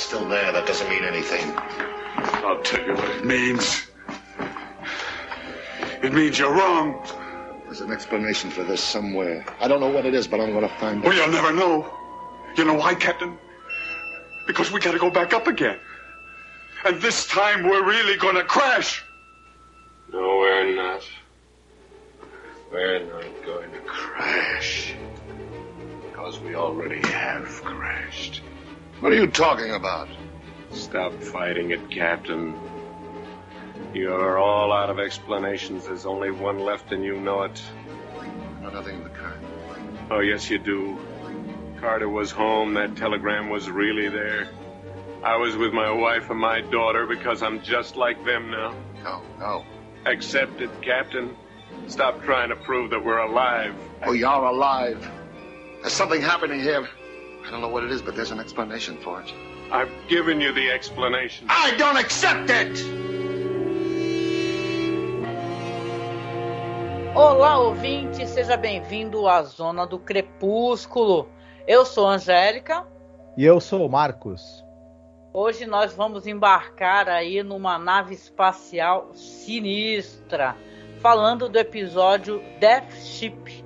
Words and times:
All 0.00 0.24
right, 0.24 0.28
it's 0.28 0.28
still 0.28 0.28
there. 0.28 0.52
That 0.52 0.66
doesn't 0.66 0.88
mean 0.88 1.04
anything. 1.04 1.52
I'll 2.44 2.62
tell 2.62 2.84
you 2.84 2.94
what 2.94 3.10
it 3.10 3.24
means. 3.24 3.86
It 6.02 6.12
means 6.12 6.38
you're 6.38 6.54
wrong. 6.54 7.06
There's 7.64 7.80
an 7.80 7.92
explanation 7.92 8.50
for 8.50 8.64
this 8.64 8.82
somewhere. 8.82 9.44
I 9.60 9.68
don't 9.68 9.80
know 9.80 9.90
what 9.90 10.06
it 10.06 10.14
is, 10.14 10.26
but 10.26 10.40
I'm 10.40 10.50
going 10.50 10.66
to 10.66 10.74
find 10.76 10.98
it. 10.98 11.06
Well, 11.06 11.12
it. 11.12 11.16
you'll 11.16 11.30
never 11.32 11.52
know. 11.52 11.86
You 12.56 12.64
know 12.64 12.74
why, 12.74 12.94
Captain? 12.94 13.38
Because 14.46 14.72
we 14.72 14.80
gotta 14.80 14.98
go 14.98 15.10
back 15.10 15.32
up 15.32 15.46
again. 15.46 15.78
And 16.84 17.00
this 17.00 17.26
time 17.28 17.62
we're 17.62 17.86
really 17.86 18.16
gonna 18.16 18.42
crash. 18.42 19.04
No, 20.12 20.38
we're 20.38 20.74
not. 20.74 21.02
We're 22.72 23.04
not 23.04 23.44
going 23.46 23.70
to 23.70 23.80
crash. 23.80 24.94
Because 26.02 26.40
we 26.40 26.56
already 26.56 27.06
have 27.06 27.46
crashed. 27.62 28.42
What 29.00 29.12
are 29.12 29.16
you 29.16 29.28
talking 29.28 29.72
about? 29.72 30.08
Stop 30.72 31.14
fighting 31.14 31.70
it, 31.70 31.90
Captain. 31.90 32.54
You're 33.94 34.38
all 34.38 34.72
out 34.72 34.90
of 34.90 34.98
explanations. 34.98 35.86
There's 35.86 36.04
only 36.04 36.30
one 36.30 36.58
left, 36.58 36.92
and 36.92 37.02
you 37.02 37.18
know 37.18 37.42
it. 37.44 37.62
No, 38.60 38.68
nothing 38.68 38.98
of 38.98 39.04
the 39.04 39.10
kind. 39.10 39.40
Oh, 40.10 40.20
yes, 40.20 40.50
you 40.50 40.58
do. 40.58 40.98
Carter 41.80 42.10
was 42.10 42.30
home. 42.30 42.74
That 42.74 42.94
telegram 42.94 43.48
was 43.48 43.70
really 43.70 44.10
there. 44.10 44.50
I 45.24 45.36
was 45.36 45.56
with 45.56 45.72
my 45.72 45.90
wife 45.90 46.28
and 46.28 46.38
my 46.38 46.60
daughter 46.60 47.06
because 47.06 47.42
I'm 47.42 47.62
just 47.62 47.96
like 47.96 48.22
them 48.26 48.50
now. 48.50 48.74
No, 49.02 49.22
no. 49.38 49.64
Accept 50.04 50.60
it, 50.60 50.70
Captain. 50.82 51.34
Stop 51.86 52.22
trying 52.22 52.50
to 52.50 52.56
prove 52.56 52.90
that 52.90 53.02
we're 53.02 53.18
alive. 53.18 53.74
Oh, 54.02 54.12
you're 54.12 54.30
alive. 54.30 55.10
There's 55.80 55.94
something 55.94 56.20
happening 56.20 56.60
here. 56.60 56.86
I 57.50 57.52
don't 57.52 57.62
know 57.62 57.68
what 57.68 57.82
it 57.82 57.90
is, 57.90 58.00
but 58.00 58.14
there's 58.14 58.30
an 58.30 58.38
explanation 58.38 58.96
for 58.98 59.20
it. 59.20 59.34
I've 59.72 59.90
given 60.06 60.40
you 60.40 60.52
the 60.52 60.70
explanation. 60.70 61.48
I 61.50 61.74
don't 61.76 61.96
accept 61.96 62.48
it! 62.48 62.80
Olá, 67.12 67.58
ouvinte, 67.58 68.24
seja 68.28 68.56
bem-vindo 68.56 69.26
à 69.26 69.42
Zona 69.42 69.84
do 69.84 69.98
Crepúsculo. 69.98 71.28
Eu 71.66 71.84
sou 71.84 72.06
a 72.06 72.12
Angélica. 72.12 72.86
E 73.36 73.44
eu 73.44 73.60
sou 73.60 73.84
o 73.84 73.90
Marcos. 73.90 74.64
Hoje 75.34 75.66
nós 75.66 75.92
vamos 75.92 76.28
embarcar 76.28 77.08
aí 77.08 77.42
numa 77.42 77.80
nave 77.80 78.14
espacial 78.14 79.10
sinistra, 79.12 80.56
falando 81.00 81.48
do 81.48 81.58
episódio 81.58 82.40
Death 82.60 82.94
Ship. 82.94 83.64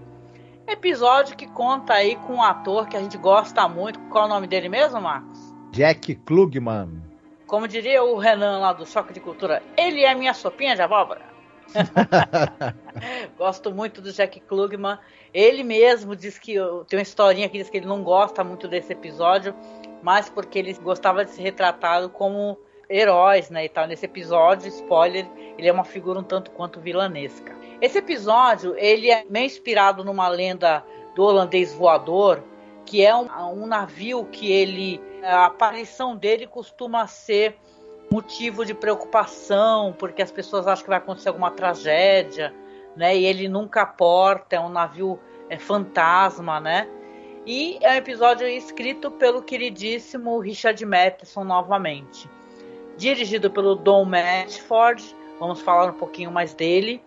Episódio 0.67 1.37
que 1.37 1.47
conta 1.47 1.93
aí 1.93 2.17
com 2.17 2.35
um 2.35 2.43
ator 2.43 2.89
que 2.89 2.97
a 2.97 3.01
gente 3.01 3.19
gosta 3.19 3.69
muito. 3.69 4.01
Qual 4.09 4.25
é 4.25 4.27
o 4.27 4.31
nome 4.31 4.47
dele 4.47 4.69
mesmo, 4.69 5.01
Marcos? 5.01 5.55
Jack 5.71 6.15
Klugman. 6.15 7.03
Como 7.47 7.69
diria 7.69 8.03
o 8.03 8.17
Renan 8.17 8.59
lá 8.59 8.73
do 8.73 8.87
Choque 8.87 9.13
de 9.13 9.21
Cultura, 9.21 9.63
ele 9.77 10.03
é 10.03 10.15
minha 10.15 10.33
sopinha 10.33 10.75
de 10.75 10.81
abóbora. 10.81 11.21
Gosto 13.37 13.73
muito 13.73 14.01
do 14.01 14.11
Jack 14.13 14.41
Klugman. 14.41 14.99
Ele 15.33 15.63
mesmo 15.63 16.17
diz 16.17 16.39
que 16.39 16.55
tem 16.89 16.99
uma 16.99 17.03
historinha 17.03 17.49
que 17.49 17.59
diz 17.59 17.69
que 17.69 17.77
ele 17.77 17.87
não 17.87 18.03
gosta 18.03 18.43
muito 18.43 18.67
desse 18.69 18.93
episódio, 18.93 19.55
mas 20.03 20.31
porque 20.31 20.59
ele 20.59 20.73
gostava 20.75 21.25
de 21.25 21.33
ser 21.33 21.43
retratado 21.43 22.09
como 22.09 22.59
heróis, 22.89 23.51
né, 23.51 23.65
e 23.65 23.69
tal. 23.69 23.87
Nesse 23.87 24.05
episódio, 24.07 24.69
spoiler, 24.69 25.27
ele 25.59 25.69
é 25.69 25.73
uma 25.73 25.85
figura 25.85 26.19
um 26.19 26.23
tanto 26.23 26.51
quanto 26.51 26.81
vilanesca. 26.81 27.55
Esse 27.81 27.99
episódio, 27.99 28.75
ele 28.77 29.11
é 29.11 29.25
meio 29.29 29.47
inspirado 29.47 30.05
numa 30.05 30.29
lenda 30.29 30.85
do 31.15 31.23
holandês 31.23 31.73
voador, 31.73 32.43
que 32.85 33.05
é 33.05 33.15
um, 33.15 33.29
um 33.63 33.67
navio 33.67 34.25
que 34.27 34.51
ele 34.53 35.01
a 35.25 35.47
aparição 35.47 36.15
dele 36.15 36.47
costuma 36.47 37.07
ser 37.07 37.57
motivo 38.11 38.65
de 38.65 38.75
preocupação, 38.75 39.95
porque 39.99 40.23
as 40.23 40.31
pessoas 40.31 40.67
acham 40.67 40.85
que 40.85 40.91
vai 40.91 40.99
acontecer 40.99 41.29
alguma 41.29 41.51
tragédia, 41.51 42.55
né? 42.95 43.17
E 43.17 43.25
ele 43.25 43.49
nunca 43.49 43.87
porta, 43.87 44.57
é 44.57 44.61
um 44.61 44.69
navio 44.69 45.19
é, 45.49 45.59
fantasma, 45.59 46.61
né? 46.61 46.87
E 47.47 47.79
é 47.81 47.93
um 47.93 47.95
episódio 47.95 48.47
escrito 48.47 49.11
pelo 49.11 49.43
queridíssimo 49.43 50.39
Richard 50.39 50.85
Matheson 50.85 51.45
novamente. 51.45 52.29
Dirigido 52.97 53.51
pelo 53.51 53.75
Don 53.75 54.05
Matchford, 54.05 55.05
vamos 55.39 55.61
falar 55.61 55.91
um 55.91 55.95
pouquinho 55.95 56.31
mais 56.31 56.55
dele. 56.55 57.03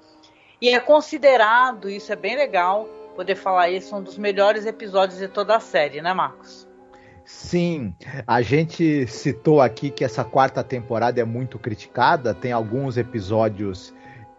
E 0.62 0.70
é 0.70 0.80
considerado, 0.80 1.90
isso 1.90 2.12
é 2.12 2.16
bem 2.16 2.36
legal, 2.36 2.88
poder 3.16 3.36
falar 3.36 3.70
isso, 3.70 3.96
um 3.96 4.02
dos 4.02 4.18
melhores 4.18 4.66
episódios 4.66 5.20
de 5.20 5.28
toda 5.28 5.56
a 5.56 5.59
série, 5.59 6.02
né, 6.02 6.14
Marcos? 6.14 6.68
Sim, 7.25 7.94
a 8.25 8.42
gente 8.42 9.06
citou 9.08 9.59
aqui 9.59 9.90
que 9.90 10.03
essa 10.03 10.24
quarta 10.24 10.64
temporada 10.64 11.20
é 11.20 11.25
muito 11.25 11.59
criticada, 11.59 12.34
tem 12.34 12.52
alguns 12.52 12.96
episódios 12.96 13.94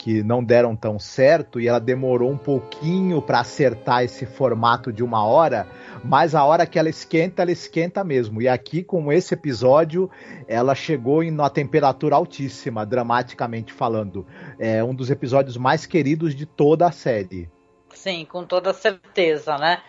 que 0.09 0.23
não 0.23 0.43
deram 0.43 0.75
tão 0.75 0.99
certo 0.99 1.61
e 1.61 1.69
ela 1.69 1.79
demorou 1.79 2.31
um 2.31 2.39
pouquinho 2.39 3.21
para 3.21 3.41
acertar 3.41 4.03
esse 4.03 4.25
formato 4.25 4.91
de 4.91 5.05
uma 5.05 5.23
hora, 5.23 5.69
mas 6.03 6.35
a 6.35 6.43
hora 6.47 6.65
que 6.65 6.79
ela 6.79 6.89
esquenta, 6.89 7.43
ela 7.43 7.53
esquenta 7.53 8.03
mesmo. 8.03 8.41
E 8.41 8.49
aqui 8.49 8.83
com 8.83 9.13
esse 9.13 9.35
episódio, 9.35 10.11
ela 10.47 10.75
chegou 10.75 11.23
em 11.23 11.31
uma 11.31 11.51
temperatura 11.51 12.17
altíssima, 12.17 12.87
dramaticamente 12.87 13.71
falando. 13.71 14.27
É 14.59 14.83
um 14.83 14.95
dos 14.95 15.11
episódios 15.11 15.59
mais 15.59 15.85
queridos 15.85 16.35
de 16.35 16.47
toda 16.47 16.87
a 16.87 16.91
série. 16.91 17.51
Sim, 17.93 18.25
com 18.25 18.47
toda 18.47 18.73
certeza, 18.73 19.59
né? 19.59 19.83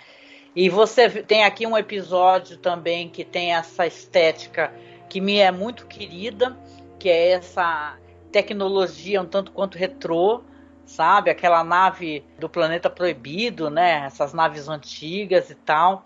E 0.54 0.68
você 0.68 1.10
tem 1.10 1.46
aqui 1.46 1.66
um 1.66 1.78
episódio 1.78 2.58
também 2.58 3.08
que 3.08 3.24
tem 3.24 3.54
essa 3.54 3.88
estética 3.88 4.70
que 5.08 5.22
me 5.22 5.38
é 5.38 5.50
muito 5.50 5.86
querida, 5.86 6.58
que 7.00 7.08
é 7.08 7.32
essa 7.32 7.98
tecnologia 8.32 9.22
um 9.22 9.26
tanto 9.26 9.52
quanto 9.52 9.78
retrô, 9.78 10.42
sabe? 10.86 11.30
Aquela 11.30 11.64
nave 11.64 12.24
do 12.38 12.50
planeta 12.50 12.90
proibido, 12.90 13.70
né? 13.70 14.06
Essas 14.06 14.34
naves 14.34 14.68
antigas 14.68 15.50
e 15.50 15.56
tal. 15.56 16.06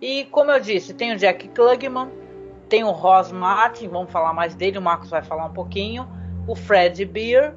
E 0.00 0.24
como 0.26 0.50
eu 0.50 0.60
disse, 0.60 0.94
tem 0.94 1.12
o 1.12 1.16
Jack 1.16 1.48
Klugman, 1.48 2.10
tem 2.68 2.84
o 2.84 2.90
Ross 2.90 3.32
Martin, 3.32 3.88
vamos 3.88 4.12
falar 4.12 4.32
mais 4.32 4.54
dele, 4.54 4.78
o 4.78 4.82
Marcos 4.82 5.10
vai 5.10 5.22
falar 5.22 5.46
um 5.46 5.52
pouquinho, 5.52 6.08
o 6.46 6.54
Fred 6.54 7.04
Beer 7.04 7.54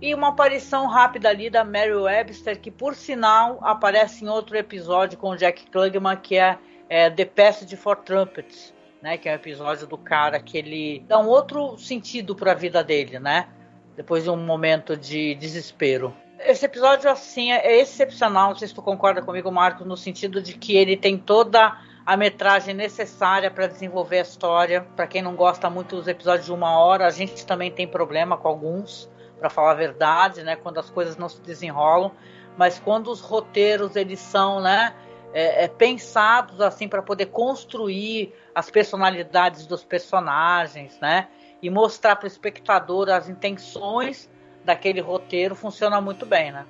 e 0.00 0.14
uma 0.14 0.28
aparição 0.28 0.86
rápida 0.86 1.28
ali 1.28 1.48
da 1.48 1.64
Mary 1.64 1.94
Webster, 1.94 2.60
que 2.60 2.70
por 2.70 2.94
sinal 2.94 3.58
aparece 3.62 4.24
em 4.24 4.28
outro 4.28 4.56
episódio 4.56 5.16
com 5.18 5.30
o 5.30 5.36
Jack 5.36 5.70
Klugman, 5.70 6.16
que 6.16 6.36
é, 6.36 6.58
é 6.88 7.08
The 7.08 7.24
Passage 7.24 7.76
for 7.76 7.96
Trumpets, 7.96 8.74
né? 9.02 9.18
Que 9.18 9.28
é 9.28 9.32
um 9.32 9.34
episódio 9.34 9.86
do 9.86 9.98
cara 9.98 10.40
que 10.40 10.56
ele 10.56 11.04
dá 11.08 11.18
um 11.18 11.26
outro 11.26 11.76
sentido 11.76 12.34
para 12.36 12.52
a 12.52 12.54
vida 12.54 12.82
dele, 12.82 13.18
né? 13.18 13.48
Depois 13.96 14.24
de 14.24 14.30
um 14.30 14.36
momento 14.36 14.96
de 14.96 15.34
desespero. 15.34 16.14
Esse 16.38 16.64
episódio, 16.64 17.10
assim, 17.10 17.52
é 17.52 17.80
excepcional. 17.80 18.50
Não 18.50 18.56
sei 18.56 18.68
se 18.68 18.74
tu 18.74 18.82
concorda 18.82 19.20
comigo, 19.20 19.50
Marcos, 19.50 19.86
no 19.86 19.96
sentido 19.96 20.40
de 20.40 20.54
que 20.54 20.76
ele 20.76 20.96
tem 20.96 21.18
toda 21.18 21.78
a 22.04 22.16
metragem 22.16 22.74
necessária 22.74 23.50
para 23.50 23.66
desenvolver 23.66 24.18
a 24.18 24.22
história. 24.22 24.86
Para 24.96 25.06
quem 25.06 25.22
não 25.22 25.36
gosta 25.36 25.68
muito 25.68 25.96
dos 25.96 26.08
episódios 26.08 26.46
de 26.46 26.52
uma 26.52 26.78
hora, 26.78 27.06
a 27.06 27.10
gente 27.10 27.44
também 27.46 27.70
tem 27.70 27.86
problema 27.86 28.36
com 28.36 28.48
alguns 28.48 29.10
para 29.38 29.50
falar 29.50 29.72
a 29.72 29.74
verdade, 29.74 30.42
né? 30.42 30.56
Quando 30.56 30.78
as 30.78 30.88
coisas 30.88 31.16
não 31.16 31.28
se 31.28 31.40
desenrolam, 31.42 32.12
mas 32.56 32.78
quando 32.78 33.08
os 33.08 33.20
roteiros 33.20 33.94
eles 33.96 34.20
são, 34.20 34.60
né? 34.60 34.94
É, 35.34 35.64
é, 35.64 35.68
pensados 35.68 36.60
assim 36.60 36.86
para 36.86 37.02
poder 37.02 37.26
construir 37.26 38.34
as 38.54 38.70
personalidades 38.70 39.66
dos 39.66 39.82
personagens, 39.82 40.98
né? 41.00 41.28
E 41.62 41.70
mostrar 41.70 42.16
para 42.16 42.24
o 42.24 42.26
espectador 42.26 43.08
as 43.08 43.28
intenções 43.28 44.28
daquele 44.64 45.00
roteiro 45.00 45.54
funciona 45.54 46.00
muito 46.00 46.26
bem, 46.26 46.52
né? 46.52 46.66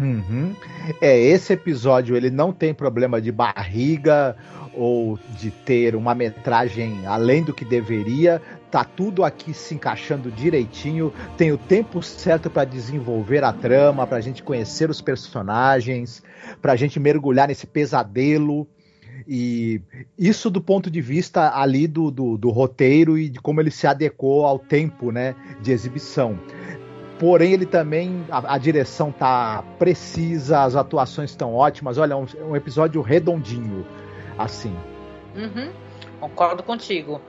Uhum. 0.00 0.54
É, 1.00 1.18
esse 1.18 1.54
episódio 1.54 2.16
ele 2.16 2.30
não 2.30 2.52
tem 2.52 2.74
problema 2.74 3.20
de 3.20 3.32
barriga 3.32 4.36
ou 4.74 5.18
de 5.38 5.50
ter 5.50 5.96
uma 5.96 6.14
metragem 6.14 7.06
além 7.06 7.42
do 7.42 7.54
que 7.54 7.64
deveria. 7.64 8.42
Tá 8.76 8.84
tudo 8.84 9.24
aqui 9.24 9.54
se 9.54 9.74
encaixando 9.74 10.30
direitinho. 10.30 11.10
Tem 11.34 11.50
o 11.50 11.56
tempo 11.56 12.02
certo 12.02 12.50
para 12.50 12.66
desenvolver 12.66 13.42
a 13.42 13.50
trama, 13.50 14.06
para 14.06 14.18
a 14.18 14.20
gente 14.20 14.42
conhecer 14.42 14.90
os 14.90 15.00
personagens, 15.00 16.22
para 16.60 16.72
a 16.74 16.76
gente 16.76 17.00
mergulhar 17.00 17.48
nesse 17.48 17.66
pesadelo. 17.66 18.68
E 19.26 19.80
isso 20.18 20.50
do 20.50 20.60
ponto 20.60 20.90
de 20.90 21.00
vista 21.00 21.58
ali 21.58 21.86
do, 21.86 22.10
do, 22.10 22.36
do 22.36 22.50
roteiro 22.50 23.16
e 23.16 23.30
de 23.30 23.40
como 23.40 23.62
ele 23.62 23.70
se 23.70 23.86
adequou 23.86 24.44
ao 24.44 24.58
tempo 24.58 25.10
né, 25.10 25.34
de 25.62 25.72
exibição. 25.72 26.38
Porém, 27.18 27.54
ele 27.54 27.64
também. 27.64 28.26
A, 28.30 28.56
a, 28.56 28.58
direção 28.58 29.10
tá 29.10 29.64
precisa, 29.78 30.64
as 30.64 30.76
atuações 30.76 31.30
estão 31.30 31.54
ótimas. 31.54 31.96
Olha, 31.96 32.14
um, 32.14 32.26
um 32.50 32.54
episódio 32.54 33.00
redondinho, 33.00 33.86
assim. 34.36 34.76
Uhum, 35.34 35.72
concordo 36.20 36.62
contigo. 36.62 37.22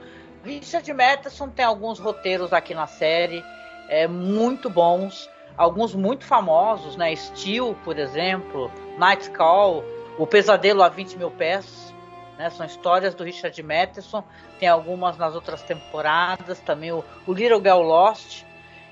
Richard 0.44 0.92
Matheson 0.92 1.48
tem 1.48 1.64
alguns 1.64 1.98
roteiros 1.98 2.52
aqui 2.52 2.74
na 2.74 2.86
série 2.86 3.44
é, 3.88 4.06
muito 4.06 4.70
bons, 4.70 5.28
alguns 5.56 5.94
muito 5.94 6.24
famosos, 6.24 6.96
né? 6.96 7.14
Steel, 7.14 7.76
por 7.84 7.98
exemplo, 7.98 8.70
Night 8.98 9.30
Call, 9.30 9.84
O 10.18 10.26
Pesadelo 10.26 10.82
a 10.82 10.88
20 10.88 11.16
mil 11.16 11.30
pés. 11.30 11.94
Né? 12.38 12.50
São 12.50 12.64
histórias 12.64 13.14
do 13.14 13.24
Richard 13.24 13.60
Matheson. 13.62 14.22
Tem 14.60 14.68
algumas 14.68 15.16
nas 15.16 15.34
outras 15.34 15.62
temporadas, 15.62 16.60
também 16.60 16.92
o, 16.92 17.04
o 17.26 17.32
Little 17.32 17.58
Girl 17.58 17.82
Lost 17.82 18.44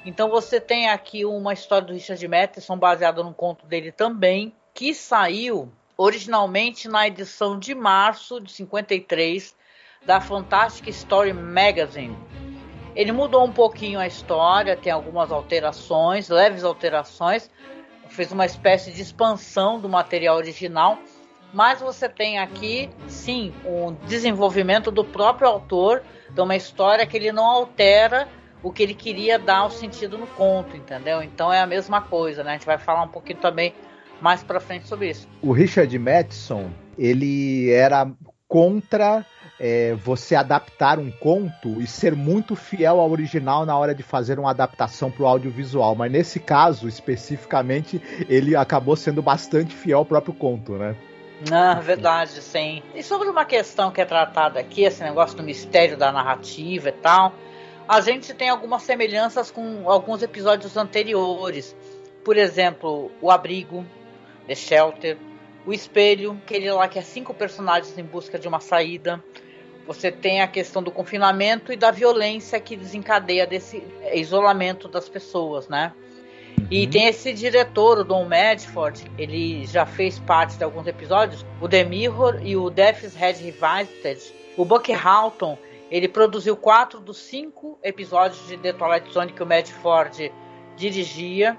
então 0.07 0.31
você 0.31 0.61
tem 0.61 0.89
aqui 0.89 1.25
uma 1.25 1.53
história 1.53 1.85
do 1.85 1.93
Richard 1.93 2.29
Matheson 2.29 2.79
baseada 2.79 3.25
num 3.25 3.33
conto 3.33 3.67
dele 3.67 3.91
também, 3.91 4.55
que 4.73 4.95
saiu 4.95 5.69
originalmente 5.99 6.87
na 6.87 7.09
edição 7.09 7.59
de 7.59 7.75
março 7.75 8.41
de 8.41 8.53
53 8.53 9.53
da 10.07 10.21
Fantastic 10.21 10.89
Story 10.89 11.33
Magazine. 11.33 12.17
Ele 12.95 13.13
mudou 13.13 13.45
um 13.45 13.53
pouquinho 13.53 13.99
a 13.99 14.07
história, 14.07 14.77
tem 14.77 14.93
algumas 14.93 15.31
alterações, 15.31 16.29
leves 16.31 16.65
alterações, 16.65 17.51
fez 18.09 18.33
uma 18.33 18.47
espécie 18.47 18.91
de 18.93 19.03
expansão 19.03 19.79
do 19.79 19.89
material 19.89 20.37
original, 20.37 20.99
mas 21.53 21.81
você 21.81 22.09
tem 22.09 22.39
aqui, 22.39 22.89
sim, 23.09 23.53
um 23.65 23.93
desenvolvimento 24.07 24.91
do 24.91 25.05
próprio 25.05 25.49
autor 25.49 26.03
de 26.31 26.41
uma 26.41 26.57
história 26.57 27.07
que 27.07 27.17
ele 27.17 27.33
não 27.33 27.45
altera 27.45 28.29
o 28.63 28.73
que 28.73 28.83
ele 28.83 28.95
queria 28.95 29.39
dar 29.39 29.67
o 29.67 29.71
sentido 29.71 30.17
no 30.17 30.27
conto, 30.27 30.77
entendeu? 30.77 31.23
Então 31.23 31.53
é 31.53 31.61
a 31.61 31.67
mesma 31.67 32.01
coisa, 32.01 32.43
né? 32.43 32.51
A 32.51 32.53
gente 32.55 32.67
vai 32.67 32.79
falar 32.79 33.03
um 33.03 33.09
pouquinho 33.09 33.39
também 33.39 33.75
mais 34.21 34.43
para 34.43 34.59
frente 34.59 34.89
sobre 34.89 35.11
isso. 35.11 35.29
O 35.43 35.53
Richard 35.53 35.97
Matheson, 35.99 36.71
ele 36.99 37.71
era 37.71 38.11
contra 38.49 39.25
é, 39.59 39.95
você 39.95 40.35
adaptar 40.35 40.99
um 40.99 41.11
conto 41.11 41.81
e 41.81 41.87
ser 41.87 42.15
muito 42.15 42.55
fiel 42.55 43.01
ao 43.01 43.11
original 43.11 43.65
na 43.65 43.77
hora 43.77 43.95
de 43.95 44.03
fazer 44.03 44.39
uma 44.39 44.51
adaptação 44.51 45.11
para 45.11 45.23
o 45.23 45.27
audiovisual. 45.27 45.95
Mas 45.95 46.13
nesse 46.13 46.39
caso, 46.39 46.89
especificamente, 46.89 48.01
ele 48.29 48.55
acabou 48.55 48.97
sendo 48.97 49.23
bastante 49.23 49.75
fiel 49.75 49.99
ao 49.99 50.05
próprio 50.05 50.35
conto, 50.35 50.73
né? 50.73 50.97
Ah, 51.51 51.75
verdade, 51.81 52.41
sim. 52.41 52.83
E 52.95 53.03
sobre 53.03 53.29
uma 53.29 53.45
questão 53.45 53.91
que 53.91 54.01
é 54.01 54.05
tratada 54.05 54.59
aqui, 54.59 54.85
esse 54.85 55.03
negócio 55.03 55.37
do 55.37 55.43
mistério 55.43 55.97
da 55.97 56.11
narrativa 56.11 56.89
e 56.89 56.93
tal, 56.93 57.35
a 57.87 58.01
gente 58.01 58.33
tem 58.35 58.49
algumas 58.49 58.83
semelhanças 58.83 59.51
com 59.51 59.89
alguns 59.91 60.23
episódios 60.23 60.77
anteriores. 60.77 61.77
Por 62.25 62.37
exemplo, 62.37 63.11
o 63.21 63.31
abrigo, 63.31 63.85
The 64.47 64.55
Shelter, 64.55 65.19
o 65.67 65.73
espelho, 65.73 66.41
aquele 66.45 66.71
lá 66.73 66.89
que 66.89 66.99
é 66.99 67.03
cinco 67.03 67.35
personagens 67.35 67.97
em 67.99 68.05
busca 68.05 68.39
de 68.39 68.49
uma 68.49 68.61
saída. 68.61 69.23
Você 69.87 70.11
tem 70.11 70.41
a 70.41 70.49
questão 70.49 70.83
do 70.83 70.91
confinamento 70.91 71.73
e 71.73 71.77
da 71.77 71.91
violência 71.91 72.59
que 72.59 72.77
desencadeia 72.77 73.47
desse 73.47 73.83
isolamento 74.13 74.89
das 74.89 75.09
pessoas, 75.09 75.69
né? 75.69 75.93
Uhum. 76.59 76.67
E 76.71 76.87
tem 76.87 77.07
esse 77.07 77.33
diretor, 77.33 77.99
o 77.99 78.05
Don 78.05 78.25
Medford, 78.25 79.11
ele 79.17 79.65
já 79.67 79.87
fez 79.87 80.19
parte 80.19 80.57
de 80.57 80.65
alguns 80.65 80.87
episódios, 80.87 81.47
o 81.61 81.69
The 81.69 81.85
Mirror 81.85 82.41
e 82.43 82.57
o 82.57 82.69
Death's 82.69 83.15
Head 83.15 83.43
Revisited. 83.43 84.21
O 84.57 84.65
Buck 84.65 84.93
Houghton, 84.93 85.57
ele 85.91 86.09
produziu 86.09 86.57
quatro 86.57 86.99
dos 86.99 87.19
cinco 87.19 87.79
episódios 87.83 88.45
de 88.49 88.57
The 88.57 88.73
Twilight 88.73 89.13
Zone 89.13 89.33
que 89.33 89.43
o 89.43 89.47
Matt 89.47 89.71
Ford 89.71 90.33
dirigia. 90.77 91.57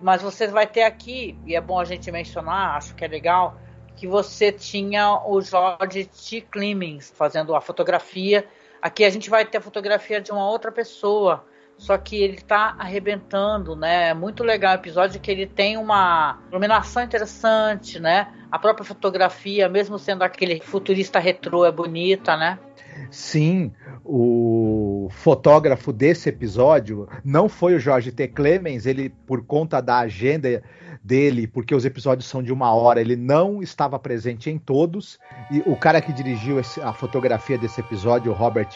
Mas 0.00 0.22
você 0.22 0.46
vai 0.46 0.66
ter 0.66 0.82
aqui, 0.82 1.38
e 1.44 1.54
é 1.54 1.60
bom 1.60 1.78
a 1.78 1.84
gente 1.84 2.10
mencionar, 2.10 2.76
acho 2.76 2.94
que 2.94 3.04
é 3.04 3.08
legal, 3.08 3.56
que 4.04 4.06
você 4.06 4.52
tinha 4.52 5.18
o 5.24 5.40
George 5.40 6.04
T. 6.04 6.42
Clemens 6.42 7.10
fazendo 7.16 7.56
a 7.56 7.60
fotografia. 7.62 8.46
Aqui 8.82 9.02
a 9.02 9.08
gente 9.08 9.30
vai 9.30 9.46
ter 9.46 9.56
a 9.56 9.60
fotografia 9.62 10.20
de 10.20 10.30
uma 10.30 10.46
outra 10.46 10.70
pessoa, 10.70 11.42
só 11.78 11.96
que 11.96 12.22
ele 12.22 12.34
está 12.34 12.76
arrebentando, 12.78 13.74
né? 13.74 14.10
É 14.10 14.14
muito 14.14 14.44
legal 14.44 14.72
o 14.72 14.74
episódio 14.74 15.18
que 15.18 15.30
ele 15.30 15.46
tem 15.46 15.78
uma 15.78 16.38
iluminação 16.50 17.02
interessante, 17.02 17.98
né? 17.98 18.30
A 18.50 18.58
própria 18.58 18.84
fotografia, 18.84 19.70
mesmo 19.70 19.98
sendo 19.98 20.22
aquele 20.22 20.60
futurista 20.60 21.18
retrô, 21.18 21.64
é 21.64 21.72
bonita, 21.72 22.36
né? 22.36 22.58
Sim, 23.10 23.72
o 24.04 25.08
fotógrafo 25.10 25.92
desse 25.92 26.28
episódio 26.28 27.08
não 27.24 27.48
foi 27.48 27.74
o 27.74 27.80
Jorge 27.80 28.12
T. 28.12 28.28
Clemens, 28.28 28.84
ele, 28.84 29.08
por 29.08 29.42
conta 29.44 29.80
da 29.80 30.00
agenda 30.00 30.62
dele, 31.02 31.46
porque 31.46 31.74
os 31.74 31.84
episódios 31.84 32.26
são 32.26 32.42
de 32.42 32.52
uma 32.52 32.74
hora, 32.74 33.00
ele 33.00 33.16
não 33.16 33.62
estava 33.62 33.98
presente 33.98 34.50
em 34.50 34.58
todos. 34.58 35.18
E 35.50 35.62
o 35.66 35.76
cara 35.76 36.00
que 36.00 36.12
dirigiu 36.12 36.58
esse, 36.58 36.80
a 36.80 36.92
fotografia 36.92 37.58
desse 37.58 37.80
episódio, 37.80 38.32
o 38.32 38.34
Robert 38.34 38.68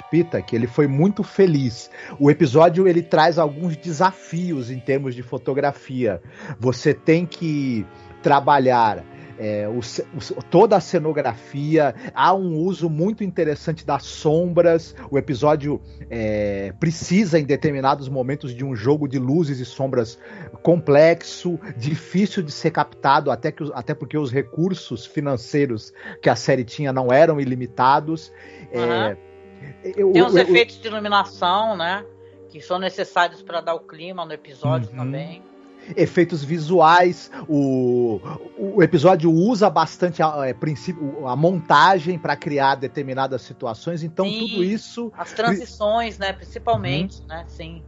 que 0.47 0.57
ele 0.57 0.67
foi 0.67 0.87
muito 0.87 1.23
feliz. 1.23 1.91
O 2.19 2.31
episódio 2.31 2.89
ele 2.89 3.03
traz 3.03 3.39
alguns 3.39 3.77
desafios 3.77 4.71
em 4.71 4.79
termos 4.79 5.15
de 5.15 5.23
fotografia. 5.23 6.21
Você 6.59 6.93
tem 6.93 7.25
que 7.25 7.87
trabalhar 8.23 9.05
é, 9.39 9.69
o, 9.69 9.79
o, 9.79 10.43
toda 10.43 10.77
a 10.77 10.81
cenografia, 10.81 11.95
há 12.13 12.35
um 12.35 12.57
uso 12.57 12.91
muito 12.91 13.23
interessante 13.23 13.87
das 13.87 14.05
sombras. 14.05 14.97
O 15.11 15.17
episódio 15.17 15.81
é, 16.11 16.73
precisa, 16.81 17.39
em 17.39 17.45
determinados 17.45 18.09
momentos, 18.09 18.55
de 18.55 18.65
um 18.65 18.75
jogo 18.75 19.07
de 19.07 19.19
luzes 19.19 19.61
e 19.61 19.65
sombras 19.65 20.19
complexo, 20.63 21.59
difícil 21.77 22.43
de 22.43 22.51
ser 22.51 22.73
captado, 22.73 23.31
até, 23.31 23.53
que, 23.53 23.71
até 23.75 23.95
porque 23.95 24.19
os 24.19 24.33
recursos 24.33 25.07
financeiros 25.07 25.93
que 26.21 26.29
a 26.29 26.35
série 26.35 26.65
tinha 26.65 26.93
não 26.93 27.13
eram 27.13 27.41
ilimitados. 27.41 28.33
Uhum. 28.73 28.83
É, 28.83 29.17
eu, 29.97 30.13
Tem 30.13 30.23
os 30.23 30.35
efeitos 30.35 30.77
eu, 30.77 30.83
de 30.83 30.89
iluminação, 30.89 31.77
né? 31.77 32.05
Que 32.49 32.61
são 32.61 32.79
necessários 32.79 33.41
para 33.41 33.61
dar 33.61 33.75
o 33.75 33.81
clima 33.81 34.25
no 34.25 34.33
episódio 34.33 34.91
uhum. 34.91 34.97
também 34.97 35.43
efeitos 35.97 36.45
visuais. 36.45 37.31
O, 37.49 38.21
o 38.59 38.83
episódio 38.83 39.31
usa 39.31 39.69
bastante 39.71 40.23
a, 40.23 40.49
é, 40.49 40.55
a 41.27 41.37
montagem 41.37 42.19
para 42.19 42.37
criar 42.37 42.75
determinadas 42.77 43.43
situações. 43.43 44.03
Então, 44.03 44.25
Sim, 44.27 44.39
tudo 44.39 44.65
isso. 44.65 45.13
As 45.17 45.33
transições, 45.33 46.19
né? 46.19 46.33
Principalmente, 46.33 47.21
uhum. 47.21 47.27
né? 47.29 47.45
Sim. 47.49 47.83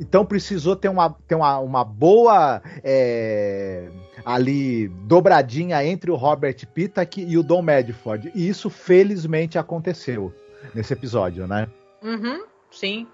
Então 0.00 0.24
precisou 0.24 0.76
ter 0.76 0.88
uma, 0.88 1.10
ter 1.26 1.34
uma, 1.34 1.58
uma 1.58 1.84
boa 1.84 2.62
é, 2.84 3.90
ali 4.24 4.88
dobradinha 4.88 5.84
entre 5.84 6.10
o 6.10 6.14
Robert 6.14 6.56
Pitak 6.72 7.20
e 7.20 7.36
o 7.36 7.42
Don 7.42 7.62
Medford. 7.62 8.30
E 8.34 8.48
isso 8.48 8.70
felizmente 8.70 9.58
aconteceu 9.58 10.32
nesse 10.74 10.92
episódio, 10.92 11.46
né? 11.46 11.68
Uhum, 12.02 12.44
sim, 12.70 13.08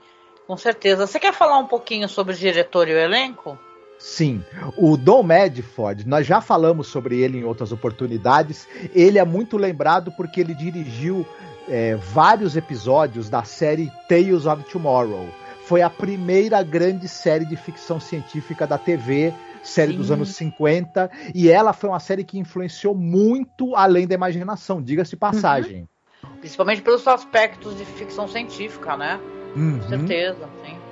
com 0.46 0.56
certeza. 0.56 1.06
Você 1.06 1.18
quer 1.18 1.32
falar 1.32 1.58
um 1.58 1.66
pouquinho 1.66 2.08
sobre 2.08 2.34
o 2.34 2.36
diretor 2.36 2.86
e 2.88 2.92
o 2.92 2.98
elenco? 2.98 3.58
Sim, 3.98 4.44
o 4.76 4.96
Don 4.96 5.22
Medford, 5.22 6.06
nós 6.06 6.26
já 6.26 6.40
falamos 6.40 6.88
sobre 6.88 7.20
ele 7.20 7.38
em 7.38 7.44
outras 7.44 7.72
oportunidades. 7.72 8.68
Ele 8.94 9.18
é 9.18 9.24
muito 9.24 9.56
lembrado 9.56 10.12
porque 10.12 10.40
ele 10.40 10.54
dirigiu 10.54 11.26
é, 11.68 11.94
vários 11.96 12.56
episódios 12.56 13.30
da 13.30 13.44
série 13.44 13.90
Tales 14.08 14.46
of 14.46 14.62
Tomorrow. 14.70 15.26
Foi 15.64 15.80
a 15.80 15.88
primeira 15.88 16.62
grande 16.62 17.08
série 17.08 17.46
de 17.46 17.56
ficção 17.56 17.98
científica 17.98 18.66
da 18.66 18.76
TV, 18.76 19.32
série 19.62 19.92
Sim. 19.92 19.98
dos 19.98 20.10
anos 20.10 20.28
50, 20.30 21.10
e 21.34 21.50
ela 21.50 21.72
foi 21.72 21.88
uma 21.88 22.00
série 22.00 22.22
que 22.22 22.38
influenciou 22.38 22.94
muito 22.94 23.74
além 23.74 24.06
da 24.06 24.14
imaginação, 24.14 24.82
diga-se 24.82 25.16
passagem. 25.16 25.88
Uhum. 26.22 26.36
Principalmente 26.40 26.82
pelos 26.82 27.06
aspectos 27.08 27.76
de 27.76 27.84
ficção 27.86 28.28
científica, 28.28 28.96
né? 28.96 29.18
Uhum. 29.56 29.78
Com 29.78 29.88
certeza, 29.88 30.48
sim. 30.64 30.83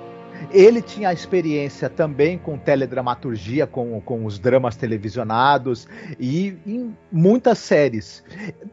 Ele 0.50 0.82
tinha 0.82 1.12
experiência 1.12 1.88
também 1.88 2.38
com 2.38 2.58
teledramaturgia, 2.58 3.66
com, 3.66 4.00
com 4.00 4.24
os 4.24 4.38
dramas 4.38 4.76
televisionados 4.76 5.88
e 6.18 6.56
em 6.66 6.96
muitas 7.10 7.58
séries. 7.58 8.24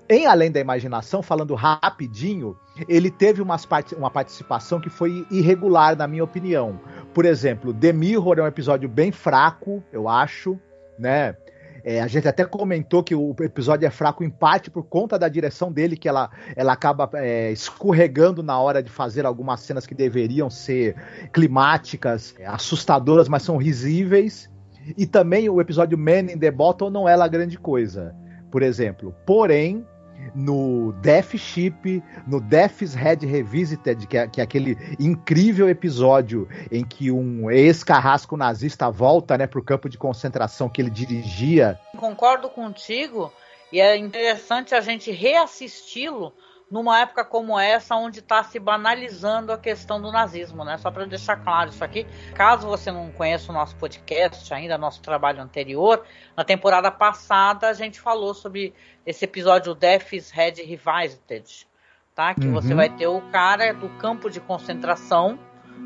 Em 0.07 0.25
Além 0.25 0.51
da 0.51 0.59
Imaginação, 0.59 1.21
falando 1.21 1.55
rapidinho, 1.55 2.57
ele 2.87 3.11
teve 3.11 3.41
umas 3.41 3.65
part 3.65 3.93
uma 3.95 4.09
participação 4.09 4.79
que 4.79 4.89
foi 4.89 5.25
irregular, 5.29 5.95
na 5.95 6.07
minha 6.07 6.23
opinião. 6.23 6.79
Por 7.13 7.25
exemplo, 7.25 7.73
The 7.73 7.91
Mirror 7.91 8.39
é 8.39 8.43
um 8.43 8.47
episódio 8.47 8.87
bem 8.87 9.11
fraco, 9.11 9.83
eu 9.91 10.07
acho, 10.07 10.59
né? 10.97 11.35
É, 11.83 12.01
a 12.01 12.07
gente 12.07 12.27
até 12.27 12.45
comentou 12.45 13.03
que 13.03 13.15
o 13.15 13.35
episódio 13.39 13.85
é 13.85 13.89
fraco 13.89 14.23
em 14.23 14.29
parte 14.29 14.69
por 14.69 14.83
conta 14.83 15.17
da 15.17 15.27
direção 15.27 15.71
dele, 15.71 15.95
que 15.97 16.07
ela, 16.07 16.29
ela 16.55 16.73
acaba 16.73 17.09
é, 17.13 17.51
escorregando 17.51 18.43
na 18.43 18.59
hora 18.59 18.81
de 18.81 18.89
fazer 18.89 19.25
algumas 19.25 19.61
cenas 19.61 19.85
que 19.85 19.95
deveriam 19.95 20.49
ser 20.49 20.95
climáticas, 21.31 22.35
é, 22.39 22.45
assustadoras, 22.45 23.27
mas 23.27 23.43
são 23.43 23.57
risíveis. 23.57 24.49
E 24.97 25.05
também 25.05 25.49
o 25.49 25.61
episódio 25.61 25.97
Man 25.97 26.31
in 26.31 26.39
the 26.39 26.51
Bottle 26.51 26.89
não 26.89 27.07
é 27.07 27.15
lá 27.15 27.27
grande 27.27 27.57
coisa, 27.57 28.15
por 28.49 28.61
exemplo. 28.61 29.13
Porém, 29.25 29.85
no 30.33 30.91
Death 31.01 31.35
Ship, 31.37 32.03
no 32.27 32.39
Death's 32.39 32.93
Head 32.93 33.25
Revisited, 33.25 34.07
que 34.07 34.17
é, 34.17 34.27
que 34.27 34.41
é 34.41 34.43
aquele 34.43 34.77
incrível 34.99 35.69
episódio 35.69 36.47
em 36.71 36.83
que 36.83 37.11
um 37.11 37.49
ex-carrasco 37.49 38.37
nazista 38.37 38.89
volta 38.89 39.37
né, 39.37 39.47
para 39.47 39.59
o 39.59 39.63
campo 39.63 39.89
de 39.89 39.97
concentração 39.97 40.69
que 40.69 40.81
ele 40.81 40.89
dirigia. 40.89 41.79
Concordo 41.97 42.49
contigo, 42.49 43.31
e 43.71 43.79
é 43.79 43.95
interessante 43.95 44.73
a 44.73 44.81
gente 44.81 45.11
reassisti-lo 45.11 46.33
numa 46.69 46.99
época 46.99 47.25
como 47.25 47.59
essa, 47.59 47.95
onde 47.95 48.19
está 48.19 48.43
se 48.43 48.59
banalizando 48.59 49.51
a 49.51 49.57
questão 49.57 49.99
do 50.01 50.11
nazismo, 50.11 50.63
né? 50.63 50.77
Só 50.77 50.91
para 50.91 51.05
deixar 51.05 51.37
claro 51.37 51.69
isso 51.69 51.83
aqui. 51.83 52.05
Caso 52.35 52.67
você 52.67 52.91
não 52.91 53.11
conheça 53.11 53.51
o 53.51 53.55
nosso 53.55 53.75
podcast 53.75 54.53
ainda, 54.53 54.77
nosso 54.77 55.01
trabalho 55.01 55.41
anterior, 55.41 56.03
na 56.37 56.43
temporada 56.43 56.91
passada 56.91 57.67
a 57.67 57.73
gente 57.73 57.99
falou 57.99 58.33
sobre 58.33 58.73
esse 59.05 59.25
episódio 59.25 59.73
Death's 59.73 60.29
Head 60.29 60.61
Revisited, 60.61 61.67
tá? 62.13 62.35
Que 62.35 62.45
uhum. 62.45 62.53
você 62.53 62.73
vai 62.75 62.89
ter 62.89 63.07
o 63.07 63.21
cara 63.31 63.73
do 63.73 63.89
campo 63.97 64.29
de 64.29 64.39
concentração, 64.39 65.39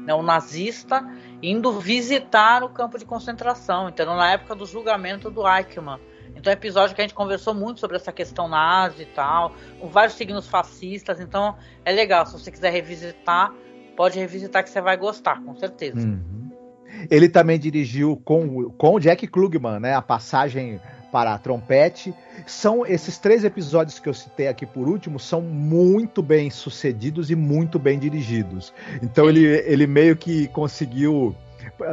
né, 0.06 0.14
o 0.14 0.22
nazista, 0.22 1.02
indo 1.42 1.72
visitar 1.80 2.64
o 2.64 2.70
campo 2.70 2.98
de 2.98 3.06
concentração. 3.06 3.88
Então, 3.88 4.16
na 4.18 4.34
época 4.34 4.56
do 4.56 4.66
julgamento 4.66 5.30
do 5.30 5.48
Eichmann. 5.48 6.00
Então 6.36 6.52
é 6.52 6.56
um 6.56 6.58
episódio 6.58 6.96
que 6.96 7.02
a 7.02 7.04
gente 7.04 7.14
conversou 7.14 7.54
muito 7.54 7.80
sobre 7.80 7.96
essa 7.98 8.12
questão 8.12 8.48
nazi 8.48 9.04
e 9.04 9.06
tal, 9.06 9.54
com 9.80 9.88
vários 9.88 10.16
signos 10.16 10.48
fascistas, 10.48 11.20
então 11.20 11.56
é 11.86 11.92
legal, 11.92 12.26
se 12.26 12.34
você 12.34 12.52
quiser 12.52 12.72
revisitar, 12.72 13.54
pode 13.96 14.20
revisitar 14.20 14.64
que 14.64 14.70
você 14.70 14.82
vai 14.82 14.98
gostar, 14.98 15.42
com 15.44 15.56
certeza. 15.56 16.00
Uhum. 16.00 16.52
Ele 17.10 17.28
também 17.28 17.60
dirigiu 17.60 18.22
com, 18.24 18.70
com 18.72 18.96
o 18.96 19.00
Jack 19.00 19.28
Klugman, 19.28 19.80
né, 19.80 19.96
a 19.96 20.02
passagem 20.02 20.80
para 21.14 21.36
a 21.36 21.38
trompete. 21.38 22.12
São 22.48 22.84
esses 22.86 23.20
três 23.20 23.44
episódios 23.44 24.00
que 24.00 24.10
eu 24.10 24.14
citei 24.16 24.48
aqui 24.48 24.66
por 24.66 24.90
último 24.90 25.20
são 25.20 25.42
muito 25.42 26.24
bem 26.24 26.50
sucedidos 26.50 27.30
e 27.30 27.36
muito 27.36 27.78
bem 27.78 28.00
dirigidos. 28.00 28.74
Então 29.02 29.30
ele, 29.30 29.46
ele 29.46 29.86
meio 29.86 30.16
que 30.16 30.48
conseguiu 30.48 31.36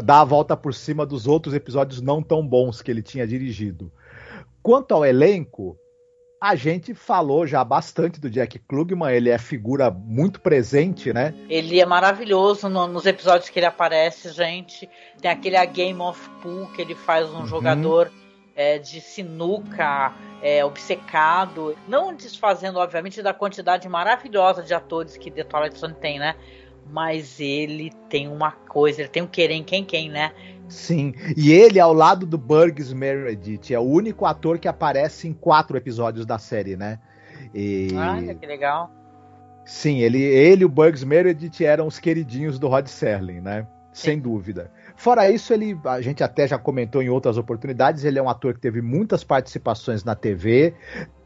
dar 0.02 0.22
a 0.22 0.24
volta 0.24 0.56
por 0.56 0.72
cima 0.72 1.04
dos 1.04 1.26
outros 1.26 1.54
episódios 1.54 2.00
não 2.00 2.22
tão 2.22 2.46
bons 2.46 2.80
que 2.80 2.90
ele 2.90 3.02
tinha 3.02 3.26
dirigido. 3.26 3.92
Quanto 4.62 4.92
ao 4.92 5.04
elenco, 5.04 5.76
a 6.40 6.54
gente 6.54 6.94
falou 6.94 7.46
já 7.46 7.62
bastante 7.62 8.18
do 8.18 8.30
Jack 8.30 8.58
Klugman, 8.60 9.14
ele 9.14 9.28
é 9.28 9.38
figura 9.38 9.90
muito 9.90 10.40
presente, 10.40 11.12
né? 11.12 11.34
Ele 11.48 11.78
é 11.78 11.84
maravilhoso 11.84 12.68
no, 12.68 12.86
nos 12.86 13.04
episódios 13.04 13.50
que 13.50 13.58
ele 13.58 13.66
aparece, 13.66 14.30
gente. 14.32 14.88
Tem 15.20 15.30
aquele 15.30 15.56
A 15.56 15.64
Game 15.64 16.00
of 16.00 16.28
Pool 16.42 16.66
que 16.68 16.80
ele 16.80 16.94
faz 16.94 17.28
um 17.30 17.40
uhum. 17.40 17.46
jogador 17.46 18.10
é, 18.56 18.78
de 18.78 19.00
sinuca 19.00 20.14
é, 20.42 20.64
obcecado, 20.64 21.76
não 21.86 22.14
desfazendo, 22.14 22.78
obviamente, 22.78 23.22
da 23.22 23.34
quantidade 23.34 23.88
maravilhosa 23.88 24.62
de 24.62 24.72
atores 24.72 25.16
que 25.16 25.30
The 25.30 25.44
Twilight 25.44 25.78
Zone 25.78 25.94
tem, 25.94 26.18
né? 26.18 26.36
Mas 26.90 27.38
ele 27.38 27.92
tem 28.08 28.28
uma 28.28 28.50
coisa, 28.50 29.02
ele 29.02 29.08
tem 29.08 29.22
um 29.22 29.26
querer 29.26 29.54
em 29.54 29.64
quem 29.64 29.84
quem, 29.84 30.10
né? 30.10 30.32
Sim, 30.68 31.14
e 31.36 31.52
ele 31.52 31.80
ao 31.80 31.92
lado 31.92 32.24
do 32.24 32.38
Burgess 32.38 32.92
Meredith 32.92 33.72
é 33.72 33.78
o 33.78 33.82
único 33.82 34.24
ator 34.24 34.58
que 34.58 34.68
aparece 34.68 35.26
em 35.26 35.32
quatro 35.32 35.76
episódios 35.76 36.24
da 36.24 36.38
série, 36.38 36.76
né? 36.76 36.98
E... 37.54 37.88
Olha 37.94 38.34
que 38.34 38.46
legal. 38.46 38.90
Sim, 39.64 39.98
ele, 39.98 40.22
ele 40.22 40.62
e 40.62 40.64
o 40.64 40.68
Burgess 40.68 41.04
Meredith 41.04 41.64
eram 41.64 41.86
os 41.86 41.98
queridinhos 41.98 42.58
do 42.58 42.68
Rod 42.68 42.86
Serling, 42.86 43.40
né? 43.40 43.66
Sim. 43.92 44.10
Sem 44.10 44.18
dúvida. 44.20 44.70
Fora 44.96 45.30
isso, 45.30 45.52
ele, 45.52 45.78
a 45.84 46.00
gente 46.00 46.22
até 46.22 46.46
já 46.46 46.58
comentou 46.58 47.02
em 47.02 47.08
outras 47.08 47.36
oportunidades, 47.36 48.04
ele 48.04 48.18
é 48.18 48.22
um 48.22 48.28
ator 48.28 48.54
que 48.54 48.60
teve 48.60 48.80
muitas 48.80 49.24
participações 49.24 50.04
na 50.04 50.14
TV, 50.14 50.74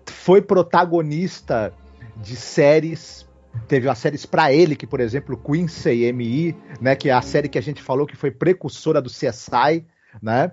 foi 0.06 0.40
protagonista 0.40 1.72
de 2.16 2.36
séries 2.36 3.23
Teve 3.68 3.88
as 3.88 3.98
séries 3.98 4.26
para 4.26 4.52
ele, 4.52 4.76
que, 4.76 4.86
por 4.86 5.00
exemplo, 5.00 5.36
Quincy 5.36 6.12
MI, 6.12 6.56
né? 6.80 6.94
Que 6.94 7.08
é 7.08 7.12
a 7.12 7.22
série 7.22 7.48
que 7.48 7.58
a 7.58 7.62
gente 7.62 7.82
falou 7.82 8.06
que 8.06 8.16
foi 8.16 8.30
precursora 8.30 9.00
do 9.00 9.08
CSI, 9.08 9.86
né? 10.22 10.52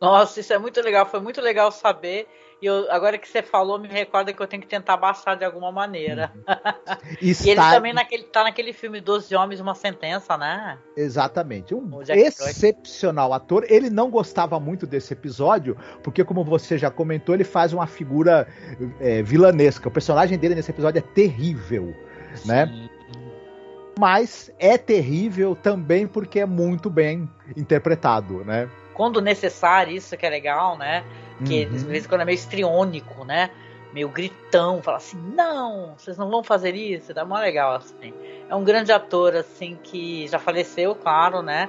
Nossa, 0.00 0.40
isso 0.40 0.52
é 0.52 0.58
muito 0.58 0.80
legal, 0.80 1.06
foi 1.06 1.20
muito 1.20 1.40
legal 1.40 1.72
saber. 1.72 2.28
E 2.60 2.66
eu, 2.66 2.90
agora 2.90 3.18
que 3.18 3.28
você 3.28 3.42
falou, 3.42 3.78
me 3.78 3.88
recorda 3.88 4.32
que 4.32 4.40
eu 4.40 4.46
tenho 4.46 4.62
que 4.62 4.68
tentar 4.68 4.96
baixar 4.96 5.34
de 5.34 5.44
alguma 5.44 5.70
maneira. 5.70 6.32
Está... 7.20 7.44
e 7.44 7.50
ele 7.50 7.60
também 7.60 7.92
naquele, 7.92 8.22
tá 8.24 8.44
naquele 8.44 8.72
filme 8.72 9.00
Doze 9.00 9.34
Homens 9.34 9.60
Uma 9.60 9.74
Sentença, 9.74 10.38
né? 10.38 10.78
Exatamente. 10.96 11.74
Um 11.74 12.00
excepcional 12.02 13.32
ator. 13.34 13.66
Ele 13.68 13.90
não 13.90 14.10
gostava 14.10 14.58
muito 14.58 14.86
desse 14.86 15.12
episódio, 15.12 15.76
porque, 16.02 16.24
como 16.24 16.42
você 16.42 16.78
já 16.78 16.90
comentou, 16.90 17.34
ele 17.34 17.44
faz 17.44 17.74
uma 17.74 17.86
figura 17.86 18.48
é, 19.00 19.22
vilanesca. 19.22 19.88
O 19.88 19.92
personagem 19.92 20.38
dele 20.38 20.54
nesse 20.54 20.70
episódio 20.70 20.98
é 20.98 21.02
terrível 21.02 21.94
né? 22.44 22.88
Mas 23.98 24.50
é 24.58 24.76
terrível 24.76 25.56
também 25.56 26.06
porque 26.06 26.40
é 26.40 26.46
muito 26.46 26.90
bem 26.90 27.28
interpretado, 27.56 28.44
né? 28.44 28.68
Quando 28.92 29.22
necessário, 29.22 29.94
isso 29.94 30.16
que 30.16 30.26
é 30.26 30.30
legal, 30.30 30.76
né? 30.76 31.02
Que 31.44 31.64
uhum. 31.64 31.76
de 31.76 31.84
vez 31.84 32.04
em 32.04 32.08
quando 32.08 32.20
é 32.20 32.24
meio 32.24 32.36
estriônico, 32.36 33.24
né? 33.24 33.50
Meio 33.92 34.08
gritão, 34.10 34.82
fala 34.82 34.98
assim, 34.98 35.18
não, 35.34 35.94
vocês 35.96 36.18
não 36.18 36.30
vão 36.30 36.44
fazer 36.44 36.74
isso, 36.74 37.14
dá 37.14 37.24
mó 37.24 37.38
legal, 37.38 37.76
assim. 37.76 38.12
É 38.48 38.54
um 38.54 38.64
grande 38.64 38.92
ator, 38.92 39.34
assim, 39.34 39.78
que 39.82 40.28
já 40.28 40.38
faleceu, 40.38 40.94
claro, 40.94 41.40
né? 41.40 41.68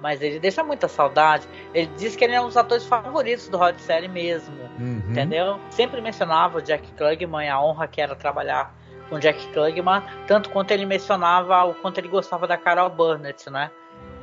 Mas 0.00 0.22
ele 0.22 0.38
deixa 0.38 0.62
muita 0.62 0.86
saudade. 0.86 1.48
Ele 1.74 1.90
diz 1.96 2.14
que 2.14 2.24
ele 2.24 2.34
é 2.34 2.40
um 2.40 2.46
dos 2.46 2.56
atores 2.56 2.86
favoritos 2.86 3.48
do 3.48 3.56
Rod 3.56 3.76
Serling 3.78 4.08
mesmo, 4.08 4.54
uhum. 4.78 5.02
entendeu? 5.10 5.58
Sempre 5.70 6.00
mencionava 6.00 6.58
o 6.58 6.62
Jack 6.62 6.92
Klugman, 6.92 7.48
a 7.48 7.60
honra 7.60 7.88
que 7.88 8.00
era 8.00 8.14
trabalhar 8.14 8.72
com 9.08 9.18
Jack 9.18 9.46
Klugman, 9.48 10.02
tanto 10.26 10.50
quanto 10.50 10.70
ele 10.70 10.86
mencionava 10.86 11.64
o 11.64 11.74
quanto 11.74 11.98
ele 11.98 12.08
gostava 12.08 12.46
da 12.46 12.56
Carol 12.56 12.90
Burnett, 12.90 13.48
né? 13.50 13.70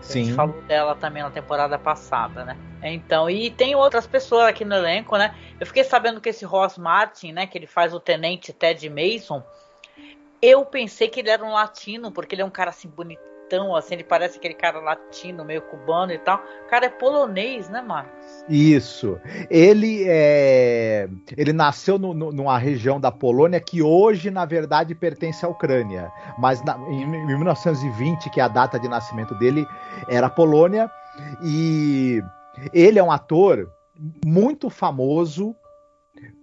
Sim. 0.02 0.22
A 0.22 0.24
gente 0.26 0.36
falou 0.36 0.62
dela 0.64 0.96
também 0.96 1.24
na 1.24 1.32
temporada 1.32 1.80
passada, 1.80 2.44
né? 2.44 2.58
Então, 2.82 3.30
e 3.30 3.50
tem 3.50 3.76
outras 3.76 4.06
pessoas 4.06 4.48
aqui 4.48 4.66
no 4.66 4.76
elenco, 4.76 5.18
né? 5.18 5.34
Eu 5.60 5.66
fiquei 5.66 5.84
sabendo 5.84 6.20
que 6.20 6.30
esse 6.30 6.44
Ross 6.44 6.78
Martin, 6.78 7.32
né, 7.32 7.48
que 7.48 7.58
ele 7.58 7.68
faz 7.68 7.94
o 7.94 8.00
tenente 8.00 8.52
Ted 8.52 8.90
Mason, 8.90 9.42
eu 10.42 10.66
pensei 10.66 11.08
que 11.08 11.22
ele 11.22 11.30
era 11.30 11.44
um 11.44 11.54
latino, 11.54 12.12
porque 12.12 12.36
ele 12.36 12.42
é 12.42 12.46
um 12.46 12.50
cara 12.50 12.70
assim 12.72 12.90
bonito 12.90 13.33
assim, 13.76 13.96
ele 13.96 14.04
parece 14.04 14.38
aquele 14.38 14.54
cara 14.54 14.80
latino, 14.80 15.44
meio 15.46 15.62
cubano 15.62 16.12
e 16.12 16.18
tal. 16.18 16.44
O 16.66 16.70
cara 16.70 16.86
é 16.86 16.90
polonês, 16.90 17.70
né, 17.70 17.82
Marcos? 17.82 18.44
Isso. 18.50 19.20
Ele 19.50 20.04
é. 20.08 21.08
Ele 21.38 21.54
nasceu 21.54 21.98
no, 22.00 22.14
no, 22.14 22.32
numa 22.32 22.58
região 22.58 23.00
da 23.00 23.12
Polônia 23.12 23.60
que 23.60 23.82
hoje, 23.82 24.32
na 24.32 24.46
verdade, 24.46 24.96
pertence 24.96 25.46
à 25.46 25.50
Ucrânia. 25.50 26.12
Mas 26.38 26.64
na, 26.64 26.78
em, 26.90 27.04
em 27.04 27.26
1920, 27.26 28.30
que 28.30 28.40
é 28.40 28.44
a 28.44 28.48
data 28.48 28.80
de 28.80 28.88
nascimento 28.88 29.36
dele, 29.36 29.66
era 30.08 30.30
Polônia. 30.30 30.90
E 31.44 32.22
ele 32.74 33.00
é 33.00 33.04
um 33.04 33.12
ator 33.12 33.72
muito 34.26 34.70
famoso 34.70 35.56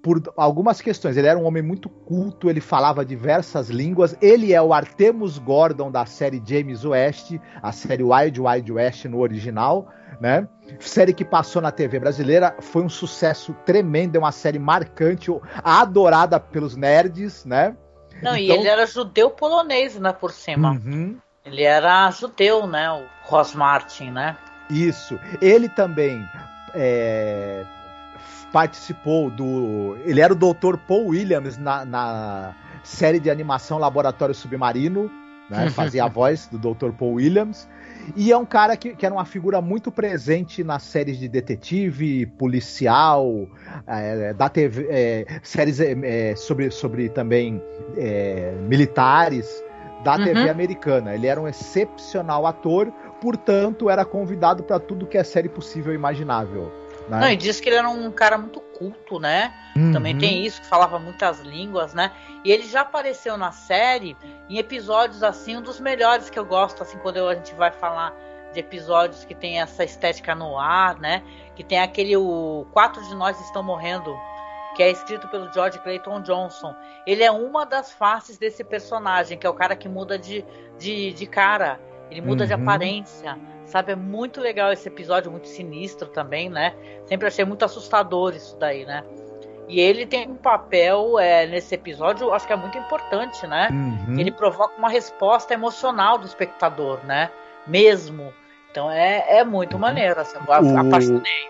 por 0.03 0.23
algumas 0.37 0.81
questões. 0.81 1.17
Ele 1.17 1.27
era 1.27 1.39
um 1.39 1.45
homem 1.45 1.63
muito 1.63 1.89
culto, 1.89 2.49
ele 2.49 2.61
falava 2.61 3.05
diversas 3.05 3.69
línguas. 3.69 4.17
Ele 4.21 4.53
é 4.53 4.61
o 4.61 4.73
Artemus 4.73 5.39
Gordon 5.39 5.91
da 5.91 6.07
série 6.07 6.43
James 6.45 6.85
West, 6.85 7.33
a 7.63 7.73
série 7.73 8.03
Wild 8.03 8.41
Wild 8.41 8.73
West 8.73 9.05
no 9.07 9.19
original, 9.19 9.89
né? 10.21 10.49
Série 10.79 11.13
que 11.13 11.25
passou 11.25 11.61
na 11.61 11.71
TV 11.71 11.99
brasileira, 11.99 12.57
foi 12.61 12.83
um 12.83 12.89
sucesso 12.89 13.55
tremendo, 13.67 14.17
é 14.17 14.19
uma 14.19 14.33
série 14.33 14.59
marcante, 14.59 15.31
adorada 15.63 16.39
pelos 16.39 16.77
nerds, 16.77 17.45
né? 17.45 17.77
Não, 18.23 18.37
então... 18.37 18.39
e 18.39 18.51
ele 18.51 18.69
era 18.69 18.87
judeu 18.87 19.31
polonês, 19.31 19.99
né, 19.99 20.13
por 20.13 20.31
cima. 20.33 20.73
Uhum. 20.73 21.17
Ele 21.45 21.63
era 21.63 22.11
judeu, 22.11 22.67
né, 22.67 22.91
o 22.93 23.05
Ross 23.25 23.55
Martin, 23.55 24.11
né? 24.11 24.37
Isso. 24.69 25.19
Ele 25.41 25.69
também 25.69 26.23
é, 26.75 27.65
participou 28.53 29.31
do. 29.31 29.97
Ele 30.05 30.21
era 30.21 30.33
o 30.33 30.37
Dr. 30.37 30.77
Paul 30.87 31.09
Williams 31.09 31.57
na, 31.57 31.85
na 31.85 32.55
série 32.83 33.21
de 33.21 33.31
animação 33.31 33.79
Laboratório 33.79 34.35
Submarino, 34.35 35.11
né? 35.49 35.71
Fazia 35.75 36.05
a 36.05 36.09
voz 36.09 36.49
do 36.49 36.59
Dr. 36.59 36.91
Paul 36.93 37.15
Williams. 37.15 37.69
E 38.17 38.33
é 38.33 38.37
um 38.37 38.47
cara 38.47 38.77
que, 38.77 38.95
que 38.95 39.05
era 39.05 39.15
uma 39.15 39.25
figura 39.25 39.61
muito 39.61 39.93
presente 39.93 40.65
nas 40.65 40.83
séries 40.83 41.19
de 41.19 41.29
detetive, 41.29 42.27
policial, 42.27 43.47
é, 43.87 44.33
da 44.33 44.49
TV, 44.49 44.87
é, 44.91 45.27
séries 45.43 45.79
é, 45.81 46.35
sobre, 46.35 46.71
sobre 46.71 47.09
também 47.09 47.63
militares 48.67 49.63
da 50.03 50.17
uhum. 50.17 50.25
TV 50.25 50.49
americana. 50.49 51.15
Ele 51.15 51.27
era 51.27 51.41
um 51.41 51.47
excepcional 51.47 52.47
ator, 52.47 52.91
portanto, 53.21 53.91
era 53.91 54.05
convidado 54.05 54.63
para 54.63 54.81
tudo 54.81 55.07
que 55.07 55.19
é 55.19 55.23
série 55.23 55.49
possível 55.49 55.93
e 55.93 55.97
imaginável. 55.97 56.80
Né? 57.11 57.21
Não, 57.21 57.29
e 57.29 57.37
diz 57.37 57.61
que 57.61 57.69
ele 57.69 57.77
era 57.77 57.89
um 57.89 58.11
cara 58.13 58.39
muito 58.39 58.61
culto, 58.61 59.19
né? 59.19 59.53
Uhum. 59.77 59.93
Também 59.93 60.17
tem 60.17 60.47
isso, 60.47 60.61
que 60.61 60.67
falava 60.67 60.99
muitas 60.99 61.41
línguas, 61.41 61.93
né? 61.93 62.13
E 62.45 62.53
ele 62.53 62.67
já 62.67 62.83
apareceu 62.83 63.37
na 63.37 63.53
série 63.53 64.17
em 64.49 64.59
episódios 64.59 65.23
assim, 65.23 65.57
um 65.57 65.63
dos 65.63 65.81
melhores 65.81 66.31
que 66.31 66.39
eu 66.39 66.45
gosto, 66.45 66.83
assim, 66.83 66.97
quando 66.99 67.29
a 67.29 67.35
gente 67.35 67.55
vai 67.55 67.71
falar 67.71 68.15
de 68.53 68.61
episódios 68.61 69.25
que 69.25 69.35
tem 69.35 69.61
essa 69.61 69.85
estética 69.85 70.35
no 70.35 70.59
ar, 70.59 70.99
né? 70.99 71.23
Que 71.55 71.65
tem 71.65 71.81
aquele 71.81 72.17
o 72.17 72.67
Quatro 72.73 73.03
de 73.07 73.15
Nós 73.15 73.41
Estão 73.41 73.63
Morrendo, 73.63 74.17
que 74.77 74.83
é 74.83 74.91
escrito 74.91 75.29
pelo 75.29 75.53
George 75.53 75.79
Clayton 75.81 76.21
Johnson. 76.23 76.75
Ele 77.07 77.23
é 77.23 77.31
uma 77.31 77.67
das 77.67 77.93
faces 77.93 78.39
desse 78.39 78.65
personagem, 78.65 79.37
que 79.37 79.47
é 79.47 79.51
o 79.51 79.55
cara 79.55 79.77
que 79.77 79.89
muda 79.89 80.19
de, 80.19 80.45
de, 80.79 81.13
de 81.13 81.27
cara, 81.27 81.81
ele 82.11 82.21
muda 82.21 82.43
uhum. 82.43 82.49
de 82.49 82.55
aparência. 82.55 83.39
Sabe, 83.65 83.93
é 83.93 83.97
muito 83.97 84.41
legal 84.41 84.73
esse 84.73 84.89
episódio, 84.89 85.31
muito 85.31 85.47
sinistro 85.47 86.09
também, 86.09 86.51
né? 86.51 86.75
Sempre 87.07 87.29
achei 87.29 87.45
muito 87.45 87.65
assustador 87.65 88.35
isso 88.35 88.57
daí, 88.59 88.85
né? 88.85 89.05
E 89.69 89.79
ele 89.79 90.05
tem 90.05 90.29
um 90.29 90.35
papel 90.35 91.17
é, 91.21 91.47
nesse 91.47 91.77
episódio, 91.77 92.33
acho 92.33 92.45
que 92.45 92.53
é 92.53 92.57
muito 92.57 92.77
importante, 92.77 93.47
né? 93.47 93.69
Uhum. 93.71 94.19
Ele 94.19 94.33
provoca 94.33 94.77
uma 94.77 94.89
resposta 94.89 95.55
emocional 95.55 96.19
do 96.19 96.27
espectador, 96.27 96.99
né? 97.05 97.31
Mesmo. 97.65 98.33
Então 98.73 98.91
é, 98.91 99.39
é 99.39 99.45
muito 99.45 99.75
uhum. 99.75 99.81
maneiro, 99.81 100.21
assim, 100.21 100.37
eu 100.37 100.65
o... 100.65 100.79
apaixonei 100.79 101.50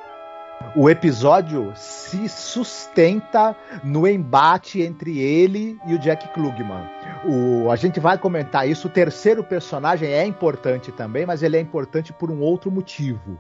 o 0.75 0.89
episódio 0.89 1.73
se 1.75 2.29
sustenta 2.29 3.57
no 3.83 4.07
embate 4.07 4.81
entre 4.81 5.19
ele 5.19 5.79
e 5.87 5.95
o 5.95 5.99
Jack 5.99 6.29
Klugman. 6.29 6.89
O, 7.25 7.71
a 7.71 7.77
gente 7.77 7.99
vai 7.99 8.17
comentar 8.17 8.69
isso. 8.69 8.87
O 8.87 8.91
terceiro 8.91 9.43
personagem 9.43 10.11
é 10.11 10.25
importante 10.25 10.93
também, 10.93 11.27
mas 11.27 11.43
ele 11.43 11.57
é 11.57 11.61
importante 11.61 12.13
por 12.13 12.31
um 12.31 12.41
outro 12.41 12.71
motivo. 12.71 13.39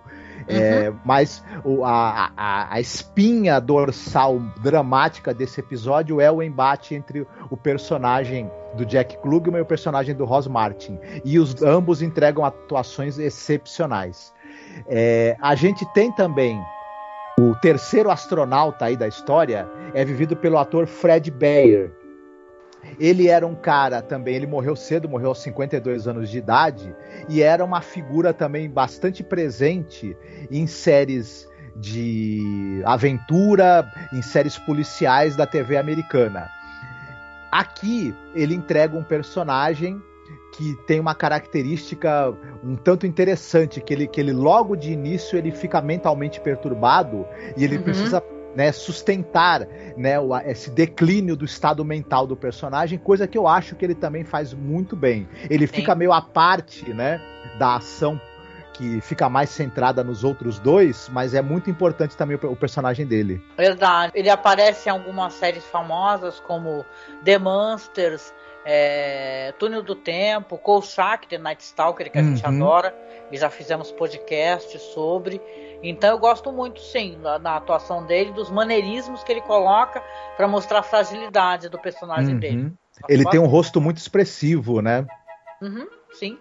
É, 0.48 0.54
uhum. 0.54 0.60
É, 0.60 0.92
mas 1.04 1.44
o, 1.64 1.84
a, 1.84 2.32
a, 2.36 2.74
a, 2.74 2.80
espinha 2.80 3.60
dorsal 3.60 4.40
dramática 4.60 5.32
desse 5.32 5.60
episódio 5.60 6.20
é 6.20 6.30
o 6.30 6.42
embate 6.42 6.94
entre 6.94 7.26
o 7.48 7.56
personagem 7.56 8.50
do 8.74 8.84
Jack 8.84 9.18
Klugman 9.18 9.58
e 9.58 9.62
o 9.62 9.66
personagem 9.66 10.14
do 10.14 10.24
Ross 10.24 10.46
Martin. 10.46 10.98
E 11.24 11.38
os 11.38 11.62
ambos 11.62 12.02
entregam 12.02 12.44
atuações 12.44 13.18
excepcionais. 13.18 14.32
É, 14.88 15.36
a 15.40 15.54
gente 15.54 15.84
tem 15.92 16.10
também 16.12 16.60
o 17.40 17.54
terceiro 17.54 18.11
astronauta 18.11 18.85
aí 18.85 18.97
da 18.97 19.09
história 19.09 19.66
é 19.94 20.04
vivido 20.04 20.37
pelo 20.37 20.59
ator 20.59 20.87
Fred 20.87 21.30
Bayer. 21.30 21.90
Ele 22.99 23.28
era 23.28 23.47
um 23.47 23.54
cara 23.54 24.02
também, 24.02 24.35
ele 24.35 24.47
morreu 24.47 24.76
cedo, 24.76 25.09
morreu 25.09 25.28
aos 25.28 25.40
52 25.42 26.06
anos 26.06 26.28
de 26.28 26.38
idade, 26.38 26.94
e 27.28 27.42
era 27.42 27.64
uma 27.64 27.80
figura 27.80 28.35
também 28.35 28.68
bastante 28.68 29.23
presente 29.23 30.16
em 30.50 30.66
séries 30.66 31.49
de 31.76 32.82
aventura, 32.85 33.90
em 34.12 34.20
séries 34.20 34.59
policiais 34.59 35.35
da 35.35 35.47
TV 35.47 35.78
americana. 35.78 36.47
Aqui 37.50 38.14
ele 38.35 38.54
entrega 38.54 38.97
um 38.97 39.02
personagem 39.02 40.00
que 40.60 40.74
tem 40.86 41.00
uma 41.00 41.14
característica 41.14 42.36
um 42.62 42.76
tanto 42.76 43.06
interessante, 43.06 43.80
que 43.80 43.94
ele, 43.94 44.06
que 44.06 44.20
ele 44.20 44.32
logo 44.32 44.76
de 44.76 44.92
início 44.92 45.38
ele 45.38 45.50
fica 45.50 45.80
mentalmente 45.80 46.38
perturbado 46.38 47.26
e 47.56 47.64
ele 47.64 47.78
uhum. 47.78 47.82
precisa 47.82 48.22
né, 48.54 48.70
sustentar 48.70 49.66
né, 49.96 50.16
esse 50.44 50.70
declínio 50.70 51.34
do 51.34 51.46
estado 51.46 51.82
mental 51.82 52.26
do 52.26 52.36
personagem, 52.36 52.98
coisa 52.98 53.26
que 53.26 53.38
eu 53.38 53.48
acho 53.48 53.74
que 53.74 53.82
ele 53.86 53.94
também 53.94 54.22
faz 54.22 54.52
muito 54.52 54.94
bem. 54.94 55.26
Ele 55.48 55.66
Sim. 55.66 55.76
fica 55.76 55.94
meio 55.94 56.12
à 56.12 56.20
parte 56.20 56.92
né, 56.92 57.18
da 57.58 57.76
ação 57.76 58.20
que 58.74 59.00
fica 59.00 59.30
mais 59.30 59.48
centrada 59.48 60.04
nos 60.04 60.24
outros 60.24 60.58
dois, 60.58 61.08
mas 61.10 61.32
é 61.32 61.40
muito 61.40 61.70
importante 61.70 62.16
também 62.16 62.38
o, 62.42 62.56
personagem 62.56 63.06
dele. 63.06 63.42
Verdade. 63.56 64.12
Ele 64.14 64.28
aparece 64.28 64.88
em 64.88 64.92
algumas 64.92 65.32
séries 65.34 65.64
famosas 65.64 66.38
como 66.40 66.84
The 67.24 67.38
Monsters, 67.38 68.34
é, 68.64 69.52
Túnel 69.58 69.82
do 69.82 69.94
Tempo, 69.94 70.58
Kolchak, 70.58 71.26
The 71.28 71.38
Night 71.38 71.62
Stalker, 71.62 72.10
que 72.10 72.18
a 72.18 72.22
uhum. 72.22 72.36
gente 72.36 72.46
adora, 72.46 72.94
e 73.30 73.36
já 73.36 73.48
fizemos 73.50 73.90
podcast 73.92 74.78
sobre. 74.78 75.40
Então 75.82 76.10
eu 76.10 76.18
gosto 76.18 76.52
muito, 76.52 76.80
sim, 76.80 77.18
da, 77.22 77.38
da 77.38 77.56
atuação 77.56 78.04
dele, 78.04 78.32
dos 78.32 78.50
maneirismos 78.50 79.24
que 79.24 79.32
ele 79.32 79.40
coloca 79.40 80.02
para 80.36 80.46
mostrar 80.46 80.80
a 80.80 80.82
fragilidade 80.82 81.68
do 81.68 81.78
personagem 81.78 82.34
uhum. 82.34 82.40
dele. 82.40 82.72
Ele 83.08 83.24
tem 83.24 83.40
um 83.40 83.46
rosto 83.46 83.80
muito 83.80 83.96
expressivo, 83.96 84.82
né? 84.82 85.06
Uhum, 85.62 85.86
sim. 86.12 86.38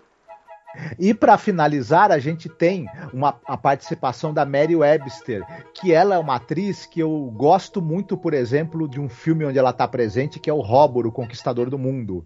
E 0.98 1.14
para 1.14 1.38
finalizar, 1.38 2.12
a 2.12 2.20
gente 2.20 2.48
tem 2.48 2.88
uma, 3.14 3.40
a 3.46 3.58
participação 3.58 4.34
da 4.34 4.46
Mary 4.46 4.76
Webster, 4.76 5.44
que 5.74 5.94
ela 5.94 6.16
é 6.16 6.18
uma 6.18 6.36
atriz 6.36 6.86
que 6.86 7.00
eu 7.00 7.32
gosto 7.36 7.82
muito, 7.82 8.18
por 8.18 8.34
exemplo, 8.34 8.88
de 8.88 9.00
um 9.00 9.10
filme 9.10 9.46
onde 9.46 9.58
ela 9.58 9.72
está 9.72 9.88
presente, 9.88 10.40
que 10.40 10.50
é 10.50 10.54
o 10.54 10.62
Robor, 10.62 11.08
o 11.08 11.12
Conquistador 11.12 11.70
do 11.70 11.78
Mundo. 11.78 12.26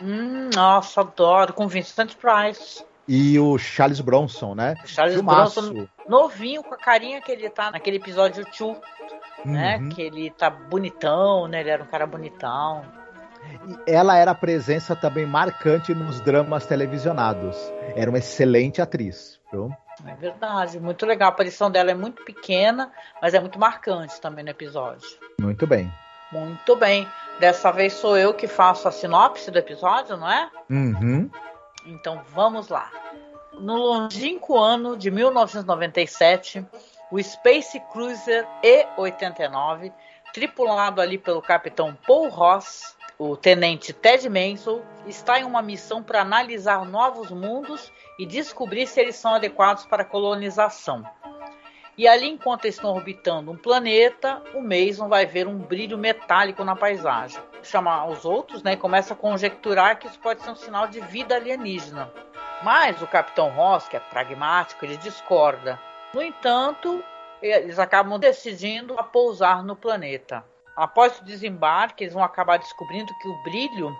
Hum, 0.00 0.50
nossa, 0.54 1.00
adoro, 1.00 1.52
com 1.52 1.68
Vincent 1.68 2.14
Price. 2.16 2.84
E 3.06 3.38
o 3.38 3.58
Charles 3.58 4.00
Bronson, 4.00 4.54
né? 4.54 4.76
Charles 4.84 5.16
Filmaço. 5.16 5.60
Bronson, 5.60 5.88
novinho, 6.08 6.62
com 6.62 6.74
a 6.74 6.78
carinha 6.78 7.20
que 7.20 7.32
ele 7.32 7.50
tá 7.50 7.70
naquele 7.70 7.96
episódio 7.96 8.44
2, 8.44 8.60
né? 8.60 8.76
uhum. 9.44 9.52
né? 9.52 9.94
Que 9.94 10.02
ele 10.02 10.30
tá 10.30 10.48
bonitão, 10.48 11.48
né? 11.48 11.60
Ele 11.60 11.70
era 11.70 11.82
um 11.82 11.86
cara 11.86 12.06
bonitão. 12.06 13.01
E 13.86 13.90
ela 13.90 14.16
era 14.16 14.34
presença 14.34 14.96
também 14.96 15.26
marcante 15.26 15.94
nos 15.94 16.20
dramas 16.20 16.66
televisionados. 16.66 17.56
Era 17.94 18.10
uma 18.10 18.18
excelente 18.18 18.80
atriz. 18.80 19.40
Viu? 19.52 19.70
É 20.06 20.14
verdade, 20.14 20.80
muito 20.80 21.06
legal. 21.06 21.30
A 21.30 21.32
aparição 21.32 21.70
dela 21.70 21.90
é 21.90 21.94
muito 21.94 22.24
pequena, 22.24 22.90
mas 23.20 23.34
é 23.34 23.40
muito 23.40 23.58
marcante 23.58 24.20
também 24.20 24.44
no 24.44 24.50
episódio. 24.50 25.08
Muito 25.40 25.66
bem. 25.66 25.92
Muito 26.32 26.74
bem. 26.76 27.06
Dessa 27.38 27.70
vez 27.70 27.92
sou 27.92 28.16
eu 28.16 28.32
que 28.32 28.46
faço 28.46 28.88
a 28.88 28.92
sinopse 28.92 29.50
do 29.50 29.58
episódio, 29.58 30.16
não 30.16 30.30
é? 30.30 30.50
Uhum. 30.70 31.30
Então 31.86 32.22
vamos 32.28 32.68
lá. 32.68 32.90
No 33.52 33.76
longínquo 33.76 34.58
ano 34.58 34.96
de 34.96 35.10
1997, 35.10 36.64
o 37.10 37.22
Space 37.22 37.78
Cruiser 37.92 38.46
E-89, 38.62 39.92
tripulado 40.32 41.00
ali 41.02 41.18
pelo 41.18 41.42
capitão 41.42 41.96
Paul 42.06 42.30
Ross, 42.30 42.96
o 43.30 43.36
tenente 43.36 43.92
Ted 43.92 44.28
Mansell 44.28 44.82
está 45.06 45.38
em 45.38 45.44
uma 45.44 45.62
missão 45.62 46.02
para 46.02 46.22
analisar 46.22 46.84
novos 46.84 47.30
mundos 47.30 47.92
e 48.18 48.26
descobrir 48.26 48.86
se 48.88 49.00
eles 49.00 49.14
são 49.14 49.34
adequados 49.34 49.86
para 49.86 50.04
colonização. 50.04 51.04
E 51.96 52.08
ali, 52.08 52.28
enquanto 52.28 52.64
estão 52.64 52.90
orbitando 52.94 53.52
um 53.52 53.56
planeta, 53.56 54.42
o 54.54 54.60
Mason 54.60 55.08
vai 55.08 55.24
ver 55.24 55.46
um 55.46 55.56
brilho 55.58 55.96
metálico 55.96 56.64
na 56.64 56.74
paisagem. 56.74 57.40
Chama 57.62 58.04
os 58.06 58.24
outros 58.24 58.62
né, 58.62 58.72
e 58.72 58.76
começa 58.76 59.14
a 59.14 59.16
conjecturar 59.16 59.98
que 59.98 60.08
isso 60.08 60.18
pode 60.18 60.42
ser 60.42 60.50
um 60.50 60.56
sinal 60.56 60.88
de 60.88 61.00
vida 61.00 61.36
alienígena. 61.36 62.10
Mas 62.64 63.00
o 63.02 63.06
Capitão 63.06 63.50
Ross, 63.50 63.86
que 63.86 63.96
é 63.96 64.00
pragmático, 64.00 64.84
ele 64.84 64.96
discorda. 64.96 65.78
No 66.12 66.22
entanto, 66.22 67.04
eles 67.40 67.78
acabam 67.78 68.18
decidindo 68.18 68.98
a 68.98 69.04
pousar 69.04 69.62
no 69.62 69.76
planeta. 69.76 70.44
Após 70.76 71.18
o 71.18 71.24
desembarque, 71.24 72.04
eles 72.04 72.14
vão 72.14 72.24
acabar 72.24 72.58
descobrindo 72.58 73.12
que 73.18 73.28
o 73.28 73.42
brilho 73.42 73.94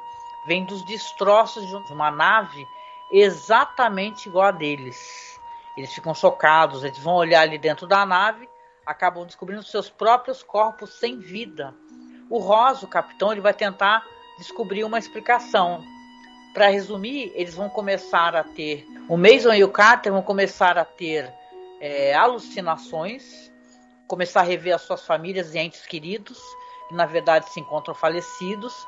vem 0.47 0.65
dos 0.65 0.85
destroços 0.87 1.67
de 1.67 1.93
uma 1.93 2.11
nave 2.11 2.67
exatamente 3.13 4.29
igual 4.29 4.47
a 4.47 4.51
deles. 4.51 5.39
Eles 5.77 5.93
ficam 5.93 6.15
chocados, 6.15 6.83
eles 6.83 6.99
vão 6.99 7.15
olhar 7.15 7.43
ali 7.43 7.59
dentro 7.59 7.87
da 7.87 8.07
nave, 8.07 8.49
acabam 8.87 9.27
descobrindo 9.27 9.63
seus 9.63 9.91
próprios 9.91 10.43
corpos 10.43 10.99
sem 10.99 11.19
vida. 11.19 11.75
O 12.31 12.39
Rosa, 12.39 12.87
o 12.87 12.89
capitão, 12.89 13.33
ele 13.33 13.43
vai 13.43 13.53
tentar 13.53 14.03
descobrir 14.39 14.85
uma 14.85 14.99
explicação. 14.99 15.85
Para 16.55 16.69
resumir, 16.69 17.33
eles 17.35 17.55
vão 17.55 17.69
começar 17.69 18.35
a 18.35 18.43
ter. 18.43 18.87
O 19.09 19.17
Mason 19.17 19.53
e 19.53 19.63
o 19.63 19.71
Carter 19.71 20.13
vão 20.13 20.23
começar 20.23 20.79
a 20.79 20.85
ter 20.85 21.33
é, 21.81 22.15
alucinações, 22.15 23.53
começar 24.07 24.41
a 24.41 24.45
rever 24.45 24.75
as 24.75 24.83
suas 24.83 25.07
famílias 25.07 25.55
e 25.55 25.59
entes 25.59 25.87
queridos 25.87 26.39
que 26.89 26.95
na 26.95 27.07
verdade 27.07 27.51
se 27.51 27.61
encontram 27.61 27.95
falecidos, 27.95 28.87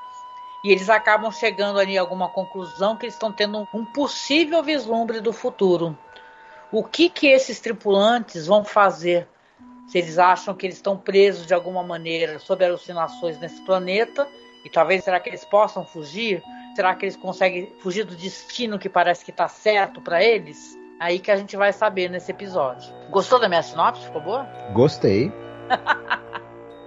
e 0.65 0.73
eles 0.73 0.89
acabam 0.89 1.31
chegando 1.31 1.79
ali 1.79 1.99
a 1.99 2.01
alguma 2.01 2.29
conclusão 2.29 2.97
que 2.97 3.05
eles 3.05 3.15
estão 3.15 3.31
tendo 3.31 3.69
um 3.73 3.85
possível 3.85 4.63
vislumbre 4.63 5.21
do 5.21 5.33
futuro. 5.33 5.97
O 6.73 6.83
que 6.83 7.11
que 7.11 7.27
esses 7.27 7.61
tripulantes 7.61 8.47
vão 8.47 8.65
fazer? 8.65 9.29
Se 9.87 9.99
eles 9.99 10.19
acham 10.19 10.55
que 10.55 10.67
eles 10.67 10.77
estão 10.77 10.97
presos 10.97 11.47
de 11.47 11.53
alguma 11.53 11.83
maneira 11.83 12.39
sob 12.39 12.65
alucinações 12.65 13.39
nesse 13.39 13.61
planeta, 13.63 14.27
e 14.65 14.71
talvez 14.71 15.05
será 15.05 15.21
que 15.21 15.29
eles 15.29 15.45
possam 15.45 15.85
fugir? 15.85 16.43
Será 16.75 16.95
que 16.95 17.05
eles 17.05 17.17
conseguem 17.17 17.71
fugir 17.81 18.05
do 18.05 18.17
destino 18.17 18.79
que 18.79 18.89
parece 18.89 19.23
que 19.23 19.31
está 19.31 19.47
certo 19.47 20.01
para 20.01 20.25
eles? 20.25 20.77
Aí 20.99 21.19
que 21.19 21.31
a 21.31 21.37
gente 21.37 21.57
vai 21.57 21.73
saber 21.73 22.09
nesse 22.09 22.31
episódio. 22.31 22.91
Gostou 23.11 23.39
da 23.39 23.49
minha 23.49 23.63
sinopse? 23.63 24.07
Ficou 24.07 24.23
boa? 24.23 24.45
Gostei. 24.73 25.31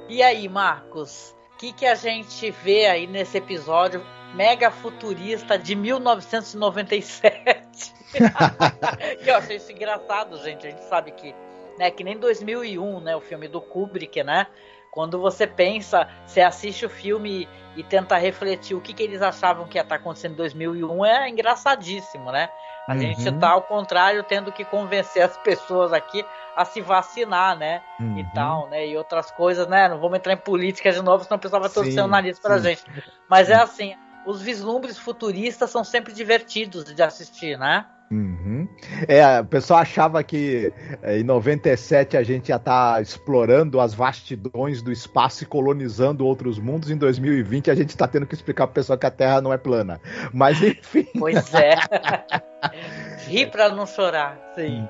E 0.10 0.24
aí, 0.24 0.48
Marcos, 0.48 1.36
o 1.54 1.58
que, 1.58 1.74
que 1.74 1.86
a 1.86 1.96
gente 1.96 2.50
vê 2.50 2.88
aí 2.88 3.06
nesse 3.06 3.38
episódio 3.38 4.02
mega 4.34 4.72
futurista 4.72 5.58
de 5.58 5.76
1997? 5.76 7.94
que 8.12 8.24
eu 9.30 9.36
achei 9.36 9.58
isso 9.58 9.70
engraçado, 9.72 10.42
gente. 10.42 10.66
A 10.66 10.70
gente 10.70 10.84
sabe 10.86 11.12
que, 11.12 11.36
né, 11.78 11.92
que 11.92 12.06
nem 12.06 12.18
2001, 12.18 13.02
né, 13.02 13.18
o 13.18 13.22
filme 13.22 13.50
do 13.50 13.60
Kubrick, 13.60 14.24
né, 14.24 14.48
quando 14.92 15.20
você 15.20 15.46
pensa, 15.46 16.08
você 16.26 16.40
assiste 16.40 16.86
o 16.86 16.90
filme 16.90 17.50
e 17.78 17.84
tenta 17.84 18.18
refletir 18.18 18.76
o 18.76 18.82
que, 18.82 18.92
que 18.92 19.04
eles 19.04 19.22
achavam 19.22 19.68
que 19.68 19.78
ia 19.78 19.84
estar 19.84 19.96
acontecendo 19.96 20.34
em 20.34 20.38
2001, 20.38 21.06
é 21.06 21.30
engraçadíssimo, 21.30 22.32
né? 22.32 22.50
A 22.88 22.94
uhum. 22.94 23.00
gente 23.00 23.32
tá, 23.34 23.50
ao 23.50 23.62
contrário, 23.62 24.24
tendo 24.24 24.52
que 24.52 24.66
convencer 24.66 25.22
as 25.22 25.38
pessoas 25.38 25.94
aqui 25.94 26.26
a 26.56 26.66
se 26.66 26.82
vacinar, 26.82 27.56
né? 27.56 27.84
Uhum. 28.00 28.18
E 28.18 28.24
tal, 28.34 28.68
né? 28.70 28.88
E 28.88 28.98
outras 28.98 29.30
coisas, 29.30 29.68
né? 29.68 29.88
Não 29.88 30.00
vamos 30.00 30.18
entrar 30.18 30.34
em 30.34 30.38
política 30.38 30.92
de 30.92 31.02
novo, 31.02 31.24
senão 31.24 31.38
o 31.38 31.40
pessoal 31.40 31.62
vai 31.62 31.70
torcer 31.70 32.04
o 32.04 32.08
nariz 32.08 32.40
pra 32.40 32.58
sim. 32.58 32.64
gente. 32.64 32.84
Mas 33.30 33.50
é 33.50 33.56
assim, 33.56 33.94
os 34.28 34.42
vislumbres 34.42 34.98
futuristas 34.98 35.70
são 35.70 35.84
sempre 35.84 36.14
divertidos 36.14 36.84
de 36.94 37.02
assistir, 37.02 37.58
né? 37.58 37.86
Uhum. 38.10 38.68
É, 39.08 39.42
o 39.42 39.46
pessoal 39.46 39.82
achava 39.82 40.24
que 40.24 40.72
é, 41.02 41.20
em 41.20 41.24
97 41.24 42.16
a 42.16 42.24
gente 42.24 42.50
ia 42.50 42.56
estar 42.56 42.96
tá 42.96 43.02
explorando 43.02 43.82
as 43.82 43.94
vastidões 43.94 44.82
do 44.82 44.92
espaço 44.92 45.44
e 45.44 45.46
colonizando 45.46 46.26
outros 46.26 46.58
mundos. 46.58 46.90
Em 46.90 46.98
2020 46.98 47.72
a 47.72 47.76
gente 47.76 47.90
está 47.90 48.08
tendo 48.08 48.26
que 48.26 48.34
explicar 48.34 48.68
para 48.68 48.72
o 48.72 48.76
pessoal 48.76 48.98
que 48.98 49.06
a 49.06 49.12
Terra 49.12 49.42
não 49.42 49.52
é 49.52 49.58
plana. 49.58 50.00
Mas 50.34 50.62
enfim. 50.62 51.08
Pois 51.18 51.54
é. 51.54 51.76
Ri 53.28 53.46
para 53.46 53.70
não 53.70 53.86
chorar. 53.86 54.38
Sim. 54.56 54.88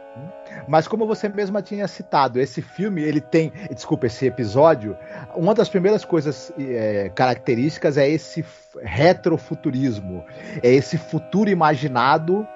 Mas 0.67 0.87
como 0.87 1.05
você 1.05 1.27
mesma 1.29 1.61
tinha 1.61 1.87
citado, 1.87 2.39
esse 2.39 2.61
filme 2.61 3.01
ele 3.01 3.21
tem, 3.21 3.51
desculpa, 3.71 4.07
esse 4.07 4.25
episódio, 4.25 4.97
uma 5.35 5.53
das 5.53 5.69
primeiras 5.69 6.05
coisas 6.05 6.51
é, 6.57 7.09
características 7.13 7.97
é 7.97 8.07
esse 8.09 8.45
retrofuturismo, 8.81 10.23
é 10.61 10.69
esse 10.73 10.97
futuro 10.97 11.49
imaginado 11.49 12.47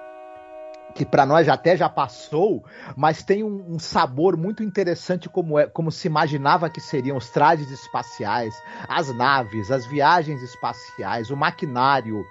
que 0.94 1.06
para 1.06 1.26
nós 1.26 1.48
até 1.48 1.76
já 1.76 1.90
passou, 1.90 2.64
mas 2.96 3.24
tem 3.24 3.44
um, 3.44 3.76
um, 3.76 3.80
sabor 3.80 4.36
muito 4.36 4.62
interessante 4.64 5.30
como 5.30 5.58
é, 5.58 5.66
como 5.68 5.92
se 5.92 6.08
imaginava 6.08 6.70
que 6.70 6.82
seriam 6.82 7.18
os 7.18 7.30
trajes 7.30 7.72
espaciais, 7.72 8.54
as 8.88 9.14
naves, 9.16 9.72
as 9.72 9.86
viagens 9.86 10.42
espaciais, 10.42 11.30
o 11.30 11.38
maquinário, 11.38 12.26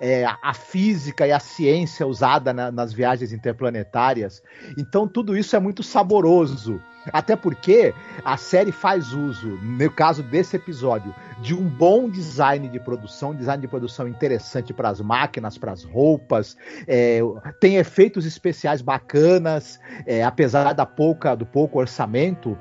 é, 0.00 0.24
a 0.24 0.54
física 0.54 1.26
e 1.26 1.32
a 1.32 1.40
ciência 1.40 2.06
usada 2.06 2.52
na, 2.52 2.70
nas 2.70 2.92
viagens 2.92 3.32
interplanetárias. 3.32 4.42
Então 4.78 5.06
tudo 5.06 5.36
isso 5.36 5.56
é 5.56 5.60
muito 5.60 5.82
saboroso. 5.82 6.80
Até 7.12 7.36
porque 7.36 7.94
a 8.24 8.36
série 8.36 8.72
faz 8.72 9.12
uso, 9.12 9.48
no 9.62 9.90
caso 9.90 10.22
desse 10.22 10.56
episódio, 10.56 11.14
de 11.40 11.54
um 11.54 11.68
bom 11.68 12.08
design 12.08 12.68
de 12.68 12.80
produção, 12.80 13.34
design 13.34 13.60
de 13.60 13.68
produção 13.68 14.08
interessante 14.08 14.72
para 14.72 14.88
as 14.88 15.00
máquinas, 15.00 15.56
para 15.56 15.72
as 15.72 15.84
roupas, 15.84 16.56
é, 16.86 17.20
tem 17.60 17.76
efeitos 17.76 18.26
especiais 18.26 18.82
bacanas, 18.82 19.78
é, 20.04 20.24
apesar 20.24 20.72
da 20.72 20.84
pouca, 20.84 21.34
do 21.34 21.46
pouco 21.46 21.78
orçamento, 21.78 22.58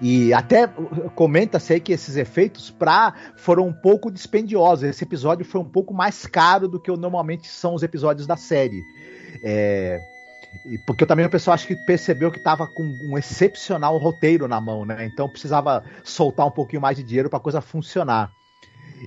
e 0.00 0.32
até 0.32 0.66
comenta-se 1.14 1.72
aí 1.72 1.80
que 1.80 1.92
esses 1.92 2.16
efeitos 2.16 2.70
pra, 2.70 3.14
foram 3.36 3.66
um 3.66 3.72
pouco 3.72 4.10
dispendiosos. 4.10 4.84
Esse 4.84 5.04
episódio 5.04 5.44
foi 5.44 5.60
um 5.60 5.68
pouco 5.68 5.94
mais 5.94 6.26
caro 6.26 6.68
do 6.68 6.80
que 6.80 6.90
normalmente 6.96 7.48
são 7.48 7.74
os 7.74 7.82
episódios 7.82 8.26
da 8.26 8.36
série. 8.36 8.82
É, 9.42 10.00
porque 10.86 11.04
também 11.04 11.26
o 11.26 11.30
pessoal 11.30 11.54
acho 11.54 11.66
que 11.66 11.76
percebeu 11.76 12.30
que 12.30 12.38
estava 12.38 12.66
com 12.66 12.82
um 12.82 13.18
excepcional 13.18 13.96
roteiro 13.98 14.46
na 14.46 14.60
mão, 14.60 14.84
né? 14.84 15.04
Então 15.04 15.28
precisava 15.28 15.84
soltar 16.02 16.46
um 16.46 16.50
pouquinho 16.50 16.82
mais 16.82 16.96
de 16.96 17.02
dinheiro 17.02 17.28
para 17.28 17.38
a 17.38 17.42
coisa 17.42 17.60
funcionar. 17.60 18.30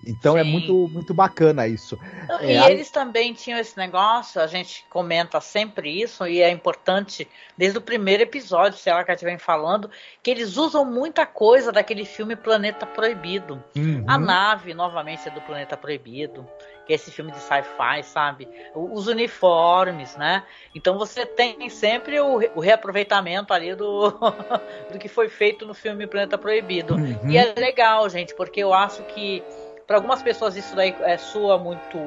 Então 0.06 0.38
é 0.38 0.44
Sim. 0.44 0.50
é 0.50 0.52
muito, 0.52 0.88
muito 0.90 1.14
bacana 1.14 1.68
isso. 1.68 1.98
E 2.42 2.52
é, 2.52 2.72
eles 2.72 2.90
também 2.90 3.34
tinham 3.34 3.60
esse 3.60 3.78
negócio, 3.78 4.42
a 4.42 4.48
gente 4.48 4.86
comenta 4.90 5.40
sempre 5.40 6.02
isso, 6.02 6.26
e 6.28 6.42
é 6.42 6.50
importante, 6.50 7.28
desde 7.58 7.78
o 7.78 7.82
primeiro 7.82 8.24
episódio, 8.24 8.78
se 8.78 8.90
ela 8.90 9.04
que 9.04 9.26
vem 9.26 9.38
falando, 9.38 9.90
que 10.22 10.30
eles 10.30 10.58
usam 10.58 10.86
muita 10.86 11.26
coisa 11.26 11.72
daquele 11.72 12.06
filme 12.06 12.36
Planeta 12.36 12.86
Proibido. 12.86 13.64
Uhum. 13.76 14.04
A 14.08 14.18
nave, 14.18 14.74
novamente, 14.74 15.28
é 15.28 15.32
do 15.32 15.42
Planeta 15.42 15.78
Proibido 15.78 16.48
que 16.88 16.94
é 16.94 16.96
esse 16.96 17.12
filme 17.12 17.32
de 17.34 17.40
sci-fi, 17.40 18.02
sabe? 18.02 18.48
Os 18.74 19.08
uniformes, 19.08 20.16
né? 20.16 20.44
Então 20.74 20.98
você 20.98 21.26
tem 21.26 21.70
sempre 21.70 22.18
o, 22.22 22.40
o 22.56 22.62
reaproveitamento 22.62 23.54
ali 23.54 23.76
do, 23.76 24.10
do 24.90 24.98
que 24.98 25.10
foi 25.10 25.28
feito 25.28 25.66
no 25.66 25.74
filme 25.74 26.08
Planeta 26.08 26.38
Proibido. 26.38 26.96
Uhum. 26.96 27.30
E 27.30 27.38
é 27.38 27.54
legal, 27.58 28.10
gente, 28.10 28.34
porque 28.34 28.62
eu 28.62 28.74
acho 28.74 29.04
que 29.04 29.44
para 29.88 29.96
algumas 29.96 30.22
pessoas 30.22 30.58
isso 30.58 30.76
daí 30.76 30.94
é, 31.02 31.18
soa 31.18 31.58
muito 31.58 31.98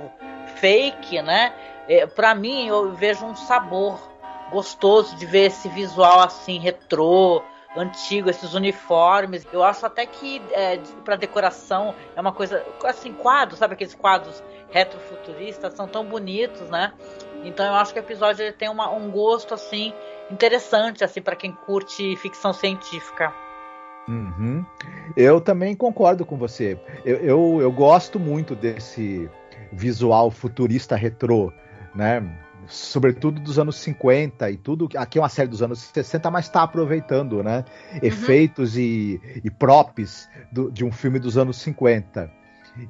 fake, 0.56 1.22
né? 1.22 1.52
É, 1.88 2.06
para 2.06 2.34
mim, 2.34 2.68
eu 2.68 2.92
vejo 2.92 3.24
um 3.24 3.34
sabor 3.34 3.98
gostoso 4.50 5.16
de 5.16 5.24
ver 5.24 5.46
esse 5.46 5.68
visual 5.70 6.20
assim, 6.20 6.58
retrô, 6.58 7.42
antigo, 7.76 8.28
esses 8.28 8.52
uniformes. 8.52 9.46
Eu 9.52 9.62
acho 9.62 9.86
até 9.86 10.04
que 10.04 10.42
é, 10.52 10.78
para 11.04 11.16
decoração 11.16 11.94
é 12.14 12.20
uma 12.20 12.32
coisa 12.32 12.64
assim, 12.84 13.12
quadros, 13.12 13.58
sabe 13.58 13.74
aqueles 13.74 13.94
quadros 13.94 14.42
retrofuturistas 14.70 15.74
são 15.74 15.88
tão 15.88 16.04
bonitos, 16.04 16.68
né? 16.68 16.92
Então 17.44 17.64
eu 17.64 17.74
acho 17.74 17.92
que 17.92 17.98
o 17.98 18.02
episódio 18.02 18.44
ele 18.44 18.52
tem 18.52 18.68
uma, 18.68 18.90
um 18.90 19.10
gosto 19.10 19.54
assim 19.54 19.92
interessante 20.30 21.02
assim 21.02 21.22
para 21.22 21.34
quem 21.34 21.52
curte 21.52 22.14
ficção 22.16 22.52
científica. 22.52 23.32
Uhum. 24.10 24.64
Eu 25.16 25.40
também 25.40 25.76
concordo 25.76 26.26
com 26.26 26.36
você. 26.36 26.76
Eu, 27.04 27.16
eu, 27.18 27.58
eu 27.62 27.72
gosto 27.72 28.18
muito 28.18 28.56
desse 28.56 29.30
visual 29.72 30.32
futurista 30.32 30.96
retrô, 30.96 31.52
né? 31.94 32.20
Sobretudo 32.66 33.40
dos 33.40 33.58
anos 33.58 33.76
50 33.76 34.50
e 34.50 34.56
tudo. 34.56 34.88
Aqui 34.96 35.18
é 35.18 35.22
uma 35.22 35.28
série 35.28 35.48
dos 35.48 35.62
anos 35.62 35.78
60, 35.94 36.28
mas 36.28 36.46
está 36.46 36.62
aproveitando, 36.62 37.42
né? 37.42 37.64
Uhum. 37.92 38.00
Efeitos 38.02 38.76
e, 38.76 39.20
e 39.44 39.50
props 39.50 40.28
do, 40.50 40.72
de 40.72 40.84
um 40.84 40.90
filme 40.90 41.20
dos 41.20 41.38
anos 41.38 41.56
50. 41.58 42.30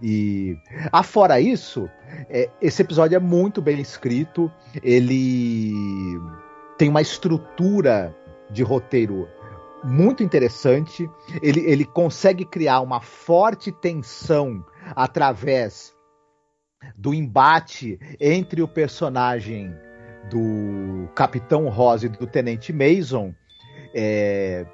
E 0.03 0.57
afora 0.91 1.41
isso, 1.41 1.89
é, 2.29 2.49
esse 2.63 2.81
episódio 2.81 3.17
é 3.17 3.21
muito 3.21 3.61
bem 3.61 3.79
escrito. 3.79 4.51
Ele 4.83 6.19
tem 6.79 6.89
uma 6.89 7.03
estrutura 7.03 8.15
de 8.51 8.63
roteiro 8.63 9.29
muito 9.83 10.23
interessante. 10.23 11.09
Ele, 11.43 11.61
ele 11.61 11.85
consegue 11.85 12.45
criar 12.45 12.81
uma 12.81 13.01
forte 13.01 13.73
tensão 13.73 14.65
através 14.95 15.95
do 16.97 17.13
embate 17.13 17.99
entre 18.19 18.63
o 18.63 18.69
personagem 18.69 19.75
do 20.31 21.09
Capitão 21.15 21.69
Rose 21.69 22.07
e 22.07 22.09
do 22.09 22.27
Tenente 22.27 22.73
Mason. 22.73 23.35
É, 23.95 24.67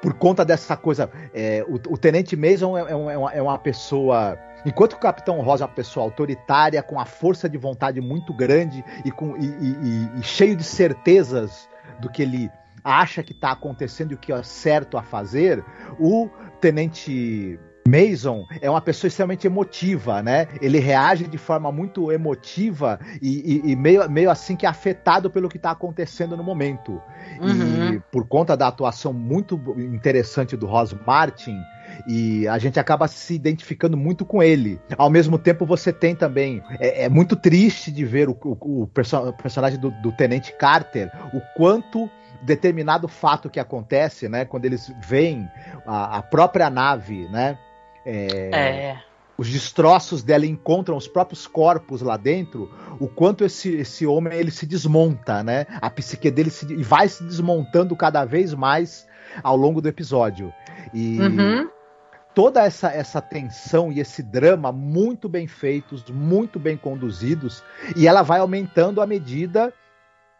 por 0.00 0.14
conta 0.14 0.44
dessa 0.44 0.76
coisa, 0.76 1.10
é, 1.32 1.64
o, 1.68 1.74
o, 1.74 1.96
Tenente 1.96 2.36
Mason 2.36 2.76
é, 2.76 2.90
é, 2.90 2.96
uma, 2.96 3.32
é, 3.32 3.42
uma, 3.42 3.58
pessoa. 3.58 4.36
Enquanto 4.66 4.94
o 4.94 4.98
Capitão 4.98 5.40
Rosa 5.40 5.64
é 5.64 5.66
uma 5.66 5.74
pessoa 5.74 6.04
autoritária, 6.04 6.82
com 6.82 6.98
a 6.98 7.04
força 7.04 7.48
de 7.48 7.56
vontade 7.56 8.00
muito 8.00 8.34
grande 8.34 8.84
e, 9.04 9.10
com, 9.10 9.36
e, 9.36 9.46
e, 9.46 10.10
e 10.18 10.22
cheio 10.22 10.56
de 10.56 10.64
certezas 10.64 11.68
do 12.00 12.10
que 12.10 12.22
ele 12.22 12.50
acha 12.84 13.22
que 13.22 13.32
está 13.32 13.52
acontecendo 13.52 14.12
e 14.12 14.14
o 14.14 14.18
que 14.18 14.32
é 14.32 14.42
certo 14.42 14.96
a 14.96 15.02
fazer, 15.02 15.64
o 15.98 16.28
tenente 16.60 17.58
Mason 17.86 18.46
é 18.60 18.70
uma 18.70 18.80
pessoa 18.80 19.08
extremamente 19.08 19.46
emotiva, 19.46 20.22
né? 20.22 20.46
Ele 20.60 20.78
reage 20.78 21.26
de 21.26 21.38
forma 21.38 21.72
muito 21.72 22.12
emotiva 22.12 23.00
e, 23.20 23.60
e, 23.66 23.72
e 23.72 23.76
meio, 23.76 24.08
meio 24.08 24.30
assim 24.30 24.54
que 24.54 24.66
afetado 24.66 25.28
pelo 25.30 25.48
que 25.48 25.56
está 25.56 25.72
acontecendo 25.72 26.36
no 26.36 26.44
momento. 26.44 27.02
Uhum. 27.40 27.94
E 27.94 28.00
por 28.10 28.26
conta 28.26 28.56
da 28.56 28.68
atuação 28.68 29.12
muito 29.12 29.60
interessante 29.76 30.56
do 30.56 30.66
Ross 30.66 30.94
Martin, 31.04 31.58
e 32.06 32.48
a 32.48 32.58
gente 32.58 32.80
acaba 32.80 33.06
se 33.06 33.34
identificando 33.34 33.96
muito 33.96 34.24
com 34.24 34.42
ele. 34.42 34.80
Ao 34.96 35.10
mesmo 35.10 35.38
tempo, 35.38 35.66
você 35.66 35.92
tem 35.92 36.14
também. 36.14 36.62
É, 36.78 37.04
é 37.04 37.08
muito 37.08 37.36
triste 37.36 37.90
de 37.90 38.04
ver 38.04 38.28
o, 38.28 38.38
o, 38.42 38.82
o 38.82 38.86
perso 38.86 39.32
personagem 39.34 39.78
do, 39.78 39.90
do 39.90 40.12
Tenente 40.12 40.52
Carter, 40.56 41.10
o 41.34 41.40
quanto 41.56 42.08
determinado 42.42 43.08
fato 43.08 43.48
que 43.48 43.60
acontece, 43.60 44.28
né? 44.28 44.44
Quando 44.44 44.64
eles 44.64 44.92
veem 45.00 45.48
a, 45.86 46.18
a 46.18 46.22
própria 46.22 46.68
nave, 46.68 47.28
né? 47.28 47.58
É, 48.04 48.50
é. 48.52 48.98
Os 49.38 49.48
destroços 49.48 50.22
dela 50.22 50.44
encontram 50.44 50.96
os 50.96 51.08
próprios 51.08 51.46
corpos 51.46 52.02
lá 52.02 52.16
dentro, 52.16 52.70
o 53.00 53.08
quanto 53.08 53.44
esse, 53.44 53.74
esse 53.76 54.06
homem 54.06 54.34
ele 54.34 54.50
se 54.50 54.66
desmonta, 54.66 55.42
né? 55.42 55.66
A 55.80 55.88
psique 55.88 56.30
dele 56.30 56.50
se, 56.50 56.76
vai 56.76 57.08
se 57.08 57.24
desmontando 57.24 57.96
cada 57.96 58.24
vez 58.24 58.52
mais 58.52 59.06
ao 59.42 59.56
longo 59.56 59.80
do 59.80 59.88
episódio. 59.88 60.52
E 60.92 61.18
uhum. 61.18 61.68
toda 62.34 62.62
essa, 62.62 62.92
essa 62.92 63.20
tensão 63.20 63.90
e 63.90 64.00
esse 64.00 64.22
drama 64.22 64.70
muito 64.70 65.28
bem 65.28 65.46
feitos, 65.46 66.04
muito 66.10 66.58
bem 66.58 66.76
conduzidos, 66.76 67.64
e 67.96 68.06
ela 68.06 68.22
vai 68.22 68.40
aumentando 68.40 69.00
à 69.00 69.06
medida 69.06 69.72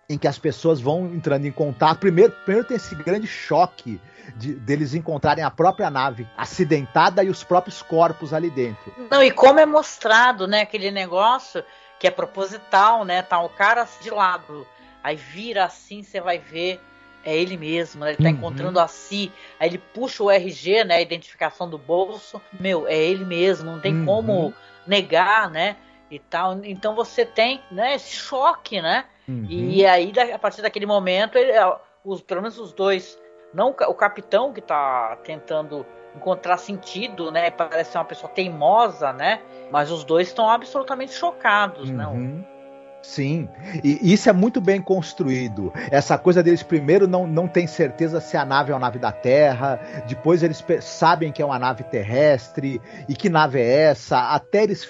em 0.09 0.19
que 0.19 0.29
as 0.29 0.38
pessoas 0.38 0.81
vão 0.81 1.07
entrando 1.07 1.47
em 1.47 1.53
contato. 1.53 1.99
Primeiro, 1.99 2.33
primeiro 2.45 2.67
tem 2.67 2.77
esse 2.77 2.95
grande 2.95 3.27
choque 3.27 4.01
de, 4.37 4.55
deles 4.55 4.95
encontrarem 4.95 5.45
a 5.45 5.51
própria 5.51 5.91
nave 5.91 6.27
acidentada 6.37 7.23
e 7.25 7.31
os 7.31 7.43
próprios 7.45 7.83
corpos 7.83 8.35
ali 8.35 8.51
dentro. 8.51 8.93
Não, 9.11 9.23
e 9.23 9.31
como 9.31 9.61
é 9.61 9.67
mostrado, 9.67 10.47
né, 10.47 10.62
aquele 10.62 10.91
negócio 10.91 11.65
que 11.99 12.07
é 12.07 12.11
proposital, 12.11 13.05
né? 13.05 13.23
Tá 13.23 13.41
o 13.41 13.49
cara 13.49 13.87
de 14.01 14.11
lado, 14.11 14.67
aí 15.03 15.17
vira 15.17 15.65
assim, 15.65 16.03
você 16.03 16.21
vai 16.21 16.38
ver 16.38 16.81
é 17.25 17.37
ele 17.37 17.57
mesmo, 17.57 18.05
né? 18.05 18.11
ele 18.11 18.23
tá 18.23 18.29
Uhum. 18.29 18.37
encontrando 18.37 18.81
a 18.81 18.88
si, 18.88 19.33
aí 19.59 19.69
ele 19.69 19.79
puxa 19.79 20.23
o 20.23 20.31
RG, 20.31 20.85
né, 20.85 20.97
a 20.97 21.01
identificação 21.01 21.71
do 21.71 21.79
bolso, 21.79 22.43
meu, 22.59 22.87
é 22.88 22.97
ele 22.97 23.25
mesmo, 23.25 23.71
não 23.71 23.81
tem 23.81 23.95
Uhum. 23.95 24.05
como 24.05 24.55
negar, 24.87 25.49
né, 25.49 25.77
e 26.11 26.19
tal, 26.19 26.61
então 26.65 26.95
você 26.95 27.25
tem, 27.25 27.62
né, 27.71 27.95
esse 27.95 28.11
choque, 28.11 28.83
né, 28.83 29.05
Uhum. 29.29 29.47
e 29.49 29.87
aí 29.87 30.13
a 30.33 30.39
partir 30.39 30.63
daquele 30.63 30.87
momento, 30.87 31.37
ele, 31.39 31.53
é, 31.53 31.77
os, 32.05 32.21
pelo 32.21 32.43
menos 32.43 32.59
os 32.59 32.73
dois, 32.73 33.19
não 33.55 33.71
o 33.71 33.75
ca- 33.75 33.89
o 33.89 33.95
capitão 33.95 34.53
que 34.53 34.61
tá 34.61 35.17
tentando 35.23 35.87
encontrar 36.15 36.57
sentido, 36.59 37.31
né, 37.31 37.51
parece 37.51 37.93
ser 37.93 37.99
uma 37.99 38.05
pessoa 38.05 38.31
teimosa, 38.33 39.13
né, 39.13 39.41
mas 39.71 39.91
os 39.91 40.05
dois 40.05 40.29
estão 40.29 40.49
absolutamente 40.51 41.13
chocados, 41.13 41.91
né, 41.91 42.07
Uhum. 42.07 42.45
Sim, 43.03 43.49
e 43.83 44.12
isso 44.12 44.31
é 44.31 44.33
muito 44.33 44.61
bem 44.61 44.81
construído. 44.81 45.73
Essa 45.91 46.17
coisa 46.17 46.41
deles 46.41 46.62
primeiro 46.62 47.09
não, 47.09 47.27
não 47.27 47.49
tem 47.49 47.67
certeza 47.67 48.21
se 48.21 48.37
a 48.37 48.45
nave 48.45 48.71
é 48.71 48.75
uma 48.75 48.81
nave 48.81 48.99
da 49.01 49.11
Terra, 49.11 49.81
depois 50.07 50.43
eles 50.43 50.65
sabem 50.81 51.33
que 51.33 51.43
é 51.43 51.45
uma 51.45 51.59
nave 51.59 51.83
terrestre, 51.83 52.81
e 53.09 53.15
que 53.15 53.29
nave 53.29 53.59
é 53.59 53.91
essa, 53.91 54.33
até 54.33 54.62
eles. 54.62 54.88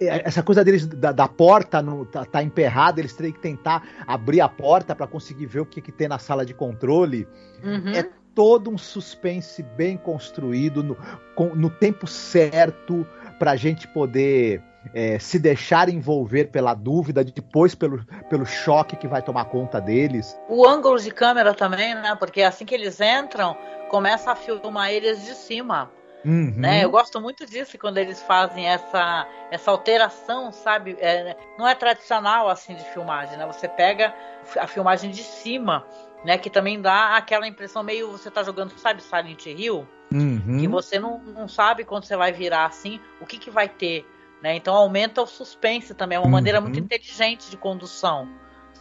Essa 0.00 0.42
coisa 0.42 0.62
deles 0.62 0.86
da, 0.86 1.12
da 1.12 1.26
porta 1.26 1.80
no, 1.80 2.04
tá, 2.04 2.26
tá 2.26 2.42
emperrada, 2.42 3.00
eles 3.00 3.14
têm 3.14 3.32
que 3.32 3.40
tentar 3.40 3.82
abrir 4.06 4.42
a 4.42 4.48
porta 4.48 4.94
para 4.94 5.06
conseguir 5.06 5.46
ver 5.46 5.60
o 5.60 5.66
que, 5.66 5.80
que 5.80 5.90
tem 5.90 6.08
na 6.08 6.18
sala 6.18 6.44
de 6.44 6.52
controle. 6.52 7.26
Uhum. 7.64 7.92
É 7.94 8.06
todo 8.34 8.70
um 8.70 8.76
suspense 8.76 9.62
bem 9.62 9.96
construído, 9.96 10.82
no, 10.82 10.96
com- 11.34 11.54
no 11.54 11.70
tempo 11.70 12.06
certo, 12.06 13.06
para 13.38 13.52
a 13.52 13.56
gente 13.56 13.88
poder 13.88 14.62
é, 14.94 15.18
se 15.18 15.38
deixar 15.38 15.88
envolver 15.88 16.46
pela 16.46 16.74
dúvida, 16.74 17.24
depois 17.24 17.74
pelo, 17.74 18.04
pelo 18.28 18.46
choque 18.46 18.96
que 18.96 19.08
vai 19.08 19.22
tomar 19.22 19.46
conta 19.46 19.80
deles. 19.80 20.38
O 20.48 20.66
ângulo 20.66 20.98
de 20.98 21.10
câmera 21.10 21.54
também, 21.54 21.94
né? 21.94 22.14
Porque 22.18 22.42
assim 22.42 22.64
que 22.64 22.74
eles 22.74 23.00
entram, 23.00 23.56
começa 23.88 24.32
a 24.32 24.36
filmar 24.36 24.90
eles 24.90 25.24
de 25.24 25.34
cima, 25.34 25.90
Uhum. 26.24 26.54
né? 26.56 26.84
Eu 26.84 26.90
gosto 26.90 27.20
muito 27.20 27.46
disso 27.46 27.78
quando 27.78 27.98
eles 27.98 28.20
fazem 28.22 28.66
essa, 28.66 29.28
essa 29.50 29.70
alteração, 29.70 30.50
sabe? 30.50 30.96
É, 30.98 31.36
não 31.56 31.68
é 31.68 31.74
tradicional 31.74 32.48
assim 32.48 32.74
de 32.74 32.82
filmagem, 32.86 33.38
né? 33.38 33.46
Você 33.46 33.68
pega 33.68 34.12
a 34.58 34.66
filmagem 34.66 35.10
de 35.12 35.22
cima, 35.22 35.86
né? 36.24 36.36
Que 36.36 36.50
também 36.50 36.80
dá 36.80 37.16
aquela 37.16 37.46
impressão 37.46 37.84
meio 37.84 38.10
você 38.10 38.28
tá 38.28 38.42
jogando, 38.42 38.72
sabe, 38.76 39.02
Silent 39.02 39.46
Hill, 39.46 39.86
Uhum. 40.12 40.58
que 40.60 40.68
você 40.68 40.98
não, 40.98 41.18
não 41.18 41.48
sabe 41.48 41.84
quando 41.84 42.04
você 42.04 42.16
vai 42.16 42.32
virar 42.32 42.66
assim, 42.66 43.00
o 43.20 43.26
que 43.26 43.38
que 43.38 43.50
vai 43.50 43.68
ter, 43.68 44.04
né? 44.46 44.54
Então 44.56 44.74
aumenta 44.74 45.20
o 45.22 45.26
suspense 45.26 45.92
também, 45.92 46.14
é 46.16 46.18
uma 46.20 46.26
Uhum. 46.26 46.30
maneira 46.32 46.60
muito 46.60 46.78
inteligente 46.78 47.50
de 47.50 47.56
condução, 47.56 48.26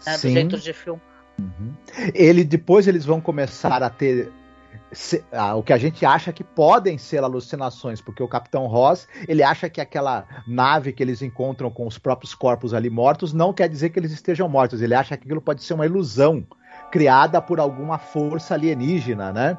né? 0.06 0.14
Do 0.14 0.30
jeito 0.30 0.58
de 0.60 0.74
filmar. 0.74 1.02
Ele 2.14 2.44
depois 2.44 2.88
eles 2.88 3.04
vão 3.04 3.20
começar 3.20 3.82
a 3.84 3.90
ter 3.90 4.32
se- 4.92 5.24
ah, 5.32 5.56
o 5.56 5.64
que 5.64 5.74
a 5.74 5.78
gente 5.78 6.06
acha 6.06 6.32
que 6.32 6.44
podem 6.44 6.98
ser 6.98 7.24
alucinações, 7.24 8.00
porque 8.00 8.22
o 8.22 8.28
Capitão 8.28 8.68
Ross 8.68 9.08
ele 9.28 9.42
acha 9.44 9.70
que 9.70 9.82
aquela 9.82 10.26
nave 10.48 10.94
que 10.94 11.02
eles 11.04 11.22
encontram 11.22 11.70
com 11.72 11.88
os 11.88 11.98
próprios 11.98 12.34
corpos 12.36 12.74
ali 12.74 12.90
mortos 12.90 13.34
não 13.34 13.52
quer 13.52 13.68
dizer 13.68 13.90
que 13.90 13.98
eles 14.00 14.12
estejam 14.12 14.48
mortos. 14.48 14.82
Ele 14.82 14.94
acha 14.94 15.18
que 15.18 15.24
aquilo 15.26 15.42
pode 15.42 15.64
ser 15.64 15.74
uma 15.74 15.86
ilusão 15.86 16.46
criada 16.92 17.42
por 17.42 17.60
alguma 17.60 17.98
força 17.98 18.54
alienígena, 18.54 19.34
né? 19.34 19.58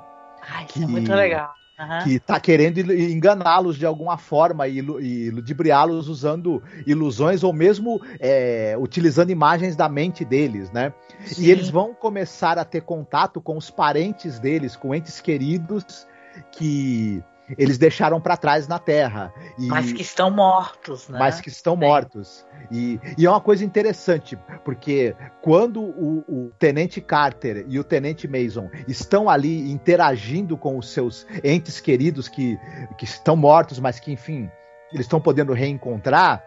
Ai, 0.48 0.64
isso 0.64 0.74
Que- 0.74 0.84
é 0.84 0.86
muito 0.86 1.12
legal. 1.12 1.52
Aham. 1.78 2.04
que 2.04 2.14
está 2.14 2.40
querendo 2.40 2.78
enganá-los 2.78 3.76
de 3.76 3.84
alguma 3.84 4.16
forma 4.16 4.66
e 4.66 4.78
e 4.78 5.30
ludibriá-los 5.30 6.08
usando 6.08 6.62
ilusões 6.86 7.44
ou 7.44 7.52
mesmo 7.52 8.00
é, 8.18 8.74
utilizando 8.78 9.30
imagens 9.30 9.76
da 9.76 9.88
mente 9.88 10.24
deles, 10.24 10.70
né? 10.70 10.92
Sim. 11.26 11.44
E 11.44 11.50
eles 11.50 11.68
vão 11.68 11.92
começar 11.92 12.58
a 12.58 12.64
ter 12.64 12.80
contato 12.80 13.40
com 13.40 13.58
os 13.58 13.70
parentes 13.70 14.38
deles, 14.38 14.74
com 14.74 14.94
entes 14.94 15.20
queridos 15.20 16.06
que 16.52 17.22
eles 17.56 17.78
deixaram 17.78 18.20
para 18.20 18.36
trás 18.36 18.66
na 18.66 18.78
Terra. 18.78 19.32
E, 19.58 19.66
Mas 19.66 19.92
que 19.92 20.02
estão 20.02 20.30
mortos, 20.30 21.08
né? 21.08 21.18
mas 21.18 21.40
que 21.40 21.48
estão 21.48 21.74
Sim. 21.74 21.80
mortos. 21.80 22.46
E, 22.70 23.00
e 23.16 23.26
é 23.26 23.30
uma 23.30 23.40
coisa 23.40 23.64
interessante, 23.64 24.36
porque 24.64 25.14
quando 25.42 25.80
o, 25.80 26.24
o 26.28 26.50
Tenente 26.58 27.00
Carter 27.00 27.64
e 27.68 27.78
o 27.78 27.84
Tenente 27.84 28.26
Mason 28.26 28.68
estão 28.88 29.28
ali 29.28 29.70
interagindo 29.70 30.56
com 30.56 30.76
os 30.76 30.90
seus 30.90 31.26
entes 31.44 31.78
queridos 31.78 32.28
que, 32.28 32.58
que 32.98 33.04
estão 33.04 33.36
mortos, 33.36 33.78
mas 33.78 34.00
que, 34.00 34.10
enfim, 34.10 34.50
eles 34.92 35.06
estão 35.06 35.20
podendo 35.20 35.52
reencontrar. 35.52 36.42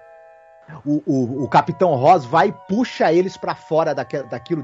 O, 0.85 1.01
o, 1.05 1.43
o 1.45 1.49
Capitão 1.49 1.95
Ross 1.95 2.25
vai 2.25 2.49
e 2.49 2.55
puxa 2.67 3.11
eles 3.11 3.35
para 3.35 3.55
fora 3.55 3.95
daque, 3.95 4.21
daquilo, 4.23 4.63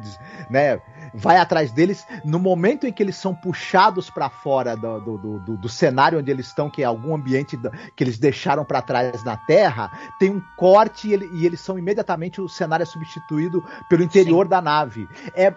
né? 0.51 0.79
Vai 1.15 1.37
atrás 1.37 1.71
deles. 1.71 2.05
No 2.23 2.39
momento 2.39 2.85
em 2.85 2.91
que 2.93 3.01
eles 3.01 3.15
são 3.15 3.33
puxados 3.33 4.09
para 4.09 4.29
fora 4.29 4.75
do, 4.75 4.99
do, 4.99 5.17
do, 5.39 5.57
do 5.57 5.69
cenário 5.69 6.19
onde 6.19 6.29
eles 6.31 6.47
estão, 6.47 6.69
que 6.69 6.81
é 6.81 6.85
algum 6.85 7.15
ambiente 7.15 7.57
que 7.95 8.03
eles 8.03 8.17
deixaram 8.17 8.63
para 8.65 8.81
trás 8.81 9.23
na 9.23 9.37
Terra, 9.37 9.91
tem 10.19 10.29
um 10.29 10.41
corte 10.57 11.07
e, 11.07 11.13
ele- 11.13 11.29
e 11.33 11.45
eles 11.45 11.59
são 11.59 11.77
imediatamente 11.79 12.41
o 12.41 12.47
cenário 12.49 12.83
é 12.83 12.85
substituído 12.85 13.63
pelo 13.89 14.03
interior 14.03 14.47
da 14.47 14.61
nave. 14.61 15.07
É 15.35 15.53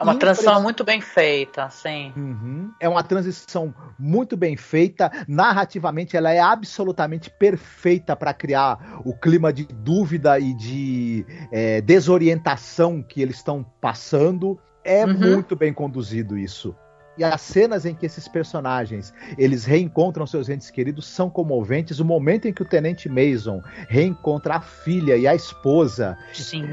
É 0.00 0.04
uma 0.04 0.14
transição 0.14 0.62
muito 0.62 0.84
bem 0.84 1.00
feita, 1.00 1.68
sim. 1.70 2.12
Uhum. 2.16 2.70
É 2.78 2.88
uma 2.88 3.02
transição 3.02 3.74
muito 3.98 4.36
bem 4.36 4.56
feita. 4.56 5.10
Narrativamente, 5.26 6.16
ela 6.16 6.30
é 6.32 6.38
absolutamente 6.38 7.28
perfeita 7.30 8.14
para 8.14 8.32
criar 8.32 9.00
o 9.04 9.12
clima 9.12 9.52
de 9.52 9.64
dúvida 9.66 10.38
e 10.38 10.54
de 10.54 11.26
é, 11.50 11.80
desorientação 11.80 13.02
que 13.02 13.20
eles 13.20 13.36
estão 13.38 13.64
passando. 13.80 14.56
É 14.88 15.04
Uhum. 15.04 15.12
muito 15.14 15.54
bem 15.54 15.72
conduzido 15.72 16.38
isso. 16.38 16.74
E 17.18 17.24
as 17.24 17.40
cenas 17.40 17.84
em 17.84 17.94
que 17.94 18.06
esses 18.06 18.28
personagens 18.28 19.12
eles 19.36 19.64
reencontram 19.64 20.24
seus 20.24 20.48
entes 20.48 20.70
queridos 20.70 21.04
são 21.06 21.28
comoventes. 21.28 21.98
O 21.98 22.04
momento 22.04 22.46
em 22.46 22.52
que 22.52 22.62
o 22.62 22.64
Tenente 22.64 23.08
Mason 23.08 23.60
reencontra 23.88 24.54
a 24.56 24.60
filha 24.60 25.16
e 25.16 25.26
a 25.26 25.34
esposa 25.34 26.16
Sim. 26.32 26.64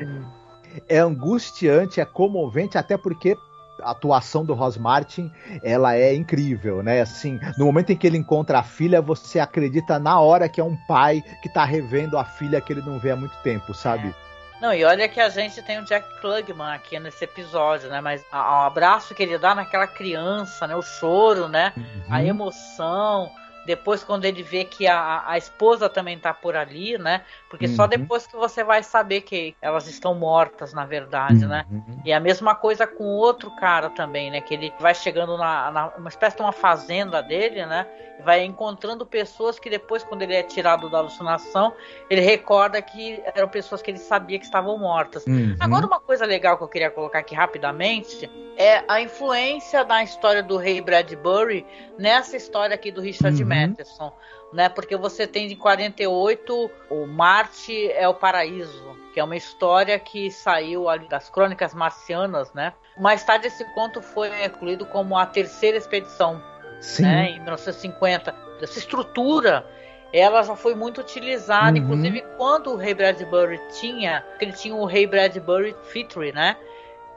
é 0.88 1.00
angustiante, 1.00 2.00
é 2.00 2.06
comovente, 2.06 2.78
até 2.78 2.96
porque 2.96 3.36
a 3.82 3.92
atuação 3.92 4.46
do 4.46 4.54
Ross 4.54 4.78
Martin, 4.78 5.32
ela 5.64 5.96
é 5.96 6.14
incrível, 6.14 6.82
né? 6.84 7.02
Assim, 7.02 7.40
no 7.58 7.66
momento 7.66 7.92
em 7.92 7.98
que 7.98 8.06
ele 8.08 8.18
encontra 8.18 8.60
a 8.60 8.64
filha, 8.64 9.02
você 9.02 9.40
acredita 9.40 10.00
na 10.00 10.20
hora 10.20 10.48
que 10.48 10.62
é 10.62 10.64
um 10.64 10.78
pai 10.88 11.24
que 11.42 11.50
tá 11.50 11.66
revendo 11.66 12.18
a 12.18 12.24
filha 12.24 12.62
que 12.62 12.72
ele 12.72 12.82
não 12.82 13.00
vê 13.00 13.12
há 13.12 13.16
muito 13.16 13.36
tempo, 13.44 13.74
sabe? 13.74 14.14
Não, 14.62 14.74
e 14.74 14.84
olha 14.86 15.08
que 15.10 15.20
a 15.20 15.28
gente 15.30 15.62
tem 15.62 15.80
o 15.80 15.84
Jack 15.86 16.08
Klugman 16.22 16.74
aqui 16.74 16.98
nesse 17.00 17.24
episódio, 17.26 17.90
né? 17.90 18.00
Mas 18.00 18.24
a- 18.32 18.64
o 18.64 18.66
abraço 18.66 19.14
que 19.14 19.22
ele 19.22 19.38
dá 19.38 19.54
naquela 19.54 19.86
criança, 19.86 20.66
né? 20.66 20.76
O 20.76 20.82
choro, 20.82 21.48
né? 21.50 21.74
A 22.10 22.16
Uhum. 22.20 22.26
emoção. 22.26 23.32
Depois, 23.66 24.04
quando 24.04 24.26
ele 24.26 24.44
vê 24.44 24.64
que 24.64 24.88
a, 24.88 25.24
a 25.26 25.38
esposa 25.38 25.90
também 25.90 26.18
tá 26.18 26.34
por 26.34 26.56
ali, 26.56 26.98
né? 26.98 27.22
Porque 27.50 27.68
só 27.68 27.84
Uhum. 27.84 27.90
depois 27.90 28.28
que 28.28 28.36
você 28.36 28.64
vai 28.64 28.84
saber 28.84 29.22
que 29.22 29.56
elas 29.62 29.88
estão 29.88 30.14
mortas, 30.14 30.74
na 30.74 30.86
verdade, 30.86 31.46
né? 31.46 31.66
Uhum. 31.72 32.02
E 32.06 32.12
a 32.14 32.20
mesma 32.20 32.56
coisa 32.56 32.86
com 32.86 33.04
outro 33.04 33.50
cara 33.56 33.90
também, 33.90 34.30
né? 34.30 34.42
Que 34.42 34.54
ele 34.54 34.74
vai 34.80 34.94
chegando 34.94 35.38
na, 35.38 35.72
na 35.72 35.88
uma 35.98 36.10
espécie 36.10 36.36
de 36.36 36.42
uma 36.42 36.52
fazenda 36.52 37.22
dele, 37.22 37.66
né? 37.66 37.88
E 38.20 38.24
vai 38.24 38.44
encontrando 38.44 39.06
pessoas 39.06 39.60
que 39.60 39.70
depois, 39.70 40.04
quando 40.04 40.22
ele 40.22 40.34
é 40.34 40.44
tirado 40.44 40.90
da 40.90 41.00
alucinação, 41.00 41.74
ele 42.10 42.22
recorda 42.22 42.82
que 42.82 43.22
eram 43.34 43.48
pessoas 43.48 43.82
que 43.82 43.92
ele 43.92 43.98
sabia 43.98 44.40
que 44.40 44.46
estavam 44.46 44.78
mortas. 44.78 45.26
Uhum. 45.26 45.56
Agora, 45.60 45.86
uma 45.86 46.00
coisa 46.00 46.26
legal 46.26 46.58
que 46.58 46.64
eu 46.64 46.68
queria 46.68 46.92
colocar 46.92 47.20
aqui 47.20 47.36
rapidamente 47.36 48.30
é 48.58 48.84
a 48.88 49.02
influência 49.02 49.84
da 49.84 50.02
história 50.04 50.42
do 50.42 50.58
rei 50.58 50.80
Bradbury 50.82 51.66
nessa 51.98 52.38
história 52.38 52.74
aqui 52.76 52.92
do 52.92 53.02
Richard 53.02 53.36
Uhum. 53.42 53.48
Matheson, 53.62 54.14
né? 54.54 54.70
Porque 54.70 54.96
você 54.96 55.26
tem 55.28 55.48
de 55.48 55.56
48 55.56 56.72
o 56.90 57.06
Marte 57.06 57.92
é 57.92 58.08
o 58.08 58.14
Paraíso, 58.14 58.96
que 59.14 59.20
é 59.20 59.24
uma 59.24 59.36
história 59.36 59.98
que 60.00 60.30
saiu 60.32 60.90
ali 60.90 61.08
das 61.08 61.30
Crônicas 61.30 61.74
Marcianas, 61.74 62.54
né? 62.54 62.74
Mais 62.98 63.24
tarde 63.24 63.48
esse 63.48 63.64
conto 63.74 64.02
foi 64.02 64.30
incluído 64.46 64.86
como 64.86 65.18
a 65.18 65.26
terceira 65.26 65.78
expedição 65.78 66.42
Sim. 66.80 67.04
né, 67.04 67.30
em 67.32 67.40
1950. 67.42 68.34
Essa 68.62 68.80
estrutura 68.80 69.66
ela 70.14 70.42
já 70.44 70.56
foi 70.56 70.76
muito 70.76 71.02
utilizada, 71.02 71.72
Uhum. 71.78 71.84
inclusive 71.84 72.22
quando 72.38 72.72
o 72.72 72.78
Rei 72.78 72.94
Bradbury 72.94 73.60
tinha, 73.80 74.24
ele 74.40 74.54
tinha 74.54 74.74
o 74.74 74.86
Rei 74.86 75.06
Bradbury 75.06 75.76
Theatre, 75.92 76.32
né, 76.32 76.56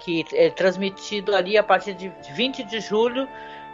que 0.01 0.25
é 0.33 0.51
transmitido 0.51 1.35
ali 1.35 1.57
a 1.57 1.63
partir 1.63 1.95
de 1.95 2.13
20 2.35 2.65
de 2.65 2.81
julho 2.81 3.29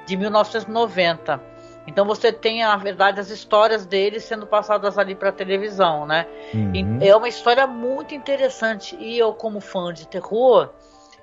de 0.07 0.17
1990. 0.17 1.41
Então 1.87 2.07
você 2.07 2.33
tem, 2.33 2.63
na 2.63 2.77
verdade, 2.77 3.21
as 3.21 3.31
histórias 3.31 3.85
dele 3.85 4.19
sendo 4.19 4.47
passadas 4.47 4.99
ali 4.99 5.15
para 5.15 5.31
televisão, 5.31 6.07
né? 6.07 6.27
Uhum. 6.55 6.99
É 7.01 7.15
uma 7.15 7.29
história 7.29 7.67
muito 7.67 8.15
interessante. 8.15 8.97
E 8.97 9.19
eu, 9.19 9.35
como 9.35 9.61
fã 9.61 9.93
de 9.93 10.09
terror, 10.09 10.71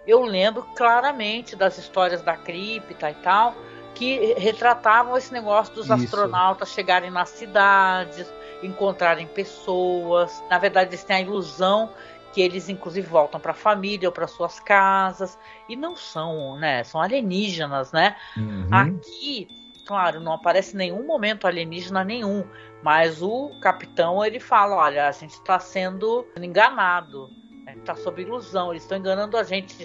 eu 0.05 0.21
lembro 0.21 0.63
claramente 0.75 1.55
das 1.55 1.77
histórias 1.77 2.21
da 2.21 2.37
cripta 2.37 3.09
e 3.09 3.15
tal, 3.15 3.55
que 3.95 4.33
retratavam 4.37 5.17
esse 5.17 5.33
negócio 5.33 5.73
dos 5.73 5.85
Isso. 5.85 5.93
astronautas 5.93 6.69
chegarem 6.69 7.09
nas 7.09 7.29
cidades, 7.29 8.31
encontrarem 8.61 9.27
pessoas. 9.27 10.43
Na 10.49 10.57
verdade, 10.57 10.91
eles 10.91 11.03
têm 11.03 11.17
a 11.17 11.21
ilusão 11.21 11.89
que 12.31 12.41
eles 12.41 12.69
inclusive 12.69 13.05
voltam 13.07 13.39
para 13.39 13.51
a 13.51 13.55
família 13.55 14.07
ou 14.07 14.13
para 14.13 14.27
suas 14.27 14.59
casas 14.59 15.37
e 15.67 15.75
não 15.75 15.95
são, 15.95 16.57
né? 16.57 16.83
São 16.83 17.01
alienígenas, 17.01 17.91
né? 17.91 18.15
Uhum. 18.37 18.67
Aqui, 18.71 19.49
claro, 19.91 20.21
não 20.21 20.31
aparece 20.31 20.73
nenhum 20.73 21.05
momento 21.05 21.45
alienígena 21.45 22.01
nenhum, 22.01 22.45
mas 22.81 23.21
o 23.21 23.49
capitão 23.59 24.23
ele 24.25 24.39
fala, 24.39 24.77
olha, 24.77 25.05
a 25.05 25.11
gente 25.11 25.31
está 25.31 25.59
sendo 25.59 26.25
enganado, 26.41 27.29
está 27.75 27.93
sob 27.93 28.21
ilusão, 28.21 28.71
eles 28.71 28.83
estão 28.83 28.97
enganando 28.97 29.35
a 29.35 29.43
gente. 29.43 29.75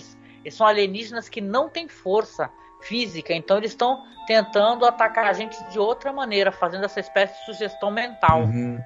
Eles 0.45 0.55
são 0.55 0.65
alienígenas 0.65 1.29
que 1.29 1.41
não 1.41 1.69
têm 1.69 1.89
força 1.89 2.49
física, 2.83 3.35
então 3.35 3.57
eles 3.57 3.73
estão 3.73 4.05
tentando 4.29 4.87
atacar 4.87 5.25
a 5.25 5.33
gente 5.33 5.61
de 5.71 5.79
outra 5.79 6.13
maneira, 6.13 6.53
fazendo 6.53 6.85
essa 6.85 7.01
espécie 7.01 7.37
de 7.41 7.47
sugestão 7.47 7.91
mental. 7.91 8.43
Uhum. 8.43 8.79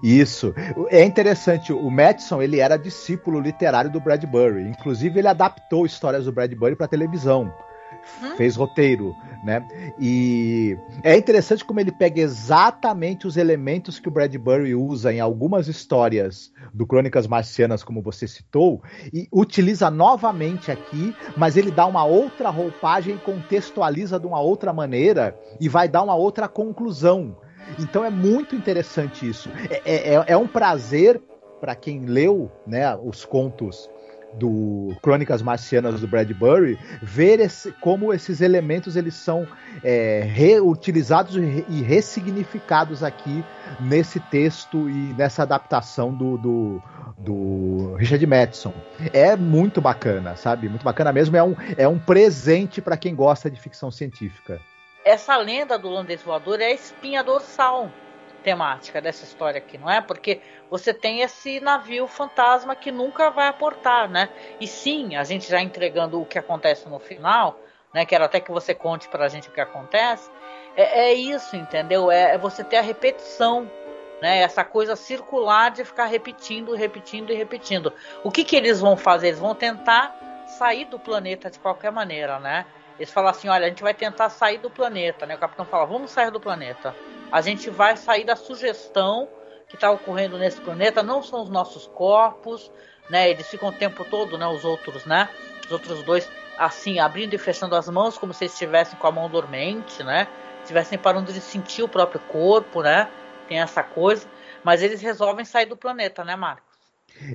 Isso. 0.00 0.54
É 0.90 1.02
interessante, 1.02 1.72
o 1.72 1.90
Madison, 1.90 2.40
ele 2.40 2.60
era 2.60 2.78
discípulo 2.78 3.40
literário 3.40 3.90
do 3.90 3.98
Bradbury. 3.98 4.62
Inclusive, 4.68 5.18
ele 5.18 5.26
adaptou 5.26 5.84
histórias 5.84 6.26
do 6.26 6.32
Bradbury 6.32 6.76
para 6.76 6.86
televisão. 6.86 7.52
Hum? 8.22 8.36
Fez 8.36 8.56
roteiro, 8.56 9.14
né? 9.44 9.66
E 9.98 10.76
é 11.02 11.16
interessante 11.16 11.64
como 11.64 11.80
ele 11.80 11.92
pega 11.92 12.20
exatamente 12.20 13.26
os 13.26 13.36
elementos 13.36 13.98
que 13.98 14.08
o 14.08 14.10
Bradbury 14.10 14.74
usa 14.74 15.12
em 15.12 15.20
algumas 15.20 15.68
histórias 15.68 16.52
do 16.72 16.86
Crônicas 16.86 17.26
Marcianas, 17.26 17.82
como 17.82 18.02
você 18.02 18.26
citou, 18.26 18.82
e 19.12 19.28
utiliza 19.32 19.90
novamente 19.90 20.70
aqui, 20.70 21.14
mas 21.36 21.56
ele 21.56 21.70
dá 21.70 21.86
uma 21.86 22.04
outra 22.04 22.50
roupagem, 22.50 23.16
contextualiza 23.18 24.18
de 24.18 24.26
uma 24.26 24.40
outra 24.40 24.72
maneira 24.72 25.38
e 25.60 25.68
vai 25.68 25.88
dar 25.88 26.02
uma 26.02 26.14
outra 26.14 26.48
conclusão 26.48 27.36
então 27.78 28.04
é 28.04 28.10
muito 28.10 28.56
interessante 28.56 29.28
isso. 29.28 29.48
É, 29.84 30.14
é, 30.14 30.24
é 30.28 30.36
um 30.36 30.46
prazer 30.46 31.20
para 31.60 31.74
quem 31.74 32.06
leu 32.06 32.50
né, 32.66 32.96
os 32.96 33.24
contos 33.24 33.88
do 34.34 34.96
Crônicas 35.02 35.42
Marcianas 35.42 36.00
do 36.00 36.06
Bradbury, 36.06 36.78
ver 37.02 37.40
esse, 37.40 37.72
como 37.72 38.12
esses 38.12 38.40
elementos 38.40 38.96
eles 38.96 39.14
são 39.14 39.46
é, 39.82 40.22
reutilizados 40.24 41.36
e 41.36 41.82
ressignificados 41.82 43.02
aqui 43.02 43.44
nesse 43.80 44.20
texto 44.20 44.88
e 44.88 45.14
nessa 45.14 45.42
adaptação 45.42 46.14
do, 46.14 46.38
do, 46.38 46.82
do 47.18 47.94
Richard 47.96 48.24
Madison. 48.26 48.72
É 49.12 49.36
muito 49.36 49.80
bacana, 49.80 50.36
sabe? 50.36 50.68
Muito 50.68 50.84
bacana 50.84 51.12
mesmo. 51.12 51.36
É 51.36 51.42
um, 51.42 51.56
é 51.76 51.88
um 51.88 51.98
presente 51.98 52.80
para 52.80 52.96
quem 52.96 53.14
gosta 53.14 53.50
de 53.50 53.60
ficção 53.60 53.90
científica 53.90 54.60
essa 55.04 55.36
lenda 55.36 55.78
do 55.78 55.88
holandês 55.88 56.22
voador 56.22 56.60
é 56.60 56.66
a 56.66 56.74
espinha 56.74 57.24
dorsal 57.24 57.90
temática 58.40 59.00
dessa 59.00 59.24
história 59.24 59.58
aqui, 59.58 59.78
não 59.78 59.90
é? 59.90 60.00
Porque 60.00 60.40
você 60.70 60.92
tem 60.92 61.20
esse 61.20 61.60
navio 61.60 62.06
fantasma 62.06 62.74
que 62.74 62.90
nunca 62.90 63.30
vai 63.30 63.48
aportar, 63.48 64.08
né? 64.08 64.28
E 64.60 64.66
sim, 64.66 65.16
a 65.16 65.24
gente 65.24 65.48
já 65.48 65.60
entregando 65.60 66.20
o 66.20 66.26
que 66.26 66.38
acontece 66.38 66.88
no 66.88 66.98
final, 66.98 67.58
né? 67.92 68.04
Quero 68.04 68.24
até 68.24 68.40
que 68.40 68.50
você 68.50 68.74
conte 68.74 69.08
pra 69.08 69.28
gente 69.28 69.48
o 69.48 69.52
que 69.52 69.60
acontece. 69.60 70.30
É, 70.76 71.10
é 71.10 71.14
isso, 71.14 71.56
entendeu? 71.56 72.10
É, 72.10 72.34
é, 72.34 72.38
você 72.38 72.64
ter 72.64 72.76
a 72.76 72.82
repetição, 72.82 73.70
né? 74.20 74.40
Essa 74.40 74.64
coisa 74.64 74.96
circular 74.96 75.70
de 75.70 75.84
ficar 75.84 76.06
repetindo, 76.06 76.74
repetindo 76.74 77.32
e 77.32 77.36
repetindo. 77.36 77.92
O 78.22 78.30
que 78.30 78.44
que 78.44 78.56
eles 78.56 78.80
vão 78.80 78.96
fazer? 78.96 79.28
Eles 79.28 79.40
vão 79.40 79.54
tentar 79.54 80.44
sair 80.46 80.84
do 80.84 80.98
planeta 80.98 81.50
de 81.50 81.58
qualquer 81.58 81.92
maneira, 81.92 82.38
né? 82.38 82.66
Eles 83.00 83.10
falam 83.10 83.30
assim: 83.30 83.48
olha, 83.48 83.64
a 83.64 83.68
gente 83.70 83.82
vai 83.82 83.94
tentar 83.94 84.28
sair 84.28 84.58
do 84.58 84.68
planeta, 84.68 85.24
né? 85.24 85.34
O 85.34 85.38
capitão 85.38 85.64
fala: 85.64 85.86
vamos 85.86 86.10
sair 86.10 86.30
do 86.30 86.38
planeta. 86.38 86.94
A 87.32 87.40
gente 87.40 87.70
vai 87.70 87.96
sair 87.96 88.24
da 88.24 88.36
sugestão 88.36 89.26
que 89.66 89.74
está 89.74 89.90
ocorrendo 89.90 90.36
nesse 90.36 90.60
planeta. 90.60 91.02
Não 91.02 91.22
são 91.22 91.42
os 91.42 91.48
nossos 91.48 91.86
corpos, 91.86 92.70
né? 93.08 93.30
Eles 93.30 93.48
ficam 93.48 93.70
o 93.70 93.72
tempo 93.72 94.04
todo, 94.04 94.36
né? 94.36 94.46
Os 94.46 94.66
outros, 94.66 95.06
né? 95.06 95.30
Os 95.64 95.72
outros 95.72 96.02
dois, 96.02 96.30
assim, 96.58 96.98
abrindo 96.98 97.32
e 97.32 97.38
fechando 97.38 97.74
as 97.74 97.88
mãos, 97.88 98.18
como 98.18 98.34
se 98.34 98.44
estivessem 98.44 98.98
com 98.98 99.06
a 99.06 99.12
mão 99.12 99.30
dormente, 99.30 100.02
né? 100.02 100.28
Estivessem 100.60 100.98
parando 100.98 101.32
de 101.32 101.40
sentir 101.40 101.82
o 101.82 101.88
próprio 101.88 102.20
corpo, 102.28 102.82
né? 102.82 103.08
Tem 103.48 103.60
essa 103.60 103.82
coisa. 103.82 104.28
Mas 104.62 104.82
eles 104.82 105.00
resolvem 105.00 105.46
sair 105.46 105.64
do 105.64 105.76
planeta, 105.76 106.22
né, 106.22 106.36
Marco? 106.36 106.69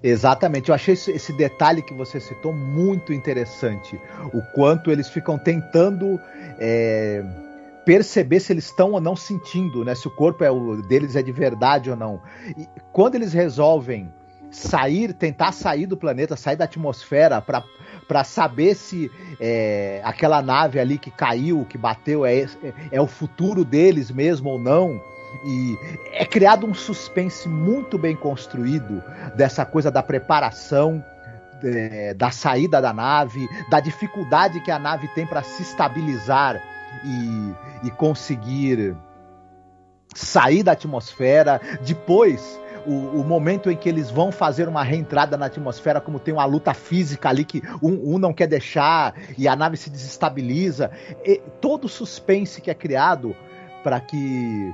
Exatamente, 0.01 0.69
eu 0.69 0.75
achei 0.75 0.93
esse, 0.93 1.33
detalhe 1.33 1.81
que 1.81 1.93
você 1.93 2.19
citou 2.19 2.53
muito 2.53 3.13
interessante. 3.13 3.99
O 4.33 4.41
quanto 4.53 4.91
eles 4.91 5.07
ficam 5.09 5.38
tentando 5.38 6.19
é, 6.59 7.23
perceber 7.85 8.39
se 8.39 8.51
eles 8.51 8.65
estão 8.65 8.91
ou 8.91 9.01
não 9.01 9.15
sentindo, 9.15 9.85
né? 9.85 9.93
Se 9.93 10.07
o 10.07 10.11
corpo 10.11 10.43
é 10.43 10.49
o 10.49 10.81
deles 10.81 11.15
é 11.15 11.21
de 11.21 11.31
verdade 11.31 11.89
ou 11.89 11.95
não. 11.95 12.21
E 12.57 12.67
quando 12.91 13.15
eles 13.15 13.31
resolvem 13.31 14.11
sair, 14.49 15.13
tentar 15.13 15.51
sair 15.51 15.85
do 15.85 15.97
planeta, 15.97 16.35
sair 16.35 16.55
da 16.55 16.65
atmosfera 16.65 17.41
para 17.41 18.23
saber 18.23 18.75
se 18.75 19.11
é, 19.39 20.01
aquela 20.03 20.41
nave 20.41 20.79
ali 20.79 20.97
que 20.97 21.11
caiu, 21.11 21.65
que 21.65 21.77
bateu, 21.77 22.25
é, 22.25 22.39
é, 22.39 22.47
é 22.91 23.01
o 23.01 23.07
futuro 23.07 23.63
deles 23.63 24.09
mesmo 24.09 24.49
ou 24.49 24.59
não 24.59 25.01
e 25.43 25.77
é 26.11 26.25
criado 26.25 26.65
um 26.65 26.73
suspense 26.73 27.47
muito 27.47 27.97
bem 27.97 28.15
construído 28.15 29.03
dessa 29.35 29.65
coisa 29.65 29.91
da 29.91 30.01
preparação 30.01 31.03
é, 31.63 32.13
da 32.13 32.31
saída 32.31 32.81
da 32.81 32.93
nave, 32.93 33.47
da 33.69 33.79
dificuldade 33.79 34.59
que 34.59 34.71
a 34.71 34.79
nave 34.79 35.07
tem 35.09 35.25
para 35.25 35.43
se 35.43 35.63
estabilizar 35.63 36.61
e, 37.03 37.88
e 37.88 37.91
conseguir 37.91 38.95
sair 40.13 40.63
da 40.63 40.73
atmosfera. 40.73 41.59
Depois, 41.81 42.59
o, 42.85 43.19
o, 43.19 43.23
momento 43.23 43.71
em 43.71 43.75
que 43.75 43.89
eles 43.89 44.11
vão 44.11 44.31
fazer 44.31 44.67
uma 44.67 44.83
reentrada 44.83 45.38
na 45.38 45.47
atmosfera, 45.47 45.99
como 45.99 46.19
tem 46.19 46.33
uma 46.33 46.45
luta 46.45 46.73
física 46.73 47.29
ali 47.29 47.43
que 47.43 47.61
um, 47.81 48.15
um 48.15 48.19
não 48.19 48.33
quer 48.33 48.47
deixar 48.47 49.13
e 49.38 49.47
a 49.47 49.55
nave 49.55 49.77
se 49.77 49.89
desestabiliza. 49.89 50.91
E 51.23 51.41
todo 51.59 51.85
o 51.85 51.89
suspense 51.89 52.61
que 52.61 52.69
é 52.69 52.75
criado 52.75 53.35
para 53.83 53.99
que 53.99 54.73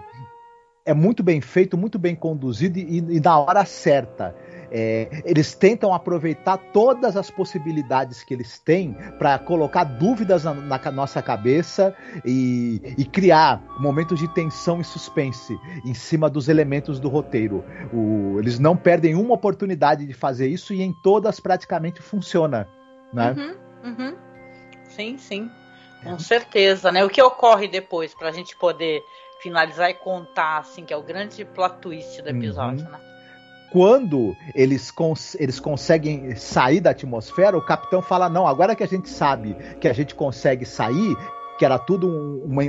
é 0.92 0.94
muito 0.94 1.24
bem 1.24 1.42
feito, 1.42 1.78
muito 1.78 1.98
bem 1.98 2.16
conduzido 2.16 2.78
e, 2.78 2.98
e 2.98 3.20
na 3.20 3.40
hora 3.40 3.66
certa. 3.66 4.36
É, 4.74 5.22
eles 5.26 5.54
tentam 5.54 5.94
aproveitar 5.94 6.56
todas 6.58 7.18
as 7.18 7.30
possibilidades 7.30 8.24
que 8.24 8.34
eles 8.34 8.58
têm 8.58 8.94
para 9.20 9.38
colocar 9.38 9.84
dúvidas 9.84 10.46
na, 10.46 10.54
na 10.54 10.92
nossa 10.92 11.22
cabeça 11.22 11.94
e, 12.24 12.82
e, 12.98 13.04
criar 13.04 13.62
momentos 13.82 14.18
de 14.18 14.30
tensão 14.30 14.80
e 14.80 14.84
suspense 14.86 15.60
em 15.84 15.94
cima 15.94 16.30
dos 16.30 16.48
elementos 16.48 17.02
do 17.02 17.10
roteiro. 17.10 17.66
O, 17.92 18.40
eles 18.40 18.60
não 18.60 18.78
perdem 18.78 19.14
uma 19.14 19.34
oportunidade 19.34 20.06
de 20.06 20.14
fazer 20.14 20.48
isso 20.48 20.74
e 20.74 20.82
em 20.82 20.94
todas 21.04 21.38
praticamente 21.42 22.02
funciona. 22.02 22.66
Né? 23.12 23.36
Uhum, 23.38 23.92
uhum. 23.92 24.16
Sim, 24.88 25.18
sim. 25.18 25.52
Com 26.02 26.18
certeza, 26.18 26.92
né? 26.92 27.04
O 27.04 27.10
que 27.10 27.22
ocorre 27.22 27.68
depois 27.68 28.16
para 28.16 28.30
a 28.30 28.32
gente 28.32 28.56
poder 28.58 29.04
finalizar 29.42 29.90
e 29.90 29.94
contar, 29.94 30.60
assim, 30.60 30.86
que 30.86 30.94
é 30.94 30.98
o 30.98 31.02
grande 31.02 31.44
plot 31.44 31.78
twist 31.78 32.22
do 32.22 32.30
episódio, 32.30 32.86
uhum. 32.86 32.92
né? 32.92 33.00
Quando 33.72 34.36
eles, 34.54 34.92
cons 34.92 35.34
eles 35.36 35.58
conseguem 35.58 36.36
sair 36.36 36.82
da 36.82 36.90
atmosfera, 36.90 37.58
o 37.58 37.66
capitão 37.66 38.02
fala: 38.02 38.28
Não, 38.28 38.46
agora 38.46 38.76
que 38.76 38.84
a 38.84 38.88
gente 38.88 39.08
sabe 39.08 39.56
que 39.80 39.88
a 39.88 39.94
gente 39.94 40.14
consegue 40.14 40.66
sair, 40.66 41.16
que 41.58 41.64
era 41.64 41.80
tudo 41.80 42.44
uma, 42.44 42.64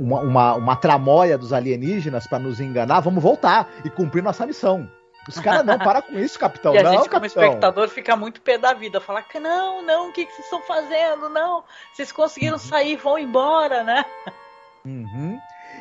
uma, 0.00 0.20
uma, 0.20 0.54
uma 0.54 0.76
tramóia 0.76 1.38
dos 1.38 1.52
alienígenas 1.52 2.26
para 2.26 2.40
nos 2.40 2.60
enganar, 2.60 3.00
vamos 3.00 3.22
voltar 3.22 3.70
e 3.84 3.90
cumprir 3.90 4.20
nossa 4.20 4.44
missão. 4.44 4.90
Os 5.28 5.38
caras, 5.38 5.64
não, 5.64 5.78
para 5.78 6.02
com 6.02 6.18
isso, 6.18 6.38
capitão. 6.38 6.72
E 6.74 6.78
a 6.78 6.82
não, 6.82 6.90
gente, 6.92 7.08
capitão. 7.08 7.20
como 7.20 7.26
espectador, 7.26 7.88
fica 7.88 8.16
muito 8.16 8.40
pé 8.40 8.58
da 8.58 8.72
vida. 8.72 9.00
Fala, 9.00 9.24
não, 9.40 9.82
não, 9.82 10.08
o 10.08 10.12
que, 10.12 10.24
que 10.24 10.32
vocês 10.32 10.46
estão 10.46 10.62
fazendo? 10.62 11.28
Não, 11.28 11.62
vocês 11.92 12.10
conseguiram 12.10 12.54
uhum. 12.54 12.58
sair, 12.58 12.96
vão 12.96 13.18
embora, 13.18 13.84
né? 13.84 14.04
Uhum. 14.84 15.38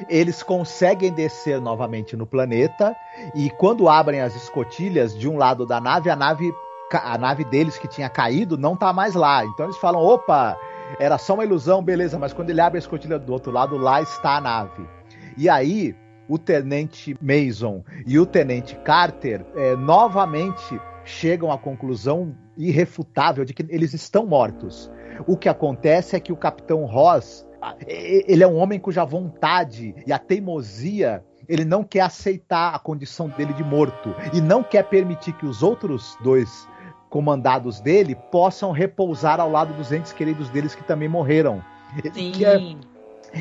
Eles 0.09 0.43
conseguem 0.43 1.11
descer 1.11 1.61
novamente 1.61 2.15
no 2.15 2.25
planeta 2.25 2.95
e 3.33 3.49
quando 3.49 3.87
abrem 3.87 4.21
as 4.21 4.35
escotilhas 4.35 5.17
de 5.17 5.27
um 5.27 5.37
lado 5.37 5.65
da 5.65 5.79
nave, 5.79 6.09
a 6.09 6.15
nave 6.15 6.53
a 6.91 7.17
nave 7.17 7.43
deles 7.43 7.77
que 7.77 7.87
tinha 7.87 8.09
caído 8.09 8.57
não 8.57 8.75
tá 8.75 8.93
mais 8.93 9.13
lá. 9.13 9.45
Então 9.45 9.65
eles 9.65 9.77
falam: 9.77 10.01
opa, 10.01 10.57
era 10.99 11.17
só 11.17 11.33
uma 11.33 11.43
ilusão, 11.43 11.83
beleza, 11.83 12.17
mas 12.17 12.33
quando 12.33 12.49
ele 12.49 12.61
abre 12.61 12.77
a 12.77 12.79
escotilha 12.79 13.19
do 13.19 13.33
outro 13.33 13.51
lado, 13.51 13.77
lá 13.77 14.01
está 14.01 14.37
a 14.37 14.41
nave. 14.41 14.87
E 15.35 15.49
aí, 15.49 15.95
o 16.27 16.37
tenente 16.37 17.15
Mason 17.21 17.83
e 18.05 18.19
o 18.19 18.25
tenente 18.25 18.75
Carter 18.77 19.45
é, 19.55 19.75
novamente 19.75 20.79
chegam 21.03 21.51
à 21.51 21.57
conclusão 21.57 22.35
irrefutável 22.57 23.45
de 23.45 23.53
que 23.53 23.65
eles 23.69 23.93
estão 23.93 24.25
mortos. 24.25 24.91
O 25.25 25.37
que 25.37 25.47
acontece 25.47 26.15
é 26.15 26.19
que 26.19 26.33
o 26.33 26.37
capitão 26.37 26.85
Ross 26.85 27.46
ele 27.85 28.43
é 28.43 28.47
um 28.47 28.57
homem 28.57 28.79
cuja 28.79 29.03
vontade 29.03 29.95
e 30.05 30.13
a 30.13 30.19
teimosia 30.19 31.23
ele 31.47 31.63
não 31.63 31.83
quer 31.83 32.01
aceitar 32.01 32.75
a 32.75 32.79
condição 32.79 33.29
dele 33.29 33.53
de 33.53 33.63
morto 33.63 34.13
e 34.33 34.41
não 34.41 34.61
quer 34.61 34.83
permitir 34.83 35.33
que 35.33 35.45
os 35.45 35.63
outros 35.63 36.17
dois 36.21 36.67
comandados 37.09 37.79
dele 37.79 38.15
possam 38.31 38.71
repousar 38.71 39.39
ao 39.39 39.49
lado 39.49 39.73
dos 39.73 39.91
entes 39.91 40.11
queridos 40.11 40.49
deles 40.49 40.75
que 40.75 40.83
também 40.83 41.07
morreram. 41.07 41.63
Sim. 42.13 42.33
É, 42.43 42.75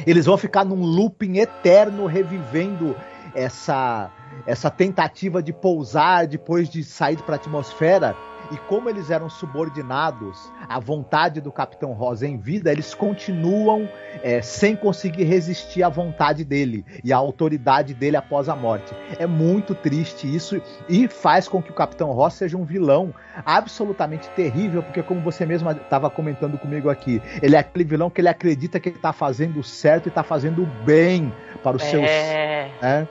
eles 0.06 0.26
vão 0.26 0.36
ficar 0.36 0.64
num 0.64 0.82
looping 0.84 1.38
eterno 1.38 2.06
revivendo 2.06 2.94
essa 3.34 4.10
essa 4.46 4.70
tentativa 4.70 5.42
de 5.42 5.52
pousar 5.52 6.26
depois 6.26 6.68
de 6.68 6.84
sair 6.84 7.16
para 7.18 7.34
a 7.34 7.38
atmosfera 7.38 8.14
e 8.50 8.56
como 8.56 8.88
eles 8.88 9.10
eram 9.10 9.28
subordinados 9.28 10.50
à 10.68 10.78
vontade 10.78 11.40
do 11.40 11.52
Capitão 11.52 11.92
Rosa 11.92 12.26
em 12.26 12.36
vida, 12.36 12.70
eles 12.70 12.94
continuam 12.94 13.88
é, 14.22 14.40
sem 14.42 14.76
conseguir 14.76 15.24
resistir 15.24 15.82
à 15.82 15.88
vontade 15.88 16.44
dele 16.44 16.84
e 17.02 17.12
à 17.12 17.16
autoridade 17.16 17.94
dele 17.94 18.16
após 18.16 18.48
a 18.48 18.56
morte. 18.56 18.94
É 19.18 19.26
muito 19.26 19.74
triste 19.74 20.32
isso 20.32 20.60
e 20.88 21.08
faz 21.08 21.48
com 21.48 21.62
que 21.62 21.70
o 21.70 21.74
Capitão 21.74 22.12
Rosa 22.12 22.36
seja 22.36 22.56
um 22.56 22.64
vilão 22.64 23.14
absolutamente 23.44 24.28
terrível, 24.30 24.82
porque 24.82 25.02
como 25.02 25.20
você 25.20 25.44
mesmo 25.44 25.70
estava 25.70 26.08
comentando 26.08 26.58
comigo 26.58 26.88
aqui, 26.88 27.20
ele 27.42 27.56
é 27.56 27.58
aquele 27.58 27.84
vilão 27.84 28.10
que 28.10 28.20
ele 28.20 28.28
acredita 28.28 28.80
que 28.80 28.88
ele 28.88 28.96
está 28.96 29.12
fazendo 29.12 29.62
certo 29.62 30.06
e 30.06 30.08
está 30.08 30.22
fazendo 30.22 30.66
bem 30.84 31.32
para 31.62 31.76
os 31.76 31.82
é... 31.82 31.86
seus. 31.86 32.04
É, 32.04 33.06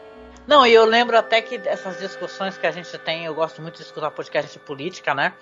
não, 0.47 0.65
e 0.65 0.73
eu 0.73 0.85
lembro 0.85 1.17
até 1.17 1.41
que 1.41 1.61
essas 1.65 1.99
discussões 1.99 2.57
que 2.57 2.67
a 2.67 2.71
gente 2.71 2.97
tem, 2.99 3.25
eu 3.25 3.33
gosto 3.33 3.61
muito 3.61 3.77
de 3.77 3.83
escutar 3.83 4.11
podcast 4.11 4.53
de 4.53 4.59
política, 4.59 5.13
né? 5.13 5.33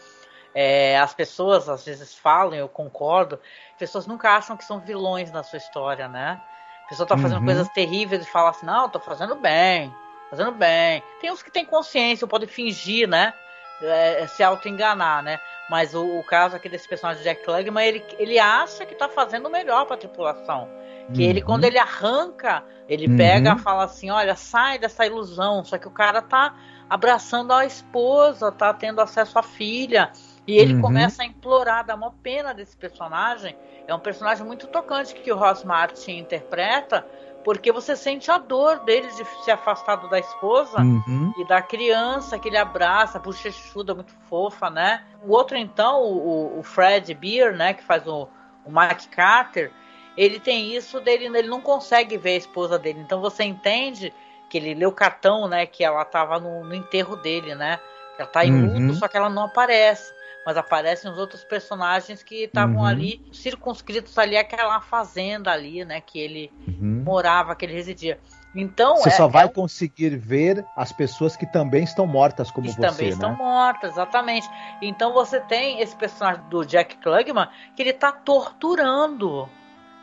É, 0.55 0.97
as 0.99 1.13
pessoas 1.13 1.67
às 1.67 1.85
vezes 1.85 2.13
falam, 2.13 2.53
eu 2.53 2.69
concordo, 2.69 3.39
pessoas 3.77 4.05
nunca 4.05 4.29
acham 4.29 4.55
que 4.55 4.63
são 4.63 4.79
vilões 4.79 5.31
na 5.31 5.43
sua 5.43 5.57
história, 5.57 6.07
né? 6.07 6.39
A 6.85 6.89
pessoa 6.89 7.07
tá 7.07 7.17
fazendo 7.17 7.39
uhum. 7.39 7.45
coisas 7.45 7.67
terríveis 7.69 8.23
e 8.23 8.29
fala 8.29 8.51
assim, 8.51 8.65
não, 8.65 8.89
tô 8.89 8.99
fazendo 8.99 9.35
bem, 9.35 9.93
fazendo 10.29 10.51
bem. 10.51 11.01
Tem 11.19 11.31
uns 11.31 11.41
que 11.41 11.49
têm 11.49 11.65
consciência, 11.65 12.27
podem 12.27 12.47
fingir, 12.47 13.07
né? 13.07 13.33
É, 13.81 14.25
se 14.27 14.41
auto-enganar, 14.41 15.21
né? 15.23 15.39
Mas 15.69 15.93
o, 15.93 16.19
o, 16.19 16.23
caso 16.23 16.55
aqui 16.55 16.69
desse 16.69 16.87
personagem 16.87 17.23
Jack 17.23 17.43
Klugman, 17.43 17.85
ele, 17.85 18.05
ele 18.17 18.39
acha 18.39 18.85
que 18.85 18.95
tá 18.95 19.09
fazendo 19.09 19.47
o 19.47 19.51
melhor 19.51 19.85
pra 19.85 19.97
tripulação. 19.97 20.69
Que 21.13 21.23
uhum. 21.23 21.29
ele, 21.29 21.41
quando 21.41 21.65
ele 21.65 21.77
arranca, 21.77 22.63
ele 22.87 23.07
uhum. 23.07 23.17
pega 23.17 23.53
e 23.53 23.59
fala 23.59 23.83
assim: 23.83 24.09
olha, 24.09 24.35
sai 24.35 24.77
dessa 24.77 25.05
ilusão. 25.05 25.63
Só 25.65 25.77
que 25.77 25.87
o 25.87 25.91
cara 25.91 26.21
tá 26.21 26.55
abraçando 26.89 27.51
a 27.51 27.65
esposa, 27.65 28.51
tá 28.51 28.73
tendo 28.73 29.01
acesso 29.01 29.37
à 29.37 29.43
filha. 29.43 30.11
E 30.45 30.57
ele 30.57 30.75
uhum. 30.75 30.81
começa 30.81 31.23
a 31.23 31.25
implorar, 31.25 31.85
dá 31.85 31.95
uma 31.95 32.11
pena 32.11 32.53
desse 32.53 32.75
personagem. 32.75 33.55
É 33.87 33.93
um 33.93 33.99
personagem 33.99 34.45
muito 34.45 34.67
tocante 34.67 35.13
que 35.13 35.31
o 35.31 35.37
Ross 35.37 35.63
Martin 35.63 36.17
interpreta, 36.17 37.05
porque 37.43 37.71
você 37.71 37.95
sente 37.95 38.31
a 38.31 38.37
dor 38.37 38.79
dele 38.79 39.07
de 39.07 39.25
se 39.43 39.51
afastado 39.51 40.09
da 40.09 40.19
esposa 40.19 40.79
uhum. 40.79 41.33
e 41.37 41.45
da 41.45 41.61
criança 41.61 42.39
que 42.39 42.47
ele 42.47 42.57
abraça, 42.57 43.19
bochechuda, 43.19 43.93
muito 43.93 44.13
fofa, 44.29 44.69
né? 44.69 45.03
O 45.23 45.31
outro, 45.31 45.57
então, 45.57 46.01
o, 46.01 46.59
o 46.59 46.63
Fred 46.63 47.13
Beer, 47.13 47.55
né, 47.55 47.73
que 47.73 47.83
faz 47.83 48.07
o, 48.07 48.27
o 48.65 48.71
Mike 48.71 49.09
Carter, 49.09 49.71
ele 50.17 50.39
tem 50.39 50.75
isso 50.75 50.99
dele, 50.99 51.25
ele 51.25 51.47
não 51.47 51.61
consegue 51.61 52.17
ver 52.17 52.31
a 52.31 52.37
esposa 52.37 52.79
dele. 52.79 52.99
Então 52.99 53.19
você 53.19 53.43
entende 53.43 54.13
que 54.49 54.57
ele 54.57 54.75
leu 54.75 54.89
o 54.89 54.93
cartão, 54.93 55.47
né? 55.47 55.65
Que 55.65 55.83
ela 55.83 56.03
estava 56.03 56.39
no, 56.39 56.63
no, 56.63 56.75
enterro 56.75 57.15
dele, 57.15 57.55
né? 57.55 57.79
Ela 58.17 58.27
está 58.27 58.45
em 58.45 58.51
luto, 58.51 58.79
uhum. 58.79 58.93
só 58.93 59.07
que 59.07 59.17
ela 59.17 59.29
não 59.29 59.45
aparece. 59.45 60.13
Mas 60.45 60.57
aparecem 60.57 61.09
os 61.09 61.17
outros 61.17 61.43
personagens 61.43 62.21
que 62.21 62.43
estavam 62.43 62.77
uhum. 62.77 62.85
ali, 62.85 63.25
circunscritos 63.31 64.17
ali, 64.17 64.35
aquela 64.35 64.81
fazenda 64.81 65.51
ali, 65.51 65.85
né? 65.85 66.01
Que 66.01 66.19
ele 66.19 66.51
uhum. 66.67 67.03
morava, 67.05 67.55
que 67.55 67.65
ele 67.65 67.73
residia. 67.73 68.19
Então, 68.55 68.97
você 68.97 69.09
é, 69.09 69.13
só 69.13 69.27
vai 69.27 69.43
é 69.43 69.47
um... 69.47 69.51
conseguir 69.51 70.15
ver 70.15 70.63
as 70.75 70.91
pessoas 70.91 71.35
que 71.35 71.45
também 71.45 71.83
estão 71.83 72.05
mortas 72.05 72.51
como 72.51 72.67
que 72.67 72.73
você, 72.73 72.81
também 72.81 73.07
né? 73.07 73.13
estão 73.13 73.35
mortas, 73.35 73.91
exatamente. 73.91 74.47
Então 74.81 75.11
você 75.11 75.39
tem 75.39 75.81
esse 75.81 75.95
personagem 75.95 76.43
do 76.49 76.63
Jack 76.63 76.97
Klugman 76.97 77.47
que 77.75 77.81
ele 77.81 77.89
está 77.89 78.11
torturando 78.11 79.49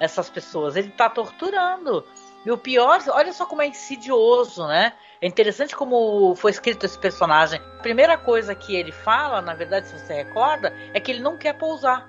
essas 0.00 0.28
pessoas. 0.28 0.74
Ele 0.74 0.88
está 0.88 1.08
torturando. 1.08 2.04
E 2.44 2.50
o 2.50 2.56
pior, 2.56 3.00
olha 3.08 3.32
só 3.32 3.44
como 3.44 3.60
é 3.60 3.66
insidioso, 3.66 4.66
né? 4.66 4.94
É 5.20 5.26
interessante 5.26 5.76
como 5.76 6.34
foi 6.34 6.50
escrito 6.50 6.86
esse 6.86 6.98
personagem. 6.98 7.60
A 7.60 7.82
primeira 7.82 8.16
coisa 8.16 8.54
que 8.54 8.74
ele 8.74 8.92
fala, 8.92 9.42
na 9.42 9.52
verdade, 9.52 9.88
se 9.88 9.98
você 9.98 10.14
recorda, 10.14 10.74
é 10.94 11.00
que 11.00 11.10
ele 11.10 11.20
não 11.20 11.36
quer 11.36 11.52
pousar. 11.54 12.08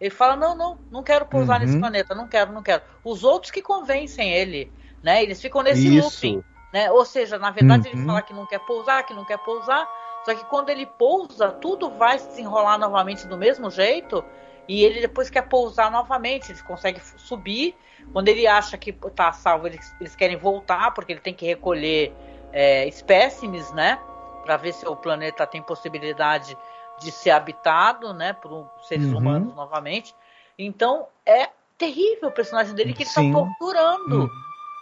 Ele 0.00 0.10
fala: 0.10 0.34
não, 0.34 0.56
não, 0.56 0.78
não 0.90 1.02
quero 1.02 1.26
pousar 1.26 1.60
uhum. 1.60 1.66
nesse 1.66 1.78
planeta, 1.78 2.14
não 2.14 2.26
quero, 2.26 2.52
não 2.52 2.62
quero. 2.62 2.82
Os 3.04 3.22
outros 3.22 3.52
que 3.52 3.62
convencem 3.62 4.32
ele, 4.32 4.72
né? 5.02 5.22
Eles 5.22 5.40
ficam 5.40 5.62
nesse 5.62 5.96
Isso. 5.96 6.26
looping. 6.26 6.44
Né? 6.72 6.90
Ou 6.90 7.04
seja, 7.04 7.38
na 7.38 7.50
verdade, 7.50 7.88
uhum. 7.88 7.94
ele 7.94 8.06
fala 8.06 8.22
que 8.22 8.34
não 8.34 8.46
quer 8.46 8.58
pousar, 8.60 9.04
que 9.04 9.14
não 9.14 9.24
quer 9.24 9.38
pousar. 9.38 9.88
Só 10.24 10.34
que 10.34 10.44
quando 10.46 10.68
ele 10.68 10.84
pousa, 10.84 11.50
tudo 11.50 11.88
vai 11.90 12.18
se 12.18 12.28
desenrolar 12.28 12.76
novamente 12.76 13.26
do 13.26 13.38
mesmo 13.38 13.70
jeito 13.70 14.24
e 14.68 14.84
ele 14.84 15.00
depois 15.00 15.30
quer 15.30 15.48
pousar 15.48 15.90
novamente, 15.90 16.52
eles 16.52 16.60
conseguem 16.60 17.00
subir. 17.16 17.74
Quando 18.12 18.28
ele 18.28 18.46
acha 18.46 18.76
que 18.76 18.90
está 18.90 19.32
salvo, 19.32 19.66
eles, 19.66 19.94
eles, 19.98 20.14
querem 20.14 20.36
voltar, 20.36 20.92
porque 20.92 21.12
ele 21.12 21.20
tem 21.20 21.32
que 21.32 21.46
recolher 21.46 22.12
é, 22.52 22.86
espécimes, 22.86 23.72
né? 23.72 23.98
Para 24.44 24.58
ver 24.58 24.74
se 24.74 24.86
o 24.86 24.94
planeta 24.94 25.46
tem 25.46 25.62
possibilidade 25.62 26.56
de 27.00 27.10
ser 27.10 27.30
habitado, 27.30 28.12
né? 28.12 28.34
Por 28.34 28.70
seres 28.82 29.06
uhum. 29.06 29.18
humanos 29.18 29.54
novamente. 29.54 30.14
Então 30.58 31.06
é 31.24 31.48
terrível 31.78 32.28
o 32.28 32.32
personagem 32.32 32.74
dele 32.74 32.92
que 32.92 33.04
ele 33.04 33.08
está 33.08 33.22
torturando. 33.22 34.22
Uhum. 34.22 34.30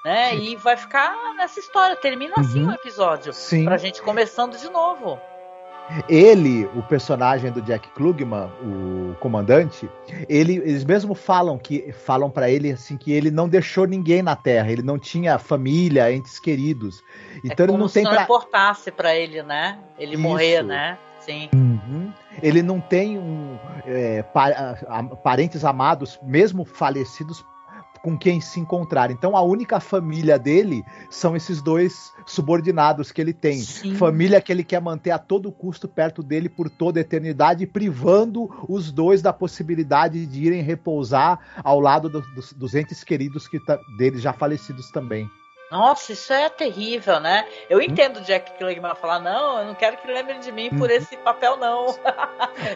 Né? 0.05 0.37
E 0.37 0.57
vai 0.57 0.76
ficar 0.76 1.34
nessa 1.37 1.61
história. 1.61 1.97
Termina 1.97 2.34
assim 2.39 2.62
uhum. 2.62 2.70
o 2.70 2.74
episódio. 2.74 3.32
Sim. 3.32 3.64
Pra 3.64 3.76
gente 3.76 4.03
começando 4.03 4.57
de 4.57 4.68
novo. 4.70 5.20
Ele, 6.09 6.68
o 6.74 6.82
personagem 6.82 7.51
do 7.51 7.62
Jack 7.62 7.89
Klugman, 7.91 8.51
o 8.62 9.14
comandante, 9.20 9.89
ele, 10.28 10.57
eles 10.57 10.84
mesmo 10.84 11.14
falam 11.14 11.59
que 11.59 11.93
falam 11.93 12.30
para 12.30 12.51
ele 12.51 12.72
assim 12.72 12.97
que 12.97 13.12
ele 13.12 13.30
não 13.30 13.49
deixou 13.49 13.87
ninguém 13.87 14.22
na 14.22 14.34
Terra, 14.34 14.70
ele 14.70 14.82
não 14.82 14.99
tinha 14.99 15.39
família, 15.39 16.12
entes 16.12 16.39
queridos. 16.39 17.03
Então 17.45 17.66
é 17.66 17.68
ele 17.68 17.78
não 17.78 17.89
tem 17.89 18.03
se 18.03 18.03
não 18.03 18.12
pra... 18.12 18.22
importasse 18.22 18.91
para 18.91 19.14
ele, 19.14 19.43
né? 19.43 19.78
Ele 19.99 20.14
Isso. 20.14 20.22
morrer, 20.22 20.62
né? 20.62 20.99
Sim. 21.20 21.49
Uhum. 21.55 22.12
Ele 22.43 22.62
não 22.62 22.80
tem 22.80 23.18
um, 23.18 23.59
é, 23.84 24.24
parentes 25.22 25.64
amados, 25.64 26.18
mesmo 26.22 26.64
falecidos, 26.64 27.45
com 28.07 28.17
quem 28.17 28.41
se 28.41 28.61
encontrar. 28.61 29.11
Então 29.11 29.37
a 29.37 29.43
única 29.43 29.81
família 29.81 30.39
dele 30.39 30.85
são 31.11 31.35
esses 31.35 31.61
dois 31.61 32.13
subordinados 32.25 33.11
que 33.11 33.21
ele 33.21 33.33
tem. 33.33 33.59
Sim. 33.59 33.97
Família 33.97 34.41
que 34.41 34.53
ele 34.53 34.63
quer 34.63 34.81
manter 34.81 35.11
a 35.11 35.19
todo 35.19 35.51
custo 35.51 35.89
perto 35.89 36.23
dele 36.23 36.49
por 36.49 36.71
toda 36.71 37.01
a 37.01 37.03
eternidade, 37.03 37.67
privando 37.67 38.49
os 38.69 38.93
dois 38.93 39.21
da 39.23 39.33
possibilidade 39.33 40.25
de 40.25 40.41
irem 40.41 40.63
repousar 40.63 41.41
ao 41.65 41.81
lado 41.81 42.09
do, 42.09 42.21
dos, 42.33 42.53
dos 42.53 42.77
entes 42.77 43.03
queridos 43.03 43.49
que 43.49 43.59
deles 43.99 44.23
já 44.23 44.33
falecidos 44.33 44.89
também. 44.93 45.29
Nossa, 45.71 46.13
isso 46.13 46.33
é 46.33 46.49
terrível, 46.49 47.19
né? 47.19 47.47
Eu 47.69 47.81
entendo 47.81 48.19
o 48.19 48.21
Jack 48.21 48.57
Klugman 48.57 48.95
falar, 48.95 49.19
não, 49.19 49.59
eu 49.59 49.67
não 49.67 49.75
quero 49.75 49.97
que 49.97 50.07
lembrem 50.07 50.39
de 50.39 50.53
mim 50.53 50.71
por 50.71 50.89
uhum. 50.89 50.97
esse 50.97 51.17
papel, 51.17 51.57
não. 51.57 51.87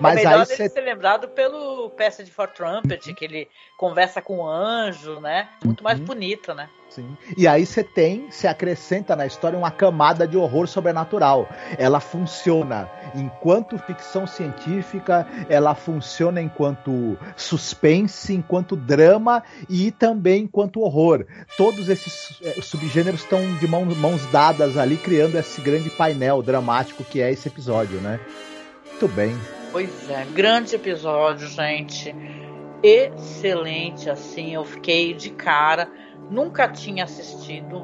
Mas 0.01 0.16
é 0.18 0.24
melhor 0.24 0.47
ele 0.47 0.57
cê... 0.57 0.68
ser 0.68 0.81
lembrado 0.81 1.28
pelo 1.28 1.91
peça 1.91 2.24
de 2.24 2.33
For 2.33 2.49
Trumpet, 2.49 3.09
uhum. 3.09 3.14
que 3.14 3.24
ele 3.24 3.49
conversa 3.81 4.20
com 4.20 4.41
o 4.41 4.47
anjo, 4.47 5.20
né? 5.20 5.49
Muito 5.64 5.83
mais 5.83 5.99
uhum. 5.99 6.05
bonita, 6.05 6.53
né? 6.53 6.68
Sim. 6.91 7.16
E 7.35 7.49
aí 7.49 7.64
você 7.64 7.83
tem, 7.83 8.31
se 8.31 8.47
acrescenta 8.47 9.16
na 9.16 9.24
história 9.24 9.59
uma 9.59 9.70
camada 9.70 10.28
de 10.28 10.37
horror 10.37 10.68
sobrenatural. 10.68 11.49
Ela 11.78 11.99
funciona 11.99 12.91
enquanto 13.14 13.78
ficção 13.78 14.26
científica, 14.26 15.26
ela 15.49 15.74
funciona 15.74 16.43
enquanto 16.43 17.16
suspense, 17.35 18.35
enquanto 18.35 18.76
drama 18.76 19.43
e 19.66 19.91
também 19.91 20.43
enquanto 20.43 20.83
horror. 20.83 21.24
Todos 21.57 21.89
esses 21.89 22.39
eh, 22.43 22.61
subgêneros 22.61 23.22
estão 23.22 23.41
de 23.57 23.66
mãos, 23.66 23.97
mãos 23.97 24.26
dadas 24.26 24.76
ali, 24.76 24.99
criando 24.99 25.39
esse 25.39 25.59
grande 25.62 25.89
painel 25.89 26.43
dramático 26.43 27.03
que 27.03 27.22
é 27.22 27.33
esse 27.33 27.49
episódio, 27.49 27.99
né? 28.03 28.20
Muito 28.91 29.09
bem. 29.09 29.35
Pois 29.72 30.11
é, 30.11 30.26
grande 30.35 30.74
episódio, 30.74 31.49
gente. 31.49 32.14
Excelente, 32.83 34.09
assim, 34.09 34.55
eu 34.55 34.64
fiquei 34.64 35.12
de 35.12 35.31
cara 35.31 35.89
nunca 36.31 36.68
tinha 36.68 37.05
assistido. 37.05 37.83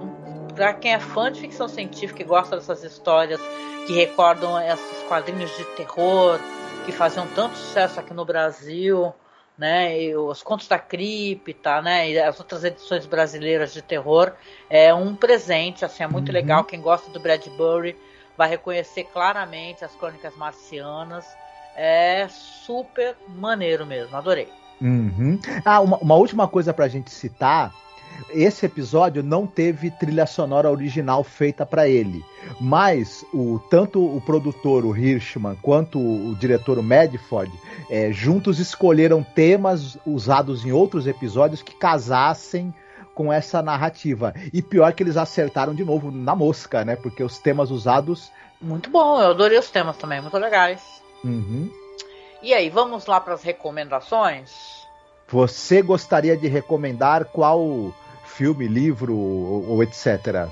Para 0.54 0.72
quem 0.72 0.94
é 0.94 1.00
fã 1.00 1.30
de 1.30 1.40
ficção 1.40 1.68
científica 1.68 2.22
e 2.22 2.24
gosta 2.24 2.56
dessas 2.56 2.82
histórias 2.82 3.40
que 3.86 3.92
recordam 3.92 4.58
esses 4.60 5.02
quadrinhos 5.02 5.54
de 5.56 5.64
terror 5.76 6.38
que 6.86 6.92
faziam 6.92 7.26
tanto 7.34 7.56
sucesso 7.56 8.00
aqui 8.00 8.14
no 8.14 8.24
Brasil, 8.24 9.12
né? 9.58 10.00
E 10.00 10.16
os 10.16 10.42
Contos 10.42 10.68
da 10.68 10.78
Cripta, 10.78 11.82
né? 11.82 12.10
E 12.10 12.18
as 12.18 12.38
outras 12.38 12.64
edições 12.64 13.04
brasileiras 13.04 13.74
de 13.74 13.82
terror 13.82 14.32
é 14.70 14.94
um 14.94 15.14
presente, 15.14 15.84
assim, 15.84 16.04
é 16.04 16.06
muito 16.06 16.28
uhum. 16.28 16.34
legal. 16.34 16.64
Quem 16.64 16.80
gosta 16.80 17.10
do 17.10 17.20
Bradbury 17.20 17.96
vai 18.36 18.48
reconhecer 18.48 19.04
claramente 19.04 19.84
as 19.84 19.94
Crônicas 19.96 20.34
Marcianas. 20.36 21.26
É 21.74 22.26
super 22.28 23.14
maneiro 23.28 23.84
mesmo, 23.84 24.16
adorei. 24.16 24.48
Uhum. 24.80 25.38
Ah, 25.64 25.80
uma, 25.80 25.98
uma 25.98 26.14
última 26.14 26.46
coisa 26.46 26.72
pra 26.72 26.88
gente 26.88 27.10
citar 27.10 27.72
esse 28.30 28.66
episódio 28.66 29.22
não 29.22 29.46
teve 29.46 29.90
trilha 29.90 30.26
sonora 30.26 30.70
original 30.70 31.22
feita 31.22 31.64
para 31.66 31.88
ele, 31.88 32.24
mas 32.60 33.24
o 33.32 33.58
tanto 33.70 34.04
o 34.04 34.20
produtor, 34.20 34.84
o 34.84 34.96
Hirschman, 34.96 35.56
quanto 35.60 35.98
o 35.98 36.34
diretor, 36.34 36.78
o 36.78 36.82
Medford, 36.82 37.52
é, 37.90 38.12
juntos 38.12 38.58
escolheram 38.58 39.22
temas 39.22 39.98
usados 40.06 40.64
em 40.64 40.72
outros 40.72 41.06
episódios 41.06 41.62
que 41.62 41.74
casassem 41.74 42.74
com 43.14 43.32
essa 43.32 43.62
narrativa. 43.62 44.34
E 44.52 44.60
pior 44.60 44.92
que 44.92 45.02
eles 45.02 45.16
acertaram 45.16 45.74
de 45.74 45.84
novo 45.84 46.10
na 46.10 46.34
mosca, 46.34 46.84
né? 46.84 46.96
Porque 46.96 47.22
os 47.22 47.38
temas 47.38 47.70
usados. 47.70 48.30
Muito 48.60 48.90
bom, 48.90 49.20
eu 49.20 49.30
adorei 49.30 49.58
os 49.58 49.70
temas 49.70 49.96
também, 49.96 50.20
muito 50.20 50.36
legais. 50.36 50.82
Uhum. 51.24 51.70
E 52.42 52.52
aí, 52.52 52.68
vamos 52.68 53.06
lá 53.06 53.20
para 53.20 53.34
as 53.34 53.42
recomendações? 53.42 54.86
Você 55.28 55.82
gostaria 55.82 56.36
de 56.36 56.46
recomendar 56.46 57.24
qual 57.26 57.92
filme, 58.24 58.68
livro 58.68 59.16
ou, 59.16 59.70
ou 59.70 59.82
etc? 59.82 60.48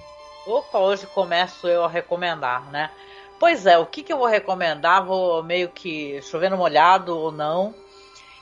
Opa, 0.47 0.79
hoje 0.79 1.07
começo 1.07 1.69
eu 1.69 1.85
a 1.85 1.89
recomendar, 1.89 2.71
né? 2.71 2.91
Pois 3.39 3.67
é, 3.67 3.79
o 3.79 3.87
que, 3.87 4.03
que 4.03 4.13
eu 4.13 4.19
vou 4.19 4.27
recomendar? 4.27 5.05
Vou 5.05 5.43
meio 5.43 5.69
que 5.69 6.21
chovendo 6.23 6.57
molhado 6.57 7.17
ou 7.17 7.31
não. 7.31 7.75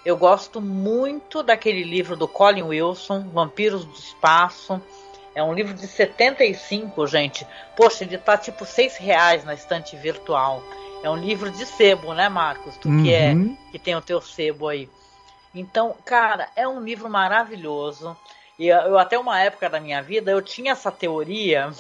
Eu 0.04 0.16
gosto 0.16 0.60
muito 0.60 1.42
daquele 1.42 1.84
livro 1.84 2.16
do 2.16 2.26
Colin 2.26 2.62
Wilson, 2.62 3.28
Vampiros 3.32 3.84
do 3.84 3.94
Espaço. 3.94 4.80
É 5.34 5.42
um 5.42 5.54
livro 5.54 5.72
de 5.74 5.86
75, 5.86 7.06
gente. 7.06 7.46
Poxa, 7.76 8.04
ele 8.04 8.18
tá 8.18 8.36
tipo 8.36 8.66
seis 8.66 8.96
reais 8.96 9.44
na 9.44 9.54
estante 9.54 9.96
virtual. 9.96 10.62
É 11.02 11.10
um 11.10 11.16
livro 11.16 11.50
de 11.50 11.66
sebo, 11.66 12.14
né, 12.14 12.28
Marcos? 12.28 12.76
Tu 12.76 12.88
uhum. 12.88 13.02
que 13.02 13.12
é 13.12 13.34
que 13.72 13.78
tem 13.78 13.96
o 13.96 14.00
teu 14.00 14.20
sebo 14.20 14.68
aí. 14.68 14.88
Então, 15.54 15.96
cara, 16.04 16.48
é 16.54 16.66
um 16.66 16.80
livro 16.80 17.10
maravilhoso. 17.10 18.16
E 18.58 18.68
eu 18.68 18.98
até 18.98 19.18
uma 19.18 19.40
época 19.40 19.68
da 19.68 19.80
minha 19.80 20.00
vida 20.00 20.30
eu 20.30 20.40
tinha 20.40 20.72
essa 20.72 20.92
teoria 20.92 21.72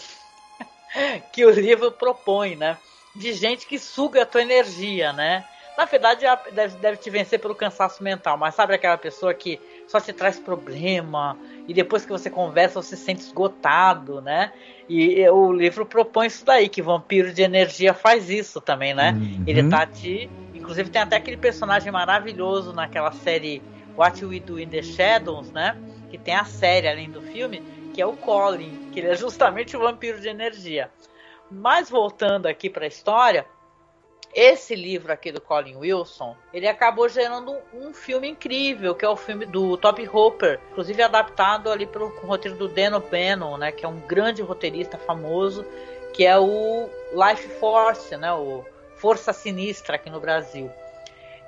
que 1.32 1.44
o 1.44 1.50
livro 1.50 1.92
propõe, 1.92 2.56
né? 2.56 2.76
De 3.14 3.32
gente 3.32 3.66
que 3.66 3.78
suga 3.78 4.22
a 4.22 4.26
tua 4.26 4.42
energia, 4.42 5.12
né? 5.12 5.44
Na 5.76 5.84
verdade, 5.84 6.24
deve, 6.50 6.76
deve 6.78 6.96
te 6.98 7.08
vencer 7.08 7.38
pelo 7.38 7.54
cansaço 7.54 8.02
mental, 8.02 8.36
mas 8.36 8.54
sabe 8.54 8.74
aquela 8.74 8.98
pessoa 8.98 9.32
que 9.32 9.60
só 9.92 10.00
te 10.00 10.10
traz 10.10 10.38
problema 10.38 11.36
e 11.68 11.74
depois 11.74 12.06
que 12.06 12.10
você 12.10 12.30
conversa 12.30 12.80
você 12.80 12.96
se 12.96 13.04
sente 13.04 13.20
esgotado, 13.20 14.22
né? 14.22 14.50
E 14.88 15.28
o 15.28 15.52
livro 15.52 15.84
propõe 15.84 16.28
isso 16.28 16.46
daí, 16.46 16.68
que 16.68 16.80
vampiro 16.80 17.30
de 17.30 17.42
energia 17.42 17.92
faz 17.92 18.30
isso 18.30 18.58
também, 18.58 18.94
né? 18.94 19.12
Uhum. 19.12 19.44
Ele 19.46 19.68
tá 19.68 19.84
te. 19.86 20.30
Inclusive 20.54 20.88
tem 20.88 21.02
até 21.02 21.16
aquele 21.16 21.36
personagem 21.36 21.92
maravilhoso 21.92 22.72
naquela 22.72 23.12
série 23.12 23.62
What 23.94 24.24
We 24.24 24.40
Do 24.40 24.58
in 24.58 24.68
the 24.68 24.82
Shadows, 24.82 25.52
né? 25.52 25.76
Que 26.10 26.16
tem 26.16 26.34
a 26.34 26.44
série 26.44 26.88
além 26.88 27.10
do 27.10 27.20
filme, 27.20 27.62
que 27.92 28.00
é 28.00 28.06
o 28.06 28.14
Colin, 28.14 28.88
que 28.92 29.00
ele 29.00 29.08
é 29.08 29.14
justamente 29.14 29.76
o 29.76 29.80
vampiro 29.80 30.18
de 30.20 30.28
energia. 30.28 30.90
Mas 31.50 31.90
voltando 31.90 32.46
aqui 32.46 32.70
para 32.70 32.84
a 32.84 32.88
história, 32.88 33.44
esse 34.34 34.74
livro 34.74 35.12
aqui 35.12 35.30
do 35.30 35.40
Colin 35.40 35.76
Wilson, 35.76 36.34
ele 36.54 36.66
acabou 36.66 37.08
gerando 37.08 37.54
um 37.74 37.92
filme 37.92 38.28
incrível, 38.28 38.94
que 38.94 39.04
é 39.04 39.08
o 39.08 39.16
filme 39.16 39.44
do 39.44 39.76
Top 39.76 40.08
Hopper, 40.08 40.58
inclusive 40.70 41.02
adaptado 41.02 41.70
ali 41.70 41.86
pelo 41.86 42.08
roteiro 42.20 42.56
do 42.56 42.68
Dan 42.68 42.96
O'Bannon, 42.96 43.58
né, 43.58 43.72
que 43.72 43.84
é 43.84 43.88
um 43.88 44.00
grande 44.00 44.40
roteirista 44.40 44.96
famoso, 44.96 45.66
que 46.14 46.24
é 46.24 46.38
o 46.38 46.88
Life 47.12 47.46
Force, 47.58 48.16
né, 48.16 48.32
o 48.32 48.64
Força 48.96 49.32
Sinistra 49.32 49.96
aqui 49.96 50.08
no 50.08 50.20
Brasil. 50.20 50.70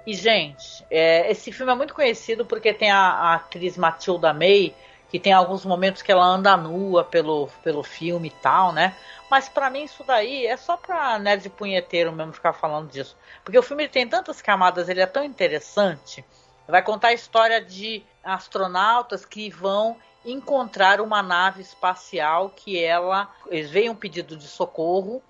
E, 0.07 0.13
gente, 0.13 0.85
é, 0.91 1.31
esse 1.31 1.51
filme 1.51 1.73
é 1.73 1.75
muito 1.75 1.95
conhecido 1.95 2.45
porque 2.45 2.75
tem 2.75 2.91
a, 2.91 2.99
a, 2.99 3.35
atriz 3.37 3.79
Matilda 3.79 4.35
May, 4.35 4.75
que 5.11 5.19
tem 5.19 5.33
alguns 5.33 5.65
momentos 5.65 6.03
que 6.03 6.13
ela 6.13 6.27
anda 6.27 6.57
nua 6.57 7.03
pelo, 7.05 7.49
pelo 7.63 7.83
filme 7.83 8.29
e 8.29 8.43
tal, 8.43 8.73
né? 8.73 8.95
Mas 9.31 9.49
para 9.49 9.71
mim 9.71 9.85
isso 9.85 10.05
daí 10.05 10.47
é 10.47 10.57
só 10.57 10.77
pra 10.77 11.19
nerd 11.19 11.49
punheteiro 11.51 12.13
mesmo 12.13 12.33
ficar 12.33 12.53
falando 12.53 12.91
disso. 12.91 13.17
Porque 13.43 13.59
o 13.59 13.63
filme 13.63 13.89
tem 13.89 14.09
tantas 14.09 14.41
camadas, 14.41 14.89
ele 14.89 15.01
é 15.01 15.07
tão 15.07 15.25
interessante. 15.25 16.25
Vai 16.67 16.83
contar 16.83 17.09
a 17.09 17.13
história 17.13 17.61
de 17.61 18.03
astronautas 18.23 19.25
que 19.25 19.51
vão 19.51 19.97
encontrar 20.25 21.01
uma 21.01 21.23
nave 21.23 21.61
espacial 21.61 22.51
que 22.51 22.83
ela. 22.83 23.31
Eles 23.49 23.71
veem 23.71 23.91
um 23.91 23.95
pedido 23.95 24.37
de 24.37 24.47
socorro. 24.47 25.23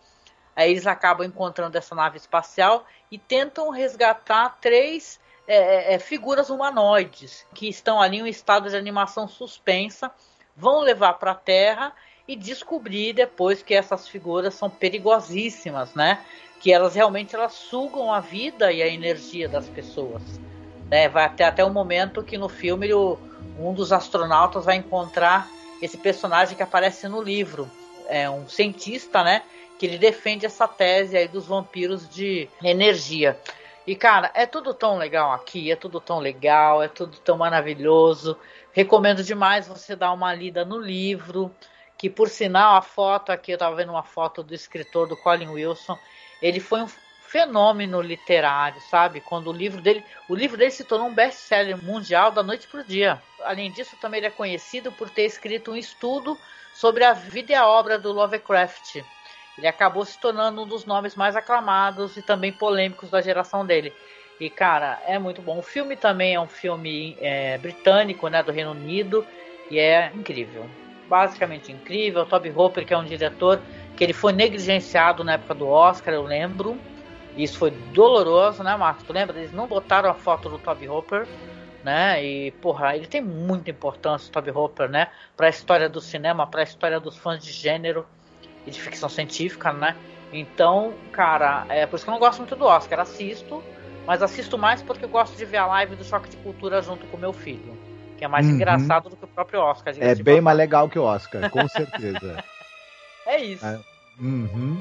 Aí 0.55 0.71
eles 0.71 0.87
acabam 0.87 1.27
encontrando 1.27 1.77
essa 1.77 1.95
nave 1.95 2.17
espacial 2.17 2.87
e 3.11 3.19
tentam 3.19 3.71
resgatar 3.71 4.59
três 4.61 5.19
é, 5.49 5.95
é, 5.95 5.99
figuras 5.99 6.49
humanoides 6.49 7.45
que 7.53 7.69
estão 7.69 8.01
ali 8.01 8.19
em 8.19 8.23
um 8.23 8.27
estado 8.27 8.71
de 8.71 8.77
animação 8.77 9.27
suspensa. 9.27 10.13
Vão 10.57 10.81
levar 10.81 11.15
para 11.15 11.33
a 11.33 11.35
Terra 11.35 11.93
e 12.27 12.35
descobrir 12.35 13.13
depois 13.13 13.63
que 13.63 13.75
essas 13.75 14.09
figuras 14.09 14.55
são 14.55 14.71
perigosíssimas, 14.71 15.95
né? 15.95 16.21
Que 16.61 16.73
elas 16.73 16.95
realmente 16.95 17.35
elas 17.35 17.53
sugam 17.53 18.13
a 18.13 18.21
vida 18.21 18.73
e 18.73 18.83
a 18.83 18.89
energia 18.89 19.49
das 19.49 19.69
pessoas. 19.69 20.23
Né? 20.91 21.09
Vai 21.09 21.25
até, 21.25 21.45
até 21.45 21.65
o 21.65 21.71
momento 21.71 22.23
que 22.23 22.39
no 22.39 22.49
filme 22.49 22.93
o, 22.95 23.19
um 23.59 23.75
dos 23.75 23.93
astronautas 23.93 24.65
vai 24.65 24.77
encontrar 24.77 25.49
esse 25.83 25.99
personagem 25.99 26.57
que 26.57 26.63
aparece 26.63 27.07
no 27.09 27.23
livro. 27.23 27.71
É 28.09 28.29
um 28.29 28.49
cientista, 28.49 29.23
né? 29.23 29.43
Que 29.79 29.87
ele 29.87 29.99
defende 29.99 30.47
essa 30.47 30.67
tese 30.67 31.17
aí 31.17 31.29
dos 31.29 31.47
vampiros 31.47 32.09
de 32.09 32.49
energia. 32.63 33.39
E 33.87 33.95
cara, 33.95 34.31
é 34.35 34.47
tudo 34.47 34.73
tão 34.73 34.97
legal 34.97 35.33
aqui, 35.33 35.71
é 35.71 35.77
tudo 35.77 36.01
tão 36.01 36.19
legal, 36.19 36.83
é 36.83 36.89
tudo 36.89 37.19
tão 37.19 37.37
maravilhoso. 37.37 38.39
Recomendo 38.73 39.23
demais 39.23 39.69
você 39.69 39.95
dar 39.95 40.13
uma 40.13 40.33
lida 40.33 40.65
no 40.65 40.79
livro 40.79 41.55
que 42.05 42.11
por 42.11 42.29
sinal 42.29 42.77
a 42.77 42.83
foto 42.83 43.33
aqui, 43.33 43.51
eu 43.51 43.55
estava 43.55 43.75
vendo 43.77 43.89
uma 43.89 44.03
foto 44.03 44.43
do 44.43 44.55
escritor 44.55 45.09
do 45.09 45.17
Colin 45.17 45.49
Wilson, 45.49 45.99
ele 46.43 46.61
foi 46.61 46.83
um 46.83 46.87
fenômeno 46.87 48.03
literário, 48.03 48.79
sabe? 48.91 49.23
Quando 49.23 49.49
o 49.49 49.53
livro 49.55 49.81
dele, 49.81 50.05
o 50.29 50.35
livro 50.35 50.59
dele 50.59 50.71
se 50.71 50.85
tornou 50.85 51.09
um 51.09 51.15
best-seller 51.15 51.83
mundial 51.83 52.31
da 52.31 52.43
noite 52.43 52.69
para 52.69 52.81
o 52.81 52.85
dia. 52.85 53.23
Além 53.43 53.73
disso, 53.73 53.97
também 54.03 54.19
ele 54.19 54.27
é 54.27 54.31
conhecido 54.31 54.93
por 54.93 55.09
ter 55.09 55.25
escrito 55.25 55.73
um 55.73 55.77
estudo 55.77 56.39
sobre 56.75 57.05
a 57.05 57.15
vida 57.15 57.53
e 57.53 57.55
a 57.55 57.67
obra 57.67 57.99
do 57.99 58.13
Lovecraft. 58.13 58.97
Ele 59.57 59.67
acabou 59.67 60.05
se 60.05 60.21
tornando 60.21 60.61
um 60.61 60.67
dos 60.67 60.85
nomes 60.85 61.15
mais 61.15 61.35
aclamados 61.35 62.19
e 62.19 62.23
também 62.23 62.53
polêmicos 62.53 63.09
da 63.09 63.23
geração 63.23 63.65
dele. 63.65 63.95
E 64.39 64.51
cara, 64.51 65.03
é 65.07 65.19
muito 65.19 65.41
bom. 65.41 65.59
O 65.59 65.63
filme 65.63 65.97
também 65.97 66.35
é 66.35 66.41
um 66.41 66.49
filme 66.49 67.17
é, 67.19 67.57
britânico, 67.57 68.29
né, 68.29 68.43
do 68.43 68.53
Reino 68.53 68.73
Unido, 68.73 69.27
e 69.71 69.79
é 69.79 70.13
incrível 70.15 70.69
basicamente 71.09 71.73
incrível. 71.73 72.25
Toby 72.25 72.53
Hopper, 72.55 72.85
que 72.85 72.95
é 72.95 72.99
um 72.99 73.05
diretor 73.05 73.61
que 73.97 74.03
ele 74.03 74.13
foi 74.13 74.33
negligenciado 74.33 75.23
na 75.23 75.35
época 75.35 75.55
do 75.55 75.69
Oscar, 75.69 76.15
eu 76.15 76.23
lembro. 76.23 76.79
Isso 77.37 77.59
foi 77.59 77.71
doloroso, 77.71 78.63
né, 78.63 78.77
Marcos? 78.77 79.05
Tu 79.05 79.13
lembra? 79.13 79.39
Eles 79.39 79.53
não 79.53 79.67
botaram 79.67 80.09
a 80.11 80.15
foto 80.15 80.49
do 80.49 80.59
Toby 80.59 80.89
Hopper, 80.89 81.27
né? 81.83 82.25
E, 82.25 82.51
porra, 82.53 82.97
ele 82.97 83.07
tem 83.07 83.21
muita 83.21 83.71
importância, 83.71 84.29
o 84.29 84.33
Toby 84.33 84.51
Hopper, 84.51 84.89
né? 84.89 85.09
Pra 85.37 85.49
história 85.49 85.89
do 85.89 86.01
cinema, 86.01 86.47
pra 86.47 86.63
história 86.63 87.01
dos 87.01 87.17
fãs 87.17 87.43
de 87.43 87.51
gênero 87.51 88.07
e 88.67 88.71
de 88.71 88.81
ficção 88.81 89.09
científica, 89.09 89.73
né? 89.73 89.97
Então, 90.33 90.95
cara, 91.13 91.67
é 91.69 91.87
por 91.87 91.97
isso 91.97 92.05
que 92.05 92.11
eu 92.11 92.13
não 92.13 92.21
gosto 92.21 92.39
muito 92.39 92.57
do 92.57 92.65
Oscar. 92.65 93.01
Assisto, 93.01 93.63
mas 94.07 94.23
assisto 94.23 94.57
mais 94.57 94.83
porque 94.83 95.05
eu 95.05 95.09
gosto 95.09 95.37
de 95.37 95.45
ver 95.45 95.59
a 95.59 95.67
live 95.67 95.97
do 95.97 96.05
Choque 96.05 96.29
de 96.29 96.37
Cultura 96.39 96.81
junto 96.83 97.07
com 97.07 97.17
meu 97.17 97.33
filho 97.33 97.94
que 98.25 98.27
é 98.27 98.29
mais 98.29 98.47
uhum. 98.47 98.53
engraçado 98.53 99.11
do 99.11 99.17
que 99.17 99.25
o 99.25 99.29
próprio 99.29 99.61
Oscar. 99.61 99.95
É 99.99 100.15
bem 100.15 100.41
mais 100.41 100.57
legal 100.57 100.89
que 100.89 100.99
o 100.99 101.03
Oscar, 101.03 101.51
com 101.51 101.69
certeza. 101.69 102.43
é 103.27 103.45
isso. 103.45 103.67
É. 103.67 103.79
Uhum. 104.19 104.81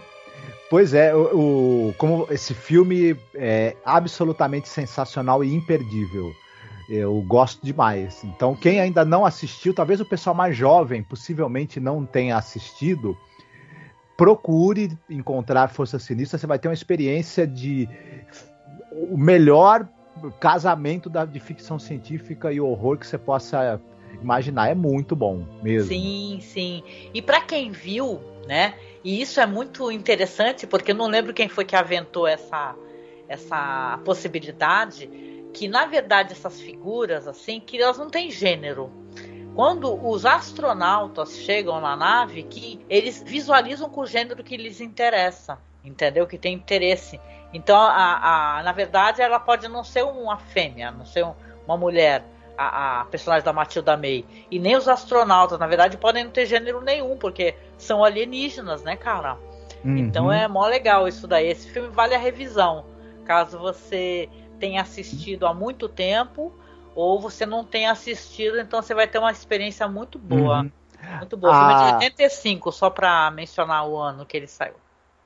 Pois 0.69 0.93
é, 0.93 1.13
o, 1.13 1.89
o, 1.89 1.95
como 1.97 2.25
esse 2.29 2.53
filme 2.53 3.17
é 3.35 3.75
absolutamente 3.83 4.69
sensacional 4.69 5.43
e 5.43 5.53
imperdível. 5.53 6.31
Eu 6.89 7.21
gosto 7.21 7.63
demais. 7.65 8.23
Então, 8.23 8.55
quem 8.55 8.79
ainda 8.79 9.03
não 9.03 9.25
assistiu, 9.25 9.73
talvez 9.73 9.99
o 9.99 10.05
pessoal 10.05 10.35
mais 10.35 10.55
jovem 10.55 11.03
possivelmente 11.03 11.79
não 11.79 12.05
tenha 12.05 12.37
assistido, 12.37 13.17
procure 14.17 14.97
encontrar 15.09 15.69
Força 15.69 15.99
Sinistra. 15.99 16.37
Você 16.37 16.47
vai 16.47 16.59
ter 16.59 16.69
uma 16.69 16.73
experiência 16.73 17.45
de 17.45 17.89
o 18.91 19.17
melhor 19.17 19.87
casamento 20.31 21.09
da, 21.09 21.25
de 21.25 21.39
ficção 21.39 21.77
científica 21.77 22.51
e 22.51 22.59
horror 22.59 22.97
que 22.97 23.07
você 23.07 23.17
possa 23.17 23.79
imaginar. 24.21 24.69
É 24.69 24.75
muito 24.75 25.15
bom 25.15 25.45
mesmo. 25.61 25.89
Sim, 25.89 26.39
sim. 26.41 26.83
E 27.13 27.21
para 27.21 27.41
quem 27.41 27.71
viu, 27.71 28.21
né? 28.47 28.75
E 29.03 29.21
isso 29.21 29.39
é 29.39 29.45
muito 29.45 29.91
interessante 29.91 30.65
porque 30.65 30.91
eu 30.91 30.95
não 30.95 31.07
lembro 31.07 31.33
quem 31.33 31.49
foi 31.49 31.65
que 31.65 31.75
aventou 31.75 32.27
essa 32.27 32.75
essa 33.27 33.99
possibilidade 34.03 35.09
que 35.53 35.67
na 35.67 35.85
verdade 35.85 36.33
essas 36.33 36.59
figuras 36.59 37.27
assim 37.27 37.59
que 37.59 37.81
elas 37.81 37.97
não 37.97 38.09
têm 38.09 38.31
gênero. 38.31 38.91
Quando 39.55 39.93
os 40.07 40.25
astronautas 40.25 41.37
chegam 41.37 41.79
na 41.79 41.95
nave, 41.95 42.41
que 42.43 42.79
eles 42.89 43.23
visualizam 43.23 43.87
com 43.87 44.01
o 44.01 44.05
gênero 44.05 44.43
que 44.43 44.57
lhes 44.57 44.81
interessa, 44.81 45.59
entendeu? 45.83 46.25
Que 46.25 46.39
tem 46.39 46.55
interesse. 46.55 47.19
Então, 47.53 47.79
a, 47.79 48.57
a, 48.57 48.63
na 48.63 48.71
verdade, 48.71 49.21
ela 49.21 49.39
pode 49.39 49.67
não 49.67 49.83
ser 49.83 50.03
uma 50.03 50.37
fêmea, 50.37 50.91
não 50.91 51.05
ser 51.05 51.23
um, 51.23 51.33
uma 51.65 51.77
mulher, 51.77 52.23
a, 52.57 53.01
a, 53.01 53.05
personagem 53.05 53.45
da 53.45 53.53
Matilda 53.53 53.95
May. 53.95 54.25
E 54.49 54.57
nem 54.57 54.75
os 54.75 54.87
astronautas, 54.87 55.59
na 55.59 55.67
verdade, 55.67 55.97
podem 55.97 56.23
não 56.23 56.31
ter 56.31 56.45
gênero 56.45 56.81
nenhum, 56.81 57.15
porque 57.17 57.55
são 57.77 58.03
alienígenas, 58.03 58.83
né, 58.83 58.95
cara? 58.95 59.37
Uhum. 59.83 59.97
Então 59.97 60.31
é 60.31 60.47
mó 60.47 60.65
legal 60.65 61.07
isso 61.07 61.27
daí. 61.27 61.47
Esse 61.47 61.69
filme 61.69 61.89
vale 61.89 62.15
a 62.15 62.19
revisão. 62.19 62.85
Caso 63.25 63.59
você 63.59 64.29
tenha 64.59 64.81
assistido 64.81 65.45
há 65.45 65.53
muito 65.53 65.87
tempo 65.87 66.53
ou 66.95 67.19
você 67.19 67.45
não 67.45 67.63
tem 67.63 67.87
assistido, 67.87 68.59
então 68.59 68.81
você 68.81 68.93
vai 68.93 69.07
ter 69.07 69.17
uma 69.17 69.31
experiência 69.31 69.87
muito 69.87 70.17
boa. 70.17 70.61
Uhum. 70.61 70.71
Muito 71.17 71.37
boa. 71.37 71.53
Ah. 71.53 71.77
Filme 71.77 71.89
de 71.89 72.05
85, 72.05 72.71
só 72.71 72.89
para 72.89 73.29
mencionar 73.31 73.87
o 73.87 73.97
ano 73.97 74.25
que 74.25 74.37
ele 74.37 74.47
saiu. 74.47 74.75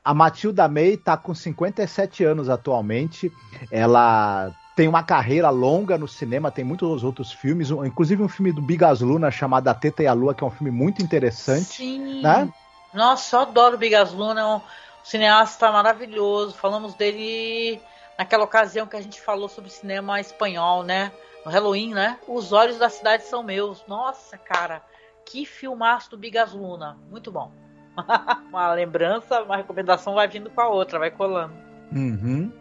A 0.08 0.14
Matilda 0.14 0.70
May 0.70 0.94
está 0.94 1.18
com 1.18 1.36
57 1.36 2.24
anos 2.24 2.48
atualmente. 2.48 3.30
Ela 3.70 4.56
tem 4.74 4.88
uma 4.88 5.04
carreira 5.04 5.50
longa 5.50 5.98
no 5.98 6.08
cinema, 6.08 6.50
tem 6.50 6.64
muitos 6.64 7.04
outros 7.04 7.34
filmes, 7.34 7.72
inclusive 7.72 8.24
um 8.24 8.30
filme 8.30 8.54
do 8.54 8.62
Bigas 8.62 9.02
Luna 9.02 9.30
chamado 9.30 9.68
A 9.68 9.74
Teta 9.74 10.04
e 10.04 10.08
a 10.08 10.14
Lua, 10.14 10.34
que 10.34 10.46
é 10.46 10.48
um 10.48 10.50
filme 10.50 10.72
muito 10.72 11.04
interessante. 11.04 11.66
Sim. 11.66 12.22
Né? 12.22 12.48
Nossa, 12.94 13.36
eu 13.36 13.42
adoro 13.42 13.76
o 13.76 13.78
Bigas 13.78 14.14
Luna, 14.14 14.40
é 14.40 14.46
um 14.46 14.62
cineasta 15.04 15.70
maravilhoso. 15.74 16.56
Falamos 16.56 16.94
dele 16.94 17.82
naquela 18.18 18.46
ocasião 18.46 18.88
que 18.88 18.96
a 18.96 19.02
gente 19.02 19.20
falou 19.20 19.50
sobre 19.50 19.70
cinema 19.70 20.22
espanhol, 20.22 20.84
né? 20.84 21.12
No 21.46 21.52
Halloween, 21.52 21.94
né? 21.94 22.18
Os 22.30 22.54
Olhos 22.54 22.78
da 22.78 22.88
Cidade 22.88 23.24
São 23.24 23.44
Meus. 23.44 23.84
Nossa, 23.90 24.38
cara, 24.38 24.82
que 25.26 25.46
filmaço 25.46 26.12
do 26.12 26.18
Bigas 26.18 26.54
Luna. 26.54 26.98
Muito 27.12 27.30
bom. 27.30 27.67
uma 28.50 28.74
lembrança, 28.74 29.42
uma 29.44 29.58
recomendação 29.58 30.14
vai 30.14 30.28
vindo 30.28 30.50
com 30.50 30.62
a 30.62 30.70
outra, 30.70 31.00
vai 31.00 31.12
colando. 31.12 31.54
Uhum. 31.92 32.52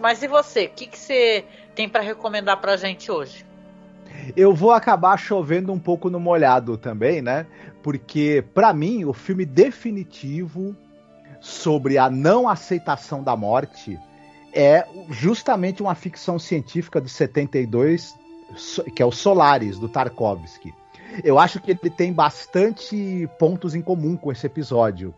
Mas 0.00 0.22
e 0.22 0.28
você? 0.28 0.66
O 0.66 0.70
que, 0.70 0.86
que 0.86 0.98
você 0.98 1.44
tem 1.74 1.88
para 1.88 2.02
recomendar 2.02 2.60
pra 2.60 2.76
gente 2.76 3.10
hoje? 3.10 3.44
Eu 4.36 4.54
vou 4.54 4.72
acabar 4.72 5.16
chovendo 5.18 5.72
um 5.72 5.78
pouco 5.78 6.08
no 6.10 6.20
molhado 6.20 6.76
também, 6.76 7.20
né? 7.20 7.46
Porque, 7.82 8.44
para 8.54 8.72
mim, 8.72 9.04
o 9.04 9.12
filme 9.12 9.44
definitivo 9.44 10.76
sobre 11.40 11.98
a 11.98 12.10
não 12.10 12.48
aceitação 12.48 13.22
da 13.22 13.36
morte 13.36 13.98
é 14.52 14.86
justamente 15.10 15.82
uma 15.82 15.94
ficção 15.94 16.38
científica 16.38 17.00
de 17.00 17.08
72, 17.08 18.16
que 18.94 19.02
é 19.02 19.06
o 19.06 19.12
Solaris, 19.12 19.78
do 19.78 19.88
Tarkovsky. 19.88 20.74
Eu 21.22 21.38
acho 21.38 21.60
que 21.60 21.70
ele 21.70 21.90
tem 21.90 22.12
bastante 22.12 23.28
pontos 23.38 23.74
em 23.74 23.82
comum 23.82 24.16
com 24.16 24.30
esse 24.32 24.46
episódio, 24.46 25.14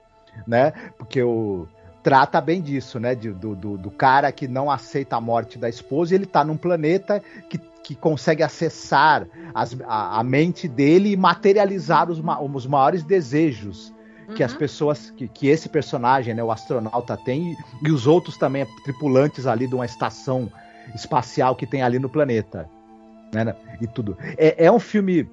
né? 0.47 0.73
Porque 0.97 1.23
o 1.23 1.67
trata 2.03 2.41
bem 2.41 2.61
disso, 2.61 2.99
né? 2.99 3.15
De, 3.15 3.31
do, 3.31 3.55
do, 3.55 3.77
do, 3.77 3.91
cara 3.91 4.33
que 4.33 4.49
não 4.49 4.71
aceita 4.71 5.17
a 5.17 5.21
morte 5.21 5.59
da 5.59 5.69
esposa 5.69 6.15
e 6.15 6.17
ele 6.17 6.27
tá 6.27 6.45
num 6.45 6.57
planeta 6.57 7.23
que, 7.49 7.59
que 7.83 7.95
consegue 7.95 8.43
acessar 8.43 9.27
as, 9.55 9.77
a, 9.87 10.21
a, 10.21 10.25
mente 10.25 10.67
dele 10.67 11.13
e 11.13 11.17
materializar 11.17 12.11
os, 12.11 12.19
os 12.19 12.67
maiores 12.67 13.03
desejos 13.03 13.93
que 14.35 14.43
as 14.43 14.53
uhum. 14.53 14.59
pessoas, 14.59 15.11
que, 15.11 15.27
que 15.29 15.49
esse 15.49 15.69
personagem, 15.69 16.35
né, 16.35 16.43
o 16.43 16.53
astronauta 16.53 17.17
tem, 17.17 17.53
e, 17.53 17.89
e 17.89 17.91
os 17.91 18.07
outros 18.07 18.37
também 18.37 18.67
tripulantes 18.85 19.47
ali 19.47 19.67
de 19.67 19.75
uma 19.75 19.85
estação 19.85 20.51
espacial 20.95 21.57
que 21.57 21.67
tem 21.67 21.83
ali 21.83 21.99
no 21.99 22.09
planeta. 22.09 22.69
Né, 23.33 23.55
e 23.81 23.87
tudo. 23.87 24.17
É, 24.37 24.67
é 24.67 24.73
um 24.73 24.81
filme 24.81 25.29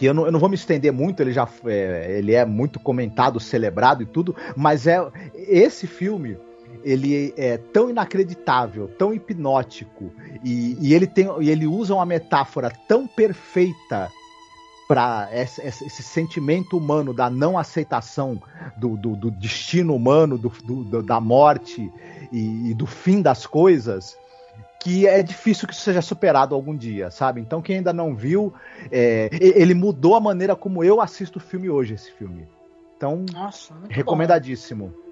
que 0.00 0.06
eu 0.06 0.14
não, 0.14 0.24
eu 0.24 0.32
não, 0.32 0.40
vou 0.40 0.48
me 0.48 0.54
estender 0.54 0.90
muito, 0.90 1.20
ele 1.20 1.30
já 1.30 1.46
é, 1.66 2.16
ele 2.16 2.32
é 2.32 2.42
muito 2.46 2.80
comentado, 2.80 3.38
celebrado 3.38 4.02
e 4.02 4.06
tudo, 4.06 4.34
mas 4.56 4.86
é 4.86 4.98
esse 5.34 5.86
filme 5.86 6.38
ele 6.82 7.34
é 7.36 7.58
tão 7.58 7.90
inacreditável, 7.90 8.88
tão 8.88 9.12
hipnótico 9.12 10.10
e, 10.42 10.74
e 10.80 10.94
ele 10.94 11.06
tem 11.06 11.28
e 11.42 11.50
ele 11.50 11.66
usa 11.66 11.94
uma 11.94 12.06
metáfora 12.06 12.72
tão 12.88 13.06
perfeita 13.06 14.10
para 14.88 15.28
esse, 15.34 15.60
esse, 15.60 16.02
sentimento 16.02 16.78
humano 16.78 17.12
da 17.12 17.28
não 17.28 17.58
aceitação 17.58 18.40
do, 18.78 18.96
do, 18.96 19.14
do 19.14 19.30
destino 19.30 19.94
humano, 19.94 20.38
do, 20.38 20.48
do, 20.64 21.02
da 21.02 21.20
morte 21.20 21.92
e, 22.32 22.70
e, 22.70 22.74
do 22.74 22.86
fim 22.86 23.20
das 23.20 23.46
coisas, 23.46 24.16
que 24.80 25.06
é 25.06 25.22
difícil 25.22 25.68
que 25.68 25.74
isso 25.74 25.82
seja 25.82 26.00
superado 26.00 26.54
algum 26.54 26.74
dia, 26.74 27.10
sabe? 27.10 27.40
Então, 27.40 27.60
quem 27.60 27.76
ainda 27.76 27.92
não 27.92 28.14
viu, 28.14 28.52
é, 28.90 29.28
ele 29.32 29.74
mudou 29.74 30.14
a 30.16 30.20
maneira 30.20 30.56
como 30.56 30.82
eu 30.82 31.00
assisto 31.00 31.38
o 31.38 31.42
filme 31.42 31.68
hoje, 31.68 31.94
esse 31.94 32.10
filme. 32.12 32.48
Então, 32.96 33.24
Nossa, 33.32 33.74
recomendadíssimo. 33.88 34.88
Bom. 34.88 35.10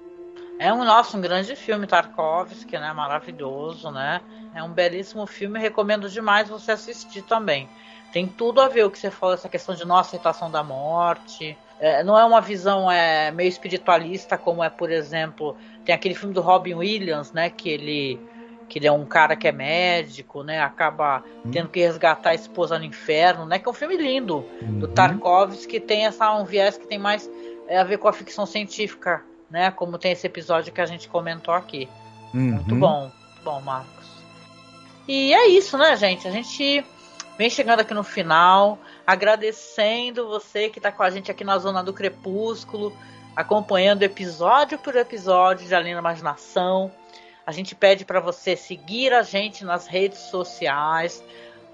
É 0.59 0.73
um 0.73 0.85
nosso 0.85 1.17
um 1.17 1.21
grande 1.21 1.55
filme 1.55 1.87
Tarkovsky, 1.87 2.77
né? 2.79 2.93
Maravilhoso, 2.93 3.91
né? 3.93 4.21
É 4.55 4.63
um 4.63 4.73
belíssimo 4.73 5.25
filme, 5.27 5.59
recomendo 5.59 6.09
demais 6.09 6.49
você 6.49 6.73
assistir 6.73 7.23
também. 7.23 7.69
Tem 8.13 8.27
tudo 8.27 8.61
a 8.61 8.69
ver 8.69 8.85
o 8.85 8.91
que 8.91 8.99
você 8.99 9.11
falou, 9.11 9.35
essa 9.35 9.49
questão 9.49 9.75
de 9.75 9.87
não 9.87 9.97
aceitação 9.97 10.51
da 10.51 10.63
morte. 10.63 11.57
É, 11.79 12.03
não 12.03 12.19
é 12.19 12.25
uma 12.25 12.41
visão 12.41 12.91
é, 12.91 13.31
meio 13.31 13.49
espiritualista, 13.49 14.37
como 14.37 14.65
é, 14.65 14.69
por 14.69 14.91
exemplo, 14.91 15.57
tem 15.85 15.95
aquele 15.95 16.15
filme 16.15 16.35
do 16.35 16.41
Robin 16.41 16.75
Williams, 16.75 17.33
né? 17.33 17.51
Que 17.51 17.69
ele, 17.69 18.21
que 18.69 18.79
ele 18.79 18.87
é 18.87 18.93
um 18.93 19.05
cara 19.05 19.35
que 19.35 19.49
é 19.49 19.53
médico, 19.53 20.43
né? 20.43 20.61
Acaba 20.61 21.25
uhum. 21.45 21.51
tendo 21.51 21.69
que 21.69 21.81
resgatar 21.81 22.31
a 22.31 22.35
esposa 22.35 22.79
no 22.79 22.85
inferno, 22.85 23.47
né? 23.47 23.59
Que 23.59 23.69
é 23.69 23.71
um 23.71 23.75
filme 23.75 23.97
lindo 23.97 24.45
uhum. 24.63 24.79
do 24.79 24.89
Tarkovsky, 24.89 25.67
que 25.67 25.81
tem 25.81 26.07
essa, 26.07 26.33
um 26.35 26.45
viés 26.45 26.77
que 26.77 26.87
tem 26.87 26.99
mais 26.99 27.29
é, 27.67 27.79
a 27.79 27.85
ver 27.85 27.99
com 27.99 28.09
a 28.09 28.13
ficção 28.13 28.47
científica, 28.47 29.23
né? 29.51 29.71
Como 29.71 29.99
tem 29.99 30.13
esse 30.13 30.27
episódio 30.27 30.73
que 30.73 30.81
a 30.81 30.87
gente 30.87 31.09
comentou 31.09 31.55
aqui. 31.55 31.89
Uhum. 32.35 32.53
Muito 32.53 32.75
bom, 32.75 33.01
muito 33.01 33.43
bom, 33.45 33.61
Marcos. 33.61 34.09
E 35.07 35.33
é 35.33 35.49
isso, 35.49 35.79
né, 35.79 35.97
gente? 35.97 36.29
A 36.29 36.31
gente 36.31 36.85
Vem 37.39 37.49
chegando 37.49 37.79
aqui 37.79 37.95
no 37.95 38.03
final, 38.03 38.81
agradecendo 39.07 40.27
você 40.27 40.69
que 40.69 40.81
está 40.81 40.91
com 40.91 41.05
a 41.05 41.11
gente 41.11 41.31
aqui 41.31 41.45
na 41.45 41.57
Zona 41.57 41.85
do 41.85 41.93
Crepúsculo, 41.93 42.93
acompanhando 43.37 44.03
episódio 44.03 44.77
por 44.77 44.97
episódio 44.97 45.65
de 45.65 45.73
Além 45.73 45.95
da 45.95 46.01
Imaginação. 46.01 46.91
A 47.49 47.51
gente 47.51 47.75
pede 47.75 48.05
para 48.05 48.21
você 48.21 48.55
seguir 48.55 49.15
a 49.15 49.23
gente 49.23 49.65
nas 49.65 49.87
redes 49.87 50.19
sociais. 50.19 51.25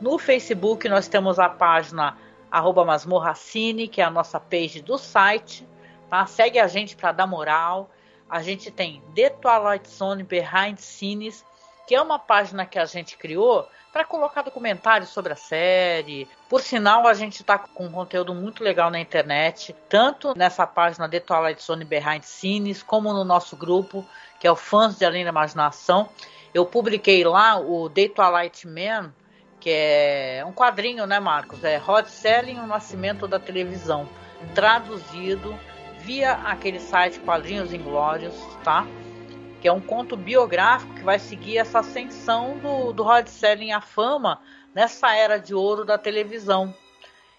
No 0.01 0.21
Facebook 0.21 0.89
nós 0.89 1.09
temos 1.09 1.37
a 1.41 1.49
página 1.49 2.17
arroba 2.49 2.85
masmorracine, 2.85 3.89
que 3.89 4.01
é 4.01 4.05
a 4.05 4.11
nossa 4.11 4.39
page 4.39 4.81
do 4.81 4.97
site. 4.97 5.67
Tá? 6.09 6.25
Segue 6.27 6.61
a 6.61 6.69
gente 6.69 6.95
para 6.95 7.11
dar 7.11 7.27
moral. 7.27 7.91
A 8.31 8.41
gente 8.41 8.71
tem 8.71 9.03
The 9.17 9.31
Twilight 9.31 9.91
Zone 9.91 10.23
Behind 10.23 10.79
Scenes, 10.79 11.45
que 11.89 11.97
é 11.97 12.01
uma 12.01 12.21
página 12.21 12.65
que 12.65 12.79
a 12.79 12.85
gente 12.85 13.19
criou 13.19 13.69
para 13.93 14.05
colocar 14.05 14.43
documentários 14.43 15.11
sobre 15.11 15.33
a 15.33 15.37
série. 15.37 16.29
Por 16.49 16.61
sinal, 16.61 17.05
a 17.07 17.15
gente 17.15 17.41
está 17.41 17.59
com 17.59 17.87
um 17.87 17.93
conteúdo 17.93 18.33
muito 18.33 18.63
legal 18.63 18.93
na 18.93 19.01
internet, 19.01 19.75
tanto 19.89 20.37
nessa 20.37 20.67
página 20.69 21.09
The 21.09 21.19
Twilight 21.19 21.61
Zone 21.61 21.85
Behind 21.85 22.23
Scenes, 22.23 22.81
como 22.81 23.13
no 23.13 23.25
nosso 23.25 23.57
grupo, 23.57 24.07
que 24.45 24.49
é 24.49 24.53
o 24.53 24.57
Fãs 24.57 24.99
de 24.99 25.07
Além 25.07 25.25
da 25.25 25.31
Imaginação. 25.31 26.07
Eu 26.53 26.67
publiquei 26.67 27.25
lá 27.25 27.59
o 27.59 27.89
The 27.89 28.09
Twilight 28.09 28.69
Man, 28.69 29.11
que 29.59 29.71
é 29.71 30.45
um 30.47 30.53
quadrinho, 30.53 31.07
né, 31.07 31.19
Marcos? 31.19 31.65
É 31.65 31.79
Rod 31.79 32.05
Selling, 32.05 32.59
o 32.59 32.67
Nascimento 32.67 33.27
da 33.27 33.39
Televisão, 33.39 34.07
traduzido 34.55 35.59
via 36.01 36.33
aquele 36.33 36.79
site 36.79 37.21
Quadrinhos 37.21 37.73
Inglórios, 37.73 38.35
tá? 38.63 38.87
que 39.63 39.67
é 39.67 39.73
um 39.73 39.81
conto 39.81 40.15
biográfico 40.15 40.93
que 40.93 41.03
vai 41.03 41.19
seguir 41.19 41.57
essa 41.57 41.79
ascensão 41.79 42.59
do, 42.59 42.93
do 42.93 43.03
Rod 43.03 43.27
Serling 43.29 43.73
à 43.73 43.81
fama 43.81 44.43
nessa 44.75 45.17
era 45.17 45.39
de 45.39 45.55
ouro 45.55 45.87
da 45.87 45.97
televisão. 45.97 46.75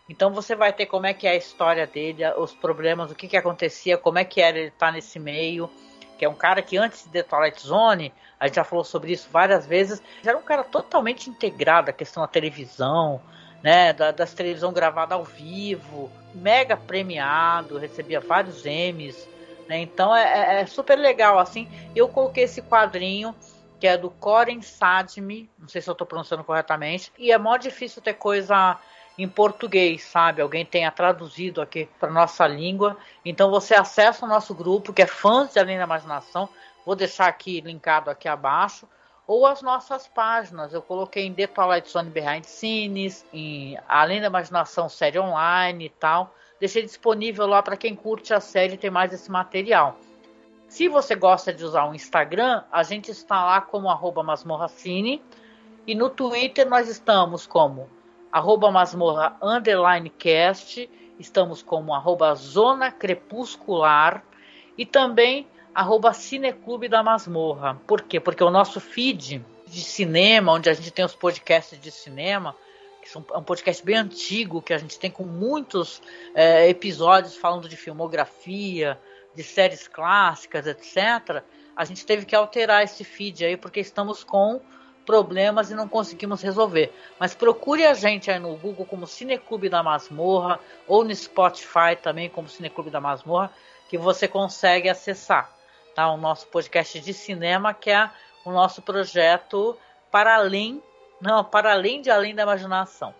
Então 0.09 0.33
você 0.33 0.55
vai 0.55 0.73
ter 0.73 0.87
como 0.87 1.05
é 1.05 1.13
que 1.13 1.27
é 1.27 1.31
a 1.33 1.35
história 1.35 1.85
dele, 1.85 2.27
os 2.39 2.55
problemas, 2.55 3.11
o 3.11 3.15
que, 3.15 3.27
que 3.27 3.37
acontecia, 3.37 3.95
como 3.95 4.17
é 4.17 4.25
que 4.25 4.41
era 4.41 4.57
ele 4.57 4.67
estar 4.69 4.87
tá 4.87 4.91
nesse 4.91 5.19
meio, 5.19 5.69
que 6.17 6.25
é 6.25 6.29
um 6.29 6.35
cara 6.35 6.61
que 6.61 6.77
antes 6.77 7.03
de 7.03 7.09
The 7.09 7.23
Twilight 7.23 7.61
Zone, 7.61 8.13
a 8.39 8.47
gente 8.47 8.55
já 8.55 8.63
falou 8.63 8.83
sobre 8.83 9.11
isso 9.11 9.29
várias 9.31 9.65
vezes, 9.65 10.01
era 10.23 10.37
um 10.37 10.41
cara 10.41 10.63
totalmente 10.63 11.29
integrado 11.29 11.89
à 11.89 11.93
questão 11.93 12.21
da 12.21 12.27
televisão, 12.27 13.21
né, 13.63 13.93
da, 13.93 14.11
das 14.11 14.33
televisão 14.33 14.71
gravada 14.71 15.15
ao 15.15 15.23
vivo, 15.23 16.11
mega 16.33 16.77
premiado, 16.77 17.77
recebia 17.77 18.19
vários 18.19 18.65
Emmys, 18.65 19.27
né? 19.67 19.79
Então 19.79 20.15
é, 20.15 20.57
é, 20.57 20.61
é, 20.61 20.65
super 20.65 20.95
legal 20.95 21.39
assim. 21.39 21.67
Eu 21.95 22.07
coloquei 22.07 22.43
esse 22.43 22.61
quadrinho 22.61 23.35
que 23.79 23.87
é 23.87 23.97
do 23.97 24.09
Coren 24.09 24.61
Sadmi, 24.61 25.49
não 25.59 25.67
sei 25.67 25.81
se 25.81 25.89
eu 25.89 25.93
estou 25.93 26.07
pronunciando 26.07 26.43
corretamente, 26.43 27.11
e 27.17 27.31
é 27.31 27.37
mó 27.37 27.57
difícil 27.57 28.01
ter 28.01 28.13
coisa 28.13 28.77
em 29.17 29.27
português, 29.27 30.03
sabe? 30.03 30.41
Alguém 30.41 30.65
tenha 30.65 30.91
traduzido 30.91 31.61
aqui 31.61 31.87
para 31.99 32.11
nossa 32.11 32.45
língua. 32.47 32.97
Então 33.23 33.49
você 33.49 33.73
acessa 33.73 34.25
o 34.25 34.29
nosso 34.29 34.53
grupo, 34.53 34.91
que 34.91 35.01
é 35.01 35.07
Fãs 35.07 35.53
de 35.53 35.59
Além 35.59 35.77
da 35.77 35.85
Imaginação. 35.85 36.49
Vou 36.85 36.95
deixar 36.95 37.27
aqui 37.27 37.61
linkado 37.61 38.09
aqui 38.09 38.27
abaixo. 38.27 38.87
Ou 39.25 39.45
as 39.45 39.61
nossas 39.61 40.07
páginas. 40.07 40.73
Eu 40.73 40.81
coloquei 40.81 41.25
em 41.25 41.33
The 41.33 41.47
Twilight 41.47 41.89
Zone 41.89 42.09
Behind 42.09 42.43
Scenes, 42.43 43.25
em 43.33 43.77
Além 43.87 44.21
da 44.21 44.27
Imaginação 44.27 44.87
Série 44.89 45.17
Online 45.17 45.85
e 45.85 45.89
tal. 45.89 46.35
Deixei 46.59 46.83
disponível 46.83 47.47
lá 47.47 47.63
para 47.63 47.77
quem 47.77 47.95
curte 47.95 48.33
a 48.33 48.39
série 48.39 48.77
ter 48.77 48.89
mais 48.89 49.11
esse 49.13 49.31
material. 49.31 49.97
Se 50.67 50.87
você 50.87 51.15
gosta 51.15 51.53
de 51.53 51.63
usar 51.63 51.85
o 51.85 51.95
Instagram, 51.95 52.63
a 52.71 52.83
gente 52.83 53.09
está 53.09 53.43
lá 53.45 53.61
como 53.61 53.89
arroba 53.89 54.21
masmorracine. 54.21 55.23
E 55.87 55.95
no 55.95 56.09
Twitter 56.09 56.67
nós 56.67 56.89
estamos 56.89 57.47
como 57.47 57.89
arroba 58.35 58.69
masmorra 58.69 59.37
underline 59.41 60.09
cast, 60.09 60.89
estamos 61.17 61.63
como 61.63 61.95
arroba 61.95 62.35
zona 62.35 62.91
crepuscular 62.91 64.25
e 64.77 64.85
também 64.85 65.47
arroba 65.73 66.11
cineclube 66.11 66.89
da 66.89 67.01
masmorra. 67.01 67.79
Por 67.87 68.01
quê? 68.01 68.19
Porque 68.19 68.43
o 68.43 68.49
nosso 68.49 68.81
feed 68.81 69.41
de 69.65 69.81
cinema, 69.81 70.51
onde 70.51 70.69
a 70.69 70.73
gente 70.73 70.91
tem 70.91 71.05
os 71.05 71.15
podcasts 71.15 71.79
de 71.79 71.89
cinema, 71.89 72.53
que 73.01 73.17
é 73.17 73.37
um 73.37 73.43
podcast 73.43 73.85
bem 73.85 73.95
antigo, 73.95 74.61
que 74.61 74.73
a 74.73 74.77
gente 74.77 74.99
tem 74.99 75.09
com 75.09 75.23
muitos 75.23 76.01
é, 76.33 76.67
episódios 76.67 77.37
falando 77.37 77.69
de 77.69 77.77
filmografia, 77.77 78.99
de 79.33 79.43
séries 79.43 79.87
clássicas, 79.87 80.67
etc. 80.67 81.41
A 81.73 81.85
gente 81.85 82.05
teve 82.05 82.25
que 82.25 82.35
alterar 82.35 82.83
esse 82.83 83.05
feed 83.05 83.45
aí, 83.45 83.55
porque 83.55 83.79
estamos 83.79 84.25
com 84.25 84.59
problemas 85.05 85.69
e 85.69 85.75
não 85.75 85.87
conseguimos 85.87 86.41
resolver. 86.41 86.93
Mas 87.19 87.35
procure 87.35 87.85
a 87.85 87.93
gente 87.93 88.31
aí 88.31 88.39
no 88.39 88.55
Google 88.57 88.85
como 88.85 89.07
Cineclube 89.07 89.69
da 89.69 89.83
Masmorra 89.83 90.59
ou 90.87 91.03
no 91.03 91.15
Spotify 91.15 91.95
também 92.01 92.29
como 92.29 92.49
Cineclube 92.49 92.89
da 92.89 92.99
Masmorra, 92.99 93.51
que 93.87 93.97
você 93.97 94.27
consegue 94.27 94.89
acessar 94.89 95.55
tá? 95.93 96.11
o 96.11 96.17
nosso 96.17 96.47
podcast 96.47 96.99
de 96.99 97.13
cinema, 97.13 97.73
que 97.73 97.89
é 97.89 98.09
o 98.43 98.51
nosso 98.51 98.81
projeto 98.81 99.77
para 100.11 100.35
além, 100.35 100.81
não, 101.21 101.43
para 101.43 101.71
além 101.71 102.01
de 102.01 102.09
além 102.11 102.35
da 102.35 102.43
imaginação, 102.43 103.13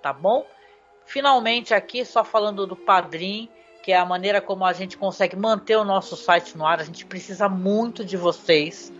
tá 0.00 0.12
bom? 0.12 0.46
Finalmente 1.04 1.74
aqui 1.74 2.04
só 2.04 2.24
falando 2.24 2.66
do 2.66 2.76
Padrim, 2.76 3.48
que 3.82 3.92
é 3.92 3.98
a 3.98 4.04
maneira 4.04 4.40
como 4.40 4.64
a 4.64 4.72
gente 4.72 4.96
consegue 4.96 5.36
manter 5.36 5.76
o 5.76 5.84
nosso 5.84 6.16
site 6.16 6.56
no 6.56 6.64
ar. 6.64 6.80
A 6.80 6.84
gente 6.84 7.04
precisa 7.04 7.48
muito 7.48 8.04
de 8.04 8.16
vocês, 8.16 8.92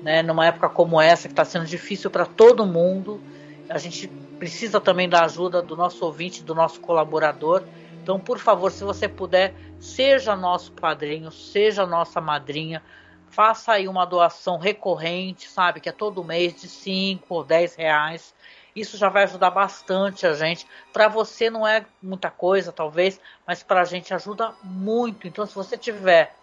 né? 0.00 0.22
Numa 0.22 0.46
época 0.46 0.68
como 0.68 1.00
essa 1.00 1.28
que 1.28 1.32
está 1.32 1.44
sendo 1.44 1.66
difícil 1.66 2.10
para 2.10 2.26
todo 2.26 2.66
mundo, 2.66 3.22
a 3.68 3.78
gente 3.78 4.08
precisa 4.38 4.80
também 4.80 5.08
da 5.08 5.24
ajuda 5.24 5.60
do 5.60 5.76
nosso 5.76 6.04
ouvinte, 6.04 6.42
do 6.44 6.54
nosso 6.54 6.80
colaborador. 6.80 7.64
Então, 8.02 8.18
por 8.18 8.38
favor, 8.38 8.70
se 8.70 8.84
você 8.84 9.08
puder, 9.08 9.54
seja 9.78 10.34
nosso 10.36 10.72
padrinho, 10.72 11.30
seja 11.30 11.84
nossa 11.84 12.20
madrinha, 12.20 12.82
faça 13.28 13.72
aí 13.72 13.86
uma 13.88 14.06
doação 14.06 14.56
recorrente, 14.56 15.48
sabe? 15.48 15.80
Que 15.80 15.88
é 15.88 15.92
todo 15.92 16.24
mês 16.24 16.54
de 16.54 16.68
5 16.68 17.34
ou 17.34 17.44
10 17.44 17.74
reais. 17.74 18.34
Isso 18.74 18.96
já 18.96 19.08
vai 19.08 19.24
ajudar 19.24 19.50
bastante 19.50 20.26
a 20.26 20.32
gente. 20.32 20.66
Para 20.92 21.08
você 21.08 21.50
não 21.50 21.66
é 21.66 21.84
muita 22.00 22.30
coisa, 22.30 22.72
talvez, 22.72 23.20
mas 23.46 23.62
para 23.62 23.80
a 23.80 23.84
gente 23.84 24.14
ajuda 24.14 24.54
muito. 24.62 25.26
Então, 25.26 25.44
se 25.44 25.54
você 25.54 25.76
tiver 25.76 26.34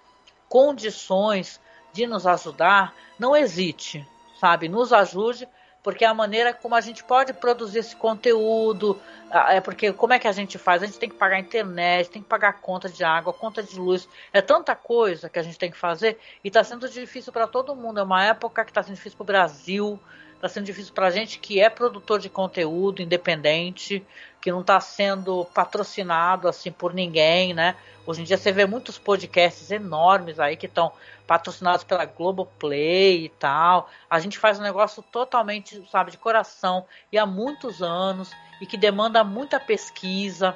condições 0.48 1.60
de 1.96 2.06
nos 2.06 2.28
ajudar, 2.28 2.94
não 3.18 3.36
hesite, 3.36 4.06
sabe? 4.38 4.68
Nos 4.68 4.92
ajude 4.92 5.48
porque 5.82 6.04
é 6.04 6.08
a 6.08 6.16
maneira 6.16 6.52
como 6.52 6.74
a 6.74 6.82
gente 6.82 7.04
pode 7.04 7.32
produzir 7.32 7.78
esse 7.78 7.96
conteúdo, 7.96 9.00
é 9.32 9.62
porque 9.62 9.94
como 9.94 10.14
é 10.14 10.20
que 10.20 10.28
a 10.28 10.32
gente 10.32 10.58
faz? 10.58 10.82
A 10.82 10.88
gente 10.88 10.98
tem 10.98 11.08
que 11.08 11.16
pagar 11.16 11.40
internet, 11.40 12.10
tem 12.10 12.24
que 12.24 12.28
pagar 12.28 12.54
conta 12.54 12.90
de 12.90 13.04
água, 13.04 13.32
conta 13.32 13.62
de 13.62 13.80
luz, 13.80 14.10
é 14.34 14.42
tanta 14.42 14.76
coisa 14.76 15.30
que 15.30 15.38
a 15.38 15.44
gente 15.44 15.60
tem 15.60 15.70
que 15.70 15.78
fazer 15.78 16.18
e 16.44 16.48
está 16.48 16.64
sendo 16.64 16.90
difícil 16.90 17.32
para 17.32 17.46
todo 17.46 17.76
mundo. 17.76 18.00
É 18.00 18.04
uma 18.04 18.24
época 18.24 18.66
que 18.66 18.72
está 18.72 18.82
sendo 18.82 18.96
difícil 18.96 19.16
para 19.16 19.24
o 19.24 19.28
Brasil, 19.28 20.00
está 20.36 20.48
sendo 20.50 20.66
difícil 20.66 20.94
para 20.94 21.08
a 21.08 21.12
gente 21.12 21.40
que 21.40 21.60
é 21.60 21.70
produtor 21.70 22.20
de 22.20 22.30
conteúdo 22.30 23.02
independente, 23.02 24.06
que 24.42 24.52
não 24.52 24.62
está 24.62 24.80
sendo 24.80 25.46
patrocinado 25.54 26.48
assim 26.48 26.72
por 26.72 26.94
ninguém, 26.94 27.54
né? 27.54 27.76
Hoje 28.06 28.22
em 28.22 28.24
dia 28.24 28.38
você 28.38 28.52
vê 28.52 28.66
muitos 28.66 29.00
podcasts 29.00 29.72
enormes 29.72 30.40
aí 30.40 30.56
que 30.56 30.68
estão 30.68 30.92
patrocinados 31.26 31.84
pela 31.84 32.06
Globoplay 32.06 33.26
e 33.26 33.30
tal. 33.30 33.90
A 34.08 34.20
gente 34.20 34.38
faz 34.38 34.60
um 34.60 34.64
negócio 34.64 35.04
totalmente, 35.12 35.84
sabe, 35.92 36.12
de 36.12 36.18
coração 36.18 36.86
e 37.12 37.18
há 37.18 37.26
muitos 37.26 37.82
anos 37.82 38.32
e 38.62 38.66
que 38.68 38.78
demanda 38.78 39.24
muita 39.24 39.60
pesquisa. 39.60 40.56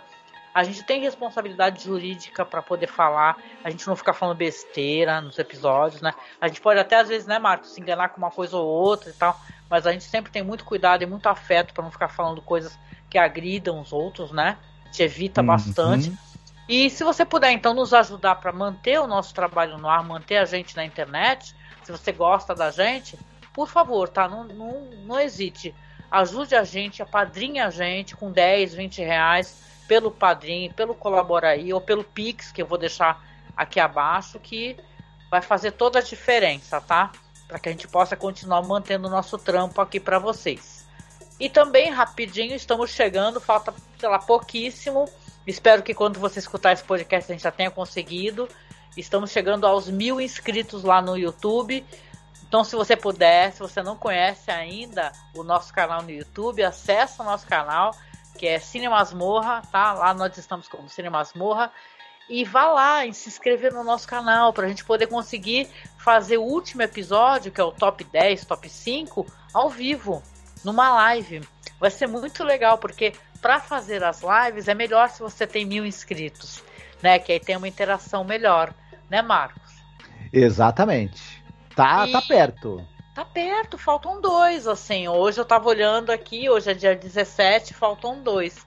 A 0.54 0.64
gente 0.64 0.84
tem 0.84 1.02
responsabilidade 1.02 1.84
jurídica 1.84 2.46
para 2.46 2.62
poder 2.62 2.88
falar, 2.88 3.38
a 3.64 3.70
gente 3.70 3.88
não 3.88 3.96
fica 3.96 4.14
falando 4.14 4.38
besteira 4.38 5.22
nos 5.22 5.40
episódios, 5.40 6.02
né? 6.02 6.14
A 6.42 6.48
gente 6.48 6.60
pode 6.60 6.80
até 6.80 6.98
às 6.98 7.08
vezes, 7.08 7.28
né, 7.28 7.40
Marcos, 7.40 7.74
se 7.74 7.82
enganar 7.82 8.10
com 8.10 8.18
uma 8.18 8.32
coisa 8.32 8.58
ou 8.58 8.68
outra 8.68 9.10
e 9.10 9.14
tal, 9.14 9.40
mas 9.70 9.86
a 9.86 9.92
gente 9.92 10.04
sempre 10.04 10.32
tem 10.32 10.44
muito 10.44 10.66
cuidado 10.66 11.04
e 11.04 11.06
muito 11.06 11.28
afeto 11.28 11.74
para 11.74 11.84
não 11.84 11.92
ficar 11.92 12.08
falando 12.08 12.42
coisas 12.42 12.78
que 13.10 13.18
agridam 13.18 13.80
os 13.80 13.94
outros, 13.94 14.32
né? 14.32 14.58
Gente 14.86 15.04
evita 15.04 15.42
uhum. 15.42 15.48
bastante. 15.48 16.12
E 16.68 16.90
se 16.90 17.04
você 17.04 17.26
puder, 17.26 17.52
então, 17.52 17.74
nos 17.74 17.94
ajudar 17.94 18.36
para 18.36 18.52
manter 18.52 19.00
o 19.00 19.08
nosso 19.08 19.34
trabalho 19.34 19.78
no 19.78 19.90
ar, 19.90 20.04
manter 20.04 20.38
a 20.38 20.46
gente 20.46 20.76
na 20.76 20.86
internet, 20.86 21.56
se 21.84 21.92
você 21.92 22.12
gosta 22.12 22.54
da 22.54 22.70
gente, 22.70 23.18
por 23.54 23.68
favor, 23.68 24.08
tá? 24.08 24.28
Não, 24.28 24.44
não, 24.44 24.82
não 25.06 25.20
hesite. 25.20 25.74
Ajude 26.12 26.56
a 26.56 26.64
gente, 26.64 27.02
apadrinhe 27.02 27.60
a 27.60 27.70
gente 27.70 28.16
com 28.16 28.32
10, 28.32 28.76
20 28.76 29.02
reais 29.02 29.64
pelo 29.88 30.12
padrinho, 30.12 30.72
pelo 30.74 30.94
Colaboraí 30.94 31.74
ou 31.74 31.82
pelo 31.82 32.04
Pix, 32.04 32.52
que 32.52 32.62
eu 32.62 32.68
vou 32.68 32.78
deixar 32.78 33.24
aqui 33.58 33.80
abaixo, 33.80 34.40
que 34.40 34.78
vai 35.30 35.42
fazer 35.42 35.72
toda 35.72 36.00
a 36.00 36.02
diferença, 36.02 36.80
tá? 36.80 37.12
Para 37.50 37.60
que 37.60 37.68
a 37.68 37.72
gente 37.74 37.90
possa 37.90 38.16
continuar 38.16 38.62
mantendo 38.62 39.08
o 39.08 39.12
nosso 39.12 39.38
trampo 39.38 39.82
aqui 39.82 40.00
para 40.00 40.20
vocês. 40.20 40.88
E 41.38 41.50
também, 41.50 41.92
rapidinho, 41.92 42.56
estamos 42.56 42.92
chegando, 42.92 43.42
falta, 43.42 43.74
sei 44.00 44.08
lá, 44.08 44.20
pouquíssimo 44.20 45.10
Espero 45.50 45.82
que 45.82 45.96
quando 45.96 46.20
você 46.20 46.38
escutar 46.38 46.74
esse 46.74 46.84
podcast 46.84 47.32
a 47.32 47.34
gente 47.34 47.44
já 47.44 47.52
tenha 47.52 47.72
conseguido. 47.72 48.48
Estamos 48.96 49.32
chegando 49.32 49.66
aos 49.66 49.90
mil 49.90 50.22
inscritos 50.22 50.84
lá 50.84 51.02
no 51.02 51.18
YouTube. 51.18 51.84
Então, 52.48 52.64
se 52.64 52.76
você 52.76 52.96
puder, 52.96 53.52
se 53.52 53.60
você 53.60 53.82
não 53.82 53.96
conhece 53.96 54.52
ainda 54.52 55.12
o 55.36 55.44
nosso 55.44 55.74
canal 55.74 56.04
no 56.04 56.12
YouTube, 56.12 56.64
acessa 56.64 57.24
o 57.24 57.26
nosso 57.26 57.48
canal, 57.48 57.96
que 58.38 58.48
é 58.48 58.60
Cinemasmorra, 58.60 59.64
tá? 59.72 59.94
Lá 59.94 60.14
nós 60.14 60.38
estamos 60.38 60.68
como 60.68 60.88
Cinemasmorra. 60.88 61.72
E 62.30 62.44
vá 62.44 62.68
lá 62.68 63.06
e 63.08 63.14
se 63.14 63.28
inscrever 63.28 63.74
no 63.74 63.84
nosso 63.84 64.08
canal 64.08 64.54
para 64.54 64.68
a 64.68 64.70
gente 64.70 64.86
poder 64.86 65.08
conseguir 65.08 65.68
fazer 65.98 66.38
o 66.38 66.44
último 66.44 66.84
episódio, 66.84 67.52
que 67.52 67.60
é 67.60 67.64
o 67.64 67.72
top 67.72 68.04
10, 68.04 68.46
top 68.46 68.70
5, 68.70 69.26
ao 69.52 69.70
vivo, 69.70 70.22
numa 70.64 70.94
live. 70.94 71.42
Vai 71.80 71.90
ser 71.90 72.08
muito 72.08 72.44
legal, 72.44 72.78
porque 72.78 73.14
para 73.42 73.60
fazer 73.60 74.04
as 74.04 74.22
lives 74.22 74.68
é 74.68 74.76
melhor 74.76 75.10
se 75.10 75.22
você 75.22 75.48
tem 75.48 75.66
mil 75.66 75.86
inscritos, 75.86 76.64
né? 77.02 77.18
Que 77.18 77.32
aí 77.32 77.40
tem 77.40 77.58
uma 77.58 77.68
interação 77.68 78.24
melhor, 78.24 78.74
né, 79.10 79.24
Marcos? 79.24 79.72
Exatamente. 80.32 81.44
Tá, 81.76 82.08
e... 82.08 82.12
tá 82.12 82.22
perto. 82.22 82.86
Tá 83.16 83.26
perto, 83.26 83.78
faltam 83.78 84.22
dois, 84.22 84.68
assim. 84.68 85.08
Hoje 85.08 85.42
eu 85.42 85.46
tava 85.46 85.68
olhando 85.68 86.12
aqui, 86.12 86.50
hoje 86.50 86.70
é 86.70 86.74
dia 86.74 86.96
17, 86.96 87.74
faltam 87.74 88.22
dois. 88.22 88.66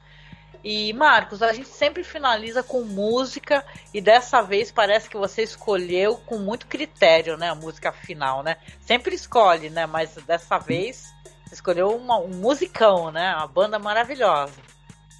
E 0.64 0.92
Marcos, 0.92 1.42
a 1.42 1.52
gente 1.52 1.68
sempre 1.68 2.04
finaliza 2.04 2.62
com 2.62 2.82
música 2.82 3.64
e 3.92 4.00
dessa 4.00 4.40
vez 4.42 4.70
parece 4.70 5.08
que 5.08 5.16
você 5.16 5.42
escolheu 5.42 6.16
com 6.16 6.38
muito 6.38 6.66
critério, 6.66 7.36
né, 7.36 7.50
a 7.50 7.54
música 7.54 7.90
final, 7.90 8.42
né? 8.42 8.56
Sempre 8.80 9.14
escolhe, 9.14 9.70
né, 9.70 9.86
mas 9.86 10.14
dessa 10.26 10.58
vez 10.58 11.12
escolheu 11.50 11.94
uma, 11.94 12.18
um 12.18 12.28
musicão, 12.28 13.10
né? 13.10 13.34
Uma 13.36 13.46
banda 13.46 13.78
maravilhosa. 13.78 14.54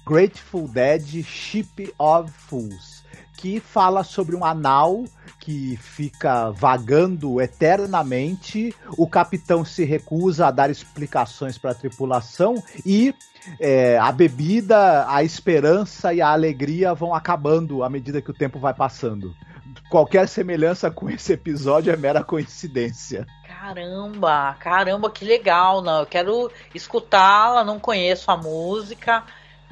Grateful 0.05 0.67
Dead 0.67 1.23
Ship 1.23 1.93
of 1.97 2.31
Fools, 2.31 2.92
que 3.43 3.59
fala 3.59 4.05
sobre 4.05 4.37
um 4.37 4.45
anal 4.45 5.03
que 5.37 5.75
fica 5.75 6.49
vagando 6.51 7.41
eternamente, 7.41 8.73
o 8.97 9.05
capitão 9.05 9.65
se 9.65 9.83
recusa 9.83 10.47
a 10.47 10.51
dar 10.51 10.69
explicações 10.69 11.57
para 11.57 11.71
a 11.71 11.75
tripulação 11.75 12.63
e 12.85 13.13
é, 13.59 13.97
a 13.99 14.09
bebida, 14.13 15.05
a 15.09 15.25
esperança 15.25 16.13
e 16.13 16.21
a 16.21 16.29
alegria 16.29 16.93
vão 16.93 17.13
acabando 17.13 17.83
à 17.83 17.89
medida 17.89 18.21
que 18.21 18.31
o 18.31 18.33
tempo 18.33 18.59
vai 18.59 18.73
passando. 18.73 19.35
Qualquer 19.89 20.29
semelhança 20.29 20.89
com 20.89 21.09
esse 21.09 21.33
episódio 21.33 21.91
é 21.91 21.97
mera 21.97 22.23
coincidência. 22.23 23.27
Caramba, 23.45 24.55
caramba, 24.57 25.11
que 25.11 25.25
legal, 25.25 25.81
não. 25.81 25.99
Eu 25.99 26.05
quero 26.05 26.49
escutá-la, 26.73 27.65
não 27.65 27.77
conheço 27.77 28.31
a 28.31 28.37
música. 28.37 29.21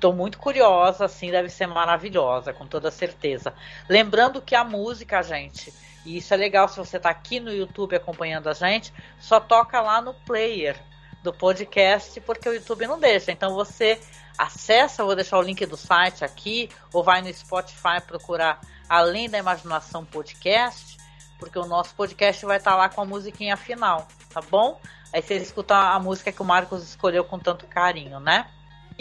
Estou 0.02 0.14
muito 0.14 0.39
curiosa, 0.39 1.06
assim, 1.06 1.30
deve 1.30 1.47
ser 1.47 1.68
maravilhosa, 1.68 2.52
com 2.52 2.66
toda 2.66 2.89
certeza. 2.89 3.54
Lembrando 3.88 4.41
que 4.41 4.56
a 4.56 4.64
música, 4.64 5.22
gente, 5.22 5.72
e 6.04 6.18
isso 6.18 6.34
é 6.34 6.38
legal 6.38 6.68
se 6.68 6.78
você 6.78 6.97
está 6.97 7.12
aqui 7.12 7.39
no 7.39 7.54
YouTube 7.54 7.95
acompanhando 7.95 8.49
a 8.49 8.54
gente, 8.54 8.91
só 9.20 9.39
toca 9.39 9.80
lá 9.80 10.02
no 10.02 10.16
player 10.16 10.76
do 11.22 11.32
podcast, 11.32 12.20
porque 12.22 12.49
o 12.49 12.54
YouTube 12.56 12.88
não 12.88 12.99
deixa. 12.99 13.32
Então 13.32 13.54
você 13.54 14.02
acessa, 14.36 15.04
vou 15.04 15.16
deixar 15.16 15.38
o 15.38 15.43
link 15.43 15.64
do 15.68 15.78
site 15.78 16.26
aqui, 16.26 16.68
ou 16.91 17.04
vai 17.04 17.22
no 17.22 17.32
Spotify 17.32 18.02
procurar 18.04 18.60
Além 18.89 19.30
da 19.30 19.38
Imaginação 19.38 20.04
Podcast 20.04 20.99
porque 21.38 21.58
o 21.58 21.66
nosso 21.66 21.95
podcast 21.95 22.45
vai 22.45 22.58
estar 22.58 22.72
tá 22.72 22.78
lá 22.78 22.88
com 22.88 23.02
a 23.02 23.06
musiquinha 23.06 23.58
final, 23.58 24.08
tá 24.32 24.41
bom? 24.41 24.80
Aí 25.12 25.24
vocês 25.24 25.41
escutam 25.41 25.76
a 25.76 25.99
música 25.99 26.32
que 26.32 26.39
o 26.39 26.45
Marcos 26.45 26.84
escolheu 26.84 27.24
com 27.24 27.39
tanto 27.39 27.66
carinho, 27.66 28.20
né? 28.20 28.47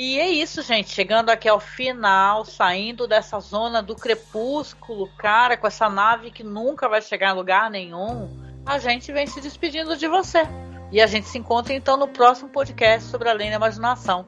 E 0.02 0.18
é 0.18 0.30
isso, 0.30 0.62
gente. 0.62 0.88
Chegando 0.88 1.28
aqui 1.28 1.46
ao 1.46 1.60
final, 1.60 2.42
saindo 2.46 3.06
dessa 3.06 3.38
zona 3.38 3.82
do 3.82 3.94
crepúsculo, 3.94 5.10
cara, 5.18 5.58
com 5.58 5.66
essa 5.66 5.90
nave 5.90 6.30
que 6.30 6.42
nunca 6.42 6.88
vai 6.88 7.02
chegar 7.02 7.32
em 7.32 7.36
lugar 7.36 7.70
nenhum, 7.70 8.30
a 8.64 8.78
gente 8.78 9.12
vem 9.12 9.26
se 9.26 9.42
despedindo 9.42 9.94
de 9.98 10.08
você. 10.08 10.44
E 10.90 11.02
a 11.02 11.06
gente 11.06 11.28
se 11.28 11.36
encontra 11.36 11.74
então 11.74 11.98
no 11.98 12.08
próximo 12.08 12.48
podcast 12.48 13.10
sobre 13.10 13.28
Além 13.28 13.50
da 13.50 13.56
Imaginação. 13.56 14.24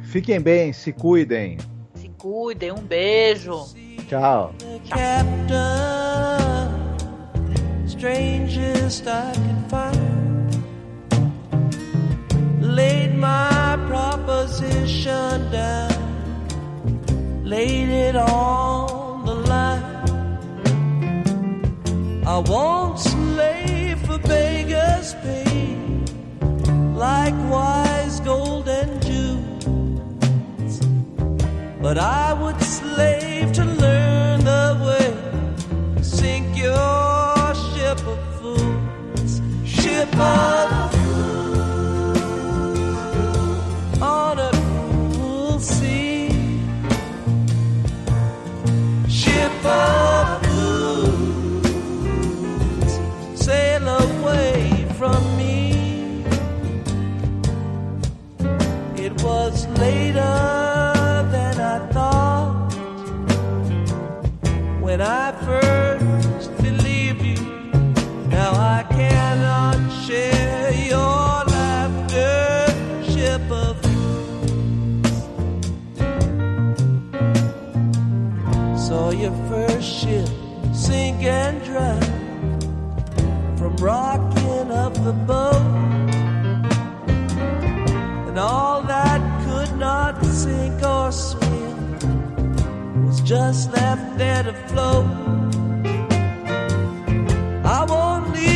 Fiquem 0.00 0.38
bem, 0.38 0.74
se 0.74 0.92
cuidem. 0.92 1.56
Se 1.94 2.10
cuidem, 2.10 2.72
um 2.72 2.82
beijo. 2.82 3.64
Tchau. 4.06 4.54
Tchau. 4.84 4.98
Laid 12.76 13.12
my 13.14 13.78
proposition 13.88 15.50
down, 15.50 15.96
laid 17.42 17.88
it 17.88 18.16
on 18.16 19.24
the 19.24 19.34
line. 19.52 19.82
I 22.26 22.36
won't 22.36 22.98
slave 22.98 23.98
for 24.06 24.18
beggars' 24.18 25.14
pay, 25.22 25.66
likewise 26.94 28.20
gold 28.20 28.68
and 28.68 29.00
jewels. 29.06 30.80
But 31.80 31.96
I 31.96 32.34
would 32.34 32.60
slave 32.60 33.52
to 33.52 33.64
learn 33.64 34.44
the 34.44 34.76
way, 34.86 35.14
sink 36.02 36.58
your 36.58 37.54
ship 37.70 38.06
of 38.06 38.20
fools, 38.38 39.40
ship 39.64 40.14
of 40.18 40.95
Sail 53.34 53.88
away 53.88 54.86
from 54.98 55.36
me. 55.36 56.24
It 58.96 59.12
was 59.22 59.66
later 59.78 60.36
than 61.34 61.60
I 61.60 61.78
thought 61.92 62.72
when 64.80 65.00
I 65.00 65.32
first 65.44 65.65
and 81.26 81.62
drown 81.64 82.00
from 83.56 83.76
rocking 83.76 84.70
up 84.70 84.94
the 84.94 85.12
boat, 85.12 85.54
and 88.28 88.38
all 88.38 88.82
that 88.82 89.20
could 89.44 89.76
not 89.78 90.24
sink 90.24 90.82
or 90.82 91.10
swim 91.10 93.06
was 93.06 93.20
just 93.22 93.72
left 93.72 94.18
there 94.18 94.42
to 94.44 94.52
float. 94.68 95.06
I 97.64 97.84
won't 97.88 98.32
leave 98.32 98.55